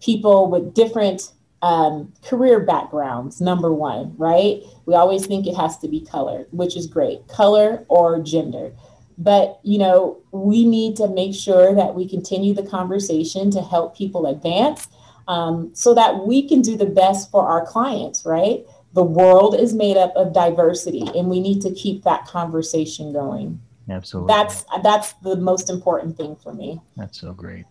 people 0.00 0.50
with 0.50 0.74
different 0.74 1.32
um, 1.64 2.12
career 2.22 2.60
backgrounds, 2.60 3.40
number 3.40 3.72
one, 3.72 4.14
right? 4.18 4.62
We 4.84 4.94
always 4.94 5.26
think 5.26 5.46
it 5.46 5.56
has 5.56 5.78
to 5.78 5.88
be 5.88 6.00
color, 6.00 6.46
which 6.50 6.76
is 6.76 6.86
great, 6.86 7.26
color 7.26 7.86
or 7.88 8.20
gender. 8.20 8.72
But, 9.16 9.60
you 9.62 9.78
know, 9.78 10.20
we 10.32 10.64
need 10.64 10.96
to 10.96 11.08
make 11.08 11.34
sure 11.34 11.74
that 11.74 11.94
we 11.94 12.08
continue 12.08 12.52
the 12.52 12.64
conversation 12.64 13.50
to 13.52 13.62
help 13.62 13.96
people 13.96 14.26
advance 14.26 14.88
um, 15.28 15.70
so 15.72 15.94
that 15.94 16.26
we 16.26 16.48
can 16.48 16.62
do 16.62 16.76
the 16.76 16.86
best 16.86 17.30
for 17.30 17.46
our 17.46 17.64
clients, 17.64 18.24
right? 18.24 18.64
The 18.92 19.04
world 19.04 19.58
is 19.58 19.72
made 19.72 19.96
up 19.96 20.12
of 20.16 20.32
diversity, 20.32 21.06
and 21.16 21.28
we 21.28 21.40
need 21.40 21.60
to 21.62 21.72
keep 21.72 22.04
that 22.04 22.26
conversation 22.26 23.12
going. 23.12 23.60
Absolutely. 23.88 24.32
That's 24.32 24.64
that's 24.82 25.12
the 25.14 25.36
most 25.36 25.68
important 25.68 26.16
thing 26.16 26.36
for 26.36 26.54
me. 26.54 26.80
That's 26.96 27.20
so 27.20 27.32
great. 27.32 27.64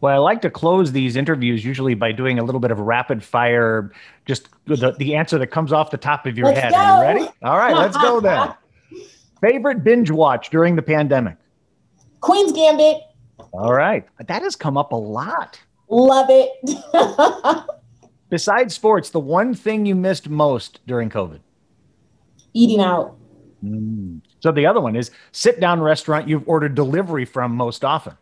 Well, 0.00 0.14
I 0.14 0.18
like 0.18 0.40
to 0.42 0.50
close 0.50 0.92
these 0.92 1.16
interviews 1.16 1.64
usually 1.64 1.94
by 1.94 2.12
doing 2.12 2.38
a 2.38 2.44
little 2.44 2.60
bit 2.60 2.70
of 2.70 2.78
rapid 2.78 3.22
fire, 3.22 3.92
just 4.26 4.48
the, 4.66 4.92
the 4.92 5.16
answer 5.16 5.38
that 5.38 5.48
comes 5.48 5.72
off 5.72 5.90
the 5.90 5.96
top 5.96 6.24
of 6.24 6.38
your 6.38 6.46
Let's 6.46 6.60
head. 6.60 6.72
go. 6.72 6.78
Are 6.78 6.96
you 6.96 7.18
ready? 7.18 7.30
All 7.42 7.58
right, 7.58 7.76
let's 7.76 7.96
go 7.96 8.20
then. 8.20 8.54
Favorite 9.40 9.84
binge 9.84 10.10
watch 10.10 10.50
during 10.50 10.76
the 10.76 10.82
pandemic? 10.82 11.36
Queen's 12.20 12.52
Gambit, 12.52 12.96
All 13.52 13.72
right. 13.72 14.06
That 14.26 14.42
has 14.42 14.56
come 14.56 14.76
up 14.76 14.92
a 14.92 14.96
lot. 14.96 15.60
love 15.88 16.26
it. 16.30 17.64
Besides 18.30 18.74
sports, 18.74 19.10
the 19.10 19.20
one 19.20 19.54
thing 19.54 19.86
you 19.86 19.94
missed 19.94 20.28
most 20.28 20.80
during 20.86 21.08
COVID? 21.08 21.38
Eating 22.52 22.80
out. 22.80 23.16
Mm. 23.64 24.20
So 24.40 24.52
the 24.52 24.66
other 24.66 24.80
one 24.80 24.96
is 24.96 25.10
sit 25.32 25.60
down 25.60 25.80
restaurant 25.80 26.28
you've 26.28 26.46
ordered 26.48 26.74
delivery 26.74 27.24
from 27.24 27.54
most 27.54 27.84
often. 27.84 28.16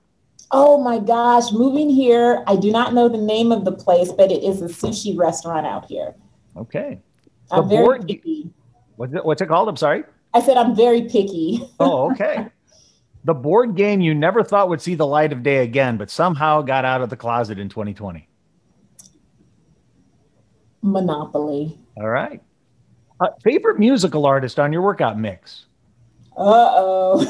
Oh 0.52 0.78
my 0.78 0.98
gosh, 1.00 1.50
moving 1.52 1.90
here, 1.90 2.44
I 2.46 2.54
do 2.56 2.70
not 2.70 2.94
know 2.94 3.08
the 3.08 3.18
name 3.18 3.50
of 3.50 3.64
the 3.64 3.72
place, 3.72 4.12
but 4.12 4.30
it 4.30 4.44
is 4.44 4.62
a 4.62 4.66
sushi 4.66 5.16
restaurant 5.18 5.66
out 5.66 5.86
here. 5.86 6.14
Okay. 6.56 7.00
I'm 7.50 7.62
The 7.68 7.76
board- 7.76 8.12
What's 8.96 9.12
it, 9.12 9.24
what's 9.24 9.42
it 9.42 9.46
called? 9.48 9.68
I'm 9.68 9.76
sorry. 9.76 10.04
I 10.36 10.40
said 10.40 10.58
I'm 10.58 10.76
very 10.76 11.02
picky. 11.02 11.62
Oh, 11.80 12.10
okay. 12.10 12.46
the 13.24 13.32
board 13.32 13.74
game 13.74 14.00
you 14.02 14.14
never 14.14 14.44
thought 14.44 14.68
would 14.68 14.82
see 14.82 14.94
the 14.94 15.06
light 15.06 15.32
of 15.32 15.42
day 15.42 15.62
again, 15.62 15.96
but 15.96 16.10
somehow 16.10 16.60
got 16.60 16.84
out 16.84 17.00
of 17.00 17.08
the 17.10 17.16
closet 17.16 17.58
in 17.58 17.68
2020. 17.70 18.28
Monopoly. 20.82 21.78
All 21.96 22.08
right. 22.08 22.42
Uh, 23.18 23.28
favorite 23.42 23.78
musical 23.78 24.26
artist 24.26 24.58
on 24.58 24.72
your 24.72 24.82
workout 24.82 25.18
mix? 25.18 25.66
Uh 26.36 26.70
oh. 26.76 27.22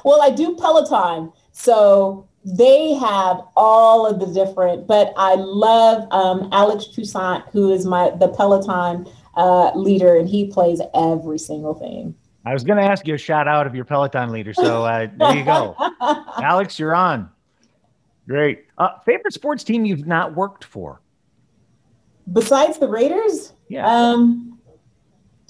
well, 0.04 0.20
I 0.22 0.30
do 0.30 0.56
Peloton. 0.56 1.32
So 1.52 2.28
they 2.44 2.94
have 2.94 3.40
all 3.56 4.06
of 4.06 4.18
the 4.18 4.26
different, 4.26 4.88
but 4.88 5.12
I 5.16 5.34
love 5.36 6.08
um, 6.10 6.48
Alex 6.52 6.86
Toussaint, 6.88 7.44
who 7.52 7.72
is 7.72 7.86
my 7.86 8.10
the 8.10 8.28
Peloton 8.28 9.08
uh, 9.36 9.72
leader, 9.74 10.16
and 10.16 10.28
he 10.28 10.46
plays 10.48 10.80
every 10.94 11.38
single 11.38 11.74
thing. 11.74 12.14
I 12.44 12.52
was 12.52 12.62
going 12.64 12.78
to 12.78 12.84
ask 12.84 13.06
you 13.06 13.14
a 13.14 13.18
shout 13.18 13.48
out 13.48 13.66
of 13.66 13.74
your 13.74 13.84
Peloton 13.84 14.30
leader. 14.30 14.54
So 14.54 14.84
uh, 14.84 15.08
there 15.18 15.36
you 15.36 15.44
go. 15.44 15.74
Alex, 16.40 16.78
you're 16.78 16.94
on. 16.94 17.28
Great. 18.28 18.64
Uh, 18.78 18.98
favorite 19.04 19.34
sports 19.34 19.64
team 19.64 19.84
you've 19.84 20.06
not 20.06 20.34
worked 20.34 20.64
for? 20.64 21.00
Besides 22.32 22.78
the 22.78 22.88
Raiders, 22.88 23.52
Yeah. 23.68 23.86
um, 23.86 24.58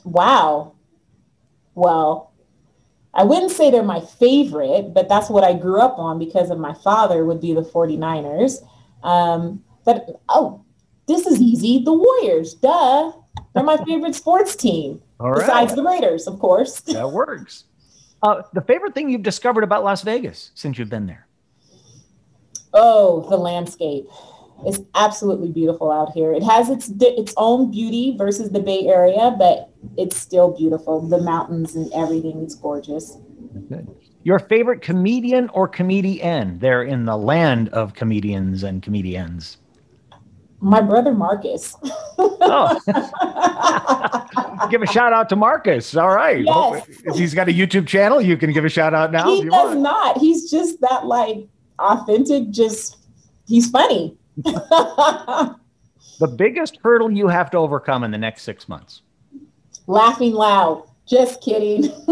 wow. 0.04 0.72
Well, 1.74 2.32
I 3.14 3.24
wouldn't 3.24 3.52
say 3.52 3.70
they're 3.70 3.82
my 3.82 4.00
favorite, 4.00 4.92
but 4.94 5.08
that's 5.08 5.30
what 5.30 5.44
I 5.44 5.54
grew 5.54 5.80
up 5.80 5.98
on 5.98 6.18
because 6.18 6.50
of 6.50 6.58
my 6.58 6.74
father 6.74 7.24
would 7.24 7.40
be 7.40 7.54
the 7.54 7.62
49ers. 7.62 8.62
Um, 9.02 9.62
but 9.84 10.20
oh, 10.28 10.64
this 11.06 11.26
is 11.26 11.40
easy. 11.40 11.82
The 11.82 11.92
Warriors, 11.92 12.54
duh. 12.54 13.12
They're 13.56 13.64
my 13.64 13.82
favorite 13.84 14.14
sports 14.14 14.54
team. 14.54 15.00
All 15.18 15.30
right. 15.30 15.40
Besides 15.40 15.74
the 15.74 15.82
Raiders, 15.82 16.26
of 16.26 16.38
course. 16.38 16.80
that 16.82 17.10
works. 17.12 17.64
Uh, 18.22 18.42
the 18.52 18.60
favorite 18.60 18.94
thing 18.94 19.08
you've 19.08 19.22
discovered 19.22 19.64
about 19.64 19.82
Las 19.82 20.02
Vegas 20.02 20.50
since 20.54 20.78
you've 20.78 20.90
been 20.90 21.06
there? 21.06 21.26
Oh, 22.74 23.26
the 23.30 23.38
landscape 23.38 24.04
It's 24.66 24.80
absolutely 24.94 25.48
beautiful 25.48 25.90
out 25.90 26.12
here. 26.12 26.32
It 26.34 26.42
has 26.42 26.68
its 26.68 26.90
its 27.00 27.32
own 27.38 27.70
beauty 27.70 28.14
versus 28.18 28.50
the 28.50 28.60
Bay 28.60 28.86
Area, 28.86 29.34
but 29.38 29.70
it's 29.96 30.16
still 30.18 30.54
beautiful. 30.54 31.00
The 31.00 31.22
mountains 31.22 31.76
and 31.76 31.90
everything 31.94 32.44
is 32.44 32.54
gorgeous. 32.54 33.16
Good. 33.70 33.88
Your 34.22 34.38
favorite 34.38 34.82
comedian 34.82 35.48
or 35.50 35.66
comedian 35.66 36.58
there 36.58 36.82
in 36.82 37.06
the 37.06 37.16
land 37.16 37.70
of 37.70 37.94
comedians 37.94 38.64
and 38.64 38.82
comedians? 38.82 39.56
My 40.60 40.80
brother 40.80 41.12
Marcus. 41.12 41.76
Oh, 42.18 42.80
give 44.70 44.82
a 44.82 44.86
shout 44.86 45.12
out 45.12 45.28
to 45.28 45.36
Marcus. 45.36 45.94
All 45.96 46.14
right. 46.14 46.44
Yes. 46.44 46.86
If 47.04 47.16
he's 47.16 47.34
got 47.34 47.48
a 47.48 47.52
YouTube 47.52 47.86
channel, 47.86 48.20
you 48.20 48.36
can 48.36 48.52
give 48.52 48.64
a 48.64 48.68
shout 48.68 48.94
out 48.94 49.12
now 49.12 49.28
he 49.28 49.42
does 49.44 49.50
want. 49.50 49.80
not. 49.80 50.18
He's 50.18 50.50
just 50.50 50.80
that 50.80 51.06
like 51.06 51.46
authentic. 51.78 52.50
Just 52.50 52.96
he's 53.46 53.68
funny. 53.70 54.16
The 56.18 56.28
biggest 56.28 56.78
hurdle 56.82 57.10
you 57.10 57.28
have 57.28 57.50
to 57.50 57.58
overcome 57.58 58.02
in 58.02 58.10
the 58.10 58.16
next 58.18 58.42
six 58.42 58.68
months. 58.68 59.02
Laughing 59.86 60.32
loud. 60.32 60.88
Just 61.06 61.42
kidding. 61.42 61.82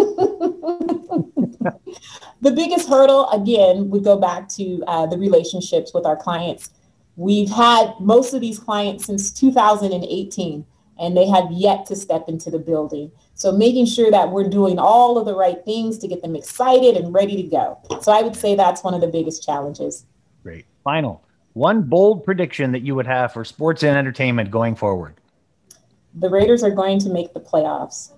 the 2.40 2.53
biggest 2.55 2.88
hurdle, 2.88 3.30
again, 3.30 3.88
we 3.88 4.01
go 4.01 4.18
back 4.18 4.49
to 4.51 4.84
uh, 4.86 5.07
the 5.07 5.16
relationships 5.16 5.92
with 5.95 6.05
our 6.05 6.16
clients. 6.16 6.70
We've 7.16 7.50
had 7.50 7.94
most 8.00 8.34
of 8.34 8.40
these 8.40 8.58
clients 8.58 9.06
since 9.06 9.32
2018, 9.32 10.66
and 10.98 11.16
they 11.16 11.26
have 11.28 11.50
yet 11.50 11.86
to 11.86 11.96
step 11.96 12.24
into 12.28 12.50
the 12.50 12.58
building. 12.58 13.10
So, 13.34 13.52
making 13.52 13.86
sure 13.86 14.10
that 14.10 14.30
we're 14.30 14.48
doing 14.48 14.78
all 14.78 15.18
of 15.18 15.26
the 15.26 15.34
right 15.34 15.64
things 15.64 15.98
to 15.98 16.08
get 16.08 16.22
them 16.22 16.36
excited 16.36 16.96
and 16.96 17.12
ready 17.12 17.36
to 17.36 17.42
go. 17.42 17.78
So, 18.00 18.12
I 18.12 18.22
would 18.22 18.36
say 18.36 18.54
that's 18.54 18.82
one 18.82 18.94
of 18.94 19.00
the 19.00 19.08
biggest 19.08 19.44
challenges. 19.44 20.06
Great. 20.42 20.66
Final. 20.82 21.24
One 21.52 21.82
bold 21.82 22.24
prediction 22.24 22.72
that 22.72 22.82
you 22.82 22.94
would 22.96 23.06
have 23.06 23.32
for 23.32 23.44
sports 23.44 23.84
and 23.84 23.96
entertainment 23.96 24.50
going 24.50 24.74
forward. 24.74 25.14
The 26.14 26.28
Raiders 26.28 26.62
are 26.62 26.70
going 26.70 26.98
to 27.00 27.08
make 27.10 27.32
the 27.32 27.40
playoffs. 27.40 28.12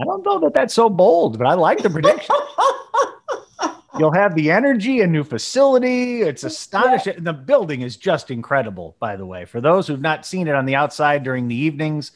I 0.00 0.04
don't 0.04 0.24
know 0.24 0.38
that 0.40 0.54
that's 0.54 0.74
so 0.74 0.88
bold, 0.88 1.38
but 1.38 1.46
I 1.46 1.54
like 1.54 1.82
the 1.82 1.90
prediction. 1.90 2.34
You'll 3.98 4.12
have 4.12 4.34
the 4.34 4.50
energy, 4.50 5.00
a 5.00 5.06
new 5.06 5.24
facility. 5.24 6.22
It's 6.22 6.44
astonishing. 6.44 7.22
The 7.24 7.32
building 7.32 7.82
is 7.82 7.96
just 7.96 8.30
incredible, 8.30 8.96
by 9.00 9.16
the 9.16 9.26
way. 9.26 9.44
For 9.44 9.60
those 9.60 9.86
who've 9.86 10.00
not 10.00 10.24
seen 10.26 10.48
it 10.48 10.54
on 10.54 10.66
the 10.66 10.74
outside 10.76 11.22
during 11.24 11.48
the 11.48 11.54
evenings, 11.54 12.12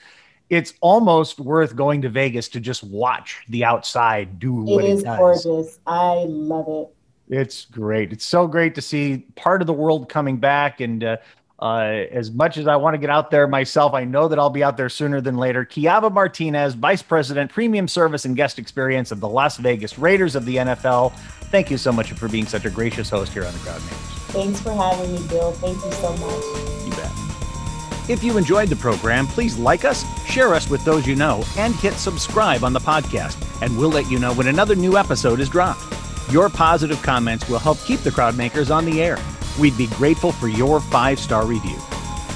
it's 0.50 0.74
almost 0.80 1.40
worth 1.40 1.74
going 1.74 2.02
to 2.02 2.08
Vegas 2.08 2.48
to 2.50 2.60
just 2.60 2.84
watch 2.84 3.44
the 3.48 3.64
outside 3.64 4.38
do 4.38 4.60
It 4.60 4.74
what 4.74 4.84
it, 4.84 4.90
is 4.90 5.02
does. 5.02 5.18
gorgeous. 5.44 5.78
I 5.86 6.24
love 6.28 6.66
it. 6.68 6.94
It's 7.34 7.64
great. 7.64 8.12
It's 8.12 8.26
so 8.26 8.46
great 8.46 8.74
to 8.74 8.82
see 8.82 9.26
part 9.36 9.62
of 9.62 9.66
the 9.66 9.72
world 9.72 10.08
coming 10.08 10.36
back. 10.36 10.80
And 10.80 11.02
uh, 11.02 11.16
uh, 11.62 12.06
as 12.10 12.32
much 12.32 12.56
as 12.56 12.66
I 12.66 12.74
want 12.74 12.94
to 12.94 12.98
get 12.98 13.08
out 13.08 13.30
there 13.30 13.46
myself, 13.46 13.94
I 13.94 14.02
know 14.02 14.26
that 14.26 14.36
I'll 14.36 14.50
be 14.50 14.64
out 14.64 14.76
there 14.76 14.88
sooner 14.88 15.20
than 15.20 15.36
later. 15.36 15.64
Qiava 15.64 16.10
Martinez, 16.10 16.74
Vice 16.74 17.02
President, 17.02 17.52
Premium 17.52 17.86
Service 17.86 18.24
and 18.24 18.34
Guest 18.34 18.58
Experience 18.58 19.12
of 19.12 19.20
the 19.20 19.28
Las 19.28 19.58
Vegas 19.58 19.96
Raiders 19.96 20.34
of 20.34 20.44
the 20.44 20.56
NFL. 20.56 21.12
Thank 21.52 21.70
you 21.70 21.78
so 21.78 21.92
much 21.92 22.10
for 22.12 22.28
being 22.28 22.46
such 22.46 22.64
a 22.64 22.70
gracious 22.70 23.08
host 23.08 23.32
here 23.32 23.46
on 23.46 23.52
the 23.52 23.60
Crowd 23.60 23.80
Makers. 23.80 23.98
Thanks 24.32 24.60
for 24.60 24.72
having 24.72 25.12
me, 25.12 25.28
Bill. 25.28 25.52
Thank 25.52 25.76
you 25.84 25.92
so 25.92 26.10
much. 26.16 26.84
You 26.84 26.90
bet. 26.96 28.10
If 28.10 28.24
you 28.24 28.36
enjoyed 28.38 28.68
the 28.68 28.74
program, 28.74 29.28
please 29.28 29.56
like 29.56 29.84
us, 29.84 30.04
share 30.26 30.54
us 30.54 30.68
with 30.68 30.84
those 30.84 31.06
you 31.06 31.14
know, 31.14 31.44
and 31.56 31.76
hit 31.76 31.94
subscribe 31.94 32.64
on 32.64 32.72
the 32.72 32.80
podcast, 32.80 33.40
and 33.62 33.78
we'll 33.78 33.90
let 33.90 34.10
you 34.10 34.18
know 34.18 34.34
when 34.34 34.48
another 34.48 34.74
new 34.74 34.98
episode 34.98 35.38
is 35.38 35.48
dropped. 35.48 35.84
Your 36.32 36.48
positive 36.48 37.00
comments 37.02 37.48
will 37.48 37.60
help 37.60 37.78
keep 37.84 38.00
the 38.00 38.10
Crowdmakers 38.10 38.74
on 38.74 38.84
the 38.84 39.00
air. 39.00 39.16
We'd 39.58 39.76
be 39.76 39.88
grateful 39.88 40.32
for 40.32 40.48
your 40.48 40.80
five 40.80 41.18
star 41.18 41.44
review. 41.46 41.76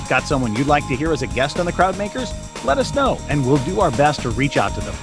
Got 0.08 0.24
someone 0.24 0.54
you'd 0.54 0.66
like 0.66 0.86
to 0.88 0.96
hear 0.96 1.12
as 1.12 1.22
a 1.22 1.26
guest 1.26 1.58
on 1.58 1.64
the 1.66 1.72
Crowdmakers? 1.72 2.32
Let 2.64 2.78
us 2.78 2.94
know, 2.94 3.18
and 3.28 3.46
we'll 3.46 3.62
do 3.64 3.80
our 3.80 3.90
best 3.90 4.22
to 4.22 4.30
reach 4.30 4.56
out 4.56 4.72
to 4.74 4.80
them. 4.80 4.94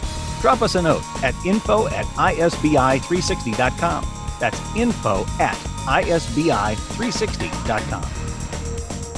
Drop 0.42 0.62
us 0.62 0.76
a 0.76 0.82
note 0.82 1.04
at 1.24 1.34
info 1.46 1.88
at 1.88 2.06
isbi360.com. 2.06 4.08
That's 4.40 4.60
info 4.76 5.26
at 5.40 5.56
isbi360.com. 5.86 8.04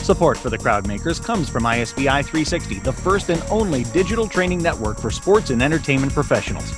Support 0.04 0.38
for 0.38 0.50
the 0.52 0.58
Crowdmakers 0.58 1.24
comes 1.24 1.50
from 1.50 1.64
ISBI 1.64 2.24
360, 2.24 2.80
the 2.80 2.94
first 2.94 3.30
and 3.32 3.44
only 3.50 3.86
digital 3.86 4.28
training 4.28 4.62
network 4.62 5.00
for 5.00 5.10
sports 5.10 5.50
and 5.50 5.64
entertainment 5.64 6.14
professionals. 6.14 6.72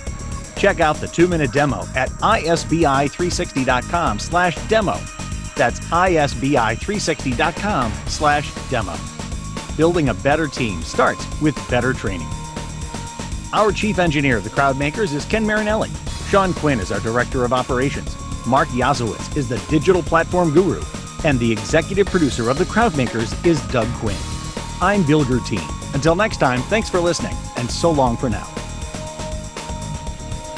Check 0.55 0.79
out 0.79 0.95
the 0.95 1.09
two-minute 1.09 1.51
demo 1.51 1.85
at 1.93 2.09
isbi360.com 2.09 4.19
slash 4.19 4.55
demo. 4.69 4.97
That's 5.57 5.79
isbi360.com 5.79 7.91
slash 8.07 8.69
demo. 8.69 8.95
Building 9.75 10.09
a 10.09 10.13
better 10.13 10.47
team 10.47 10.81
starts 10.81 11.25
with 11.41 11.55
better 11.69 11.93
training. 11.93 12.27
Our 13.53 13.71
chief 13.71 13.99
engineer 13.99 14.37
of 14.37 14.43
the 14.43 14.49
Crowdmakers 14.49 15.13
is 15.13 15.25
Ken 15.25 15.45
Marinelli. 15.45 15.89
Sean 16.29 16.53
Quinn 16.53 16.79
is 16.79 16.91
our 16.91 16.99
director 16.99 17.45
of 17.45 17.53
operations. 17.53 18.15
Mark 18.45 18.67
Yazowitz 18.69 19.35
is 19.35 19.47
the 19.47 19.63
digital 19.69 20.03
platform 20.03 20.53
guru. 20.53 20.81
And 21.23 21.39
the 21.39 21.51
executive 21.51 22.07
producer 22.07 22.49
of 22.49 22.57
The 22.57 22.65
Crowdmakers 22.65 23.45
is 23.45 23.65
Doug 23.67 23.87
Quinn. 23.95 24.17
I'm 24.81 25.05
Bill 25.05 25.23
Guertin. 25.23 25.95
Until 25.95 26.15
next 26.15 26.37
time, 26.37 26.61
thanks 26.63 26.89
for 26.89 26.99
listening, 26.99 27.35
and 27.55 27.69
so 27.69 27.89
long 27.89 28.17
for 28.17 28.29
now. 28.29 28.47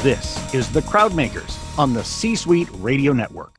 This 0.03 0.53
is 0.53 0.71
The 0.71 0.81
Crowdmakers 0.81 1.57
on 1.77 1.93
the 1.93 2.03
C 2.03 2.35
Suite 2.35 2.69
Radio 2.73 3.13
Network. 3.13 3.58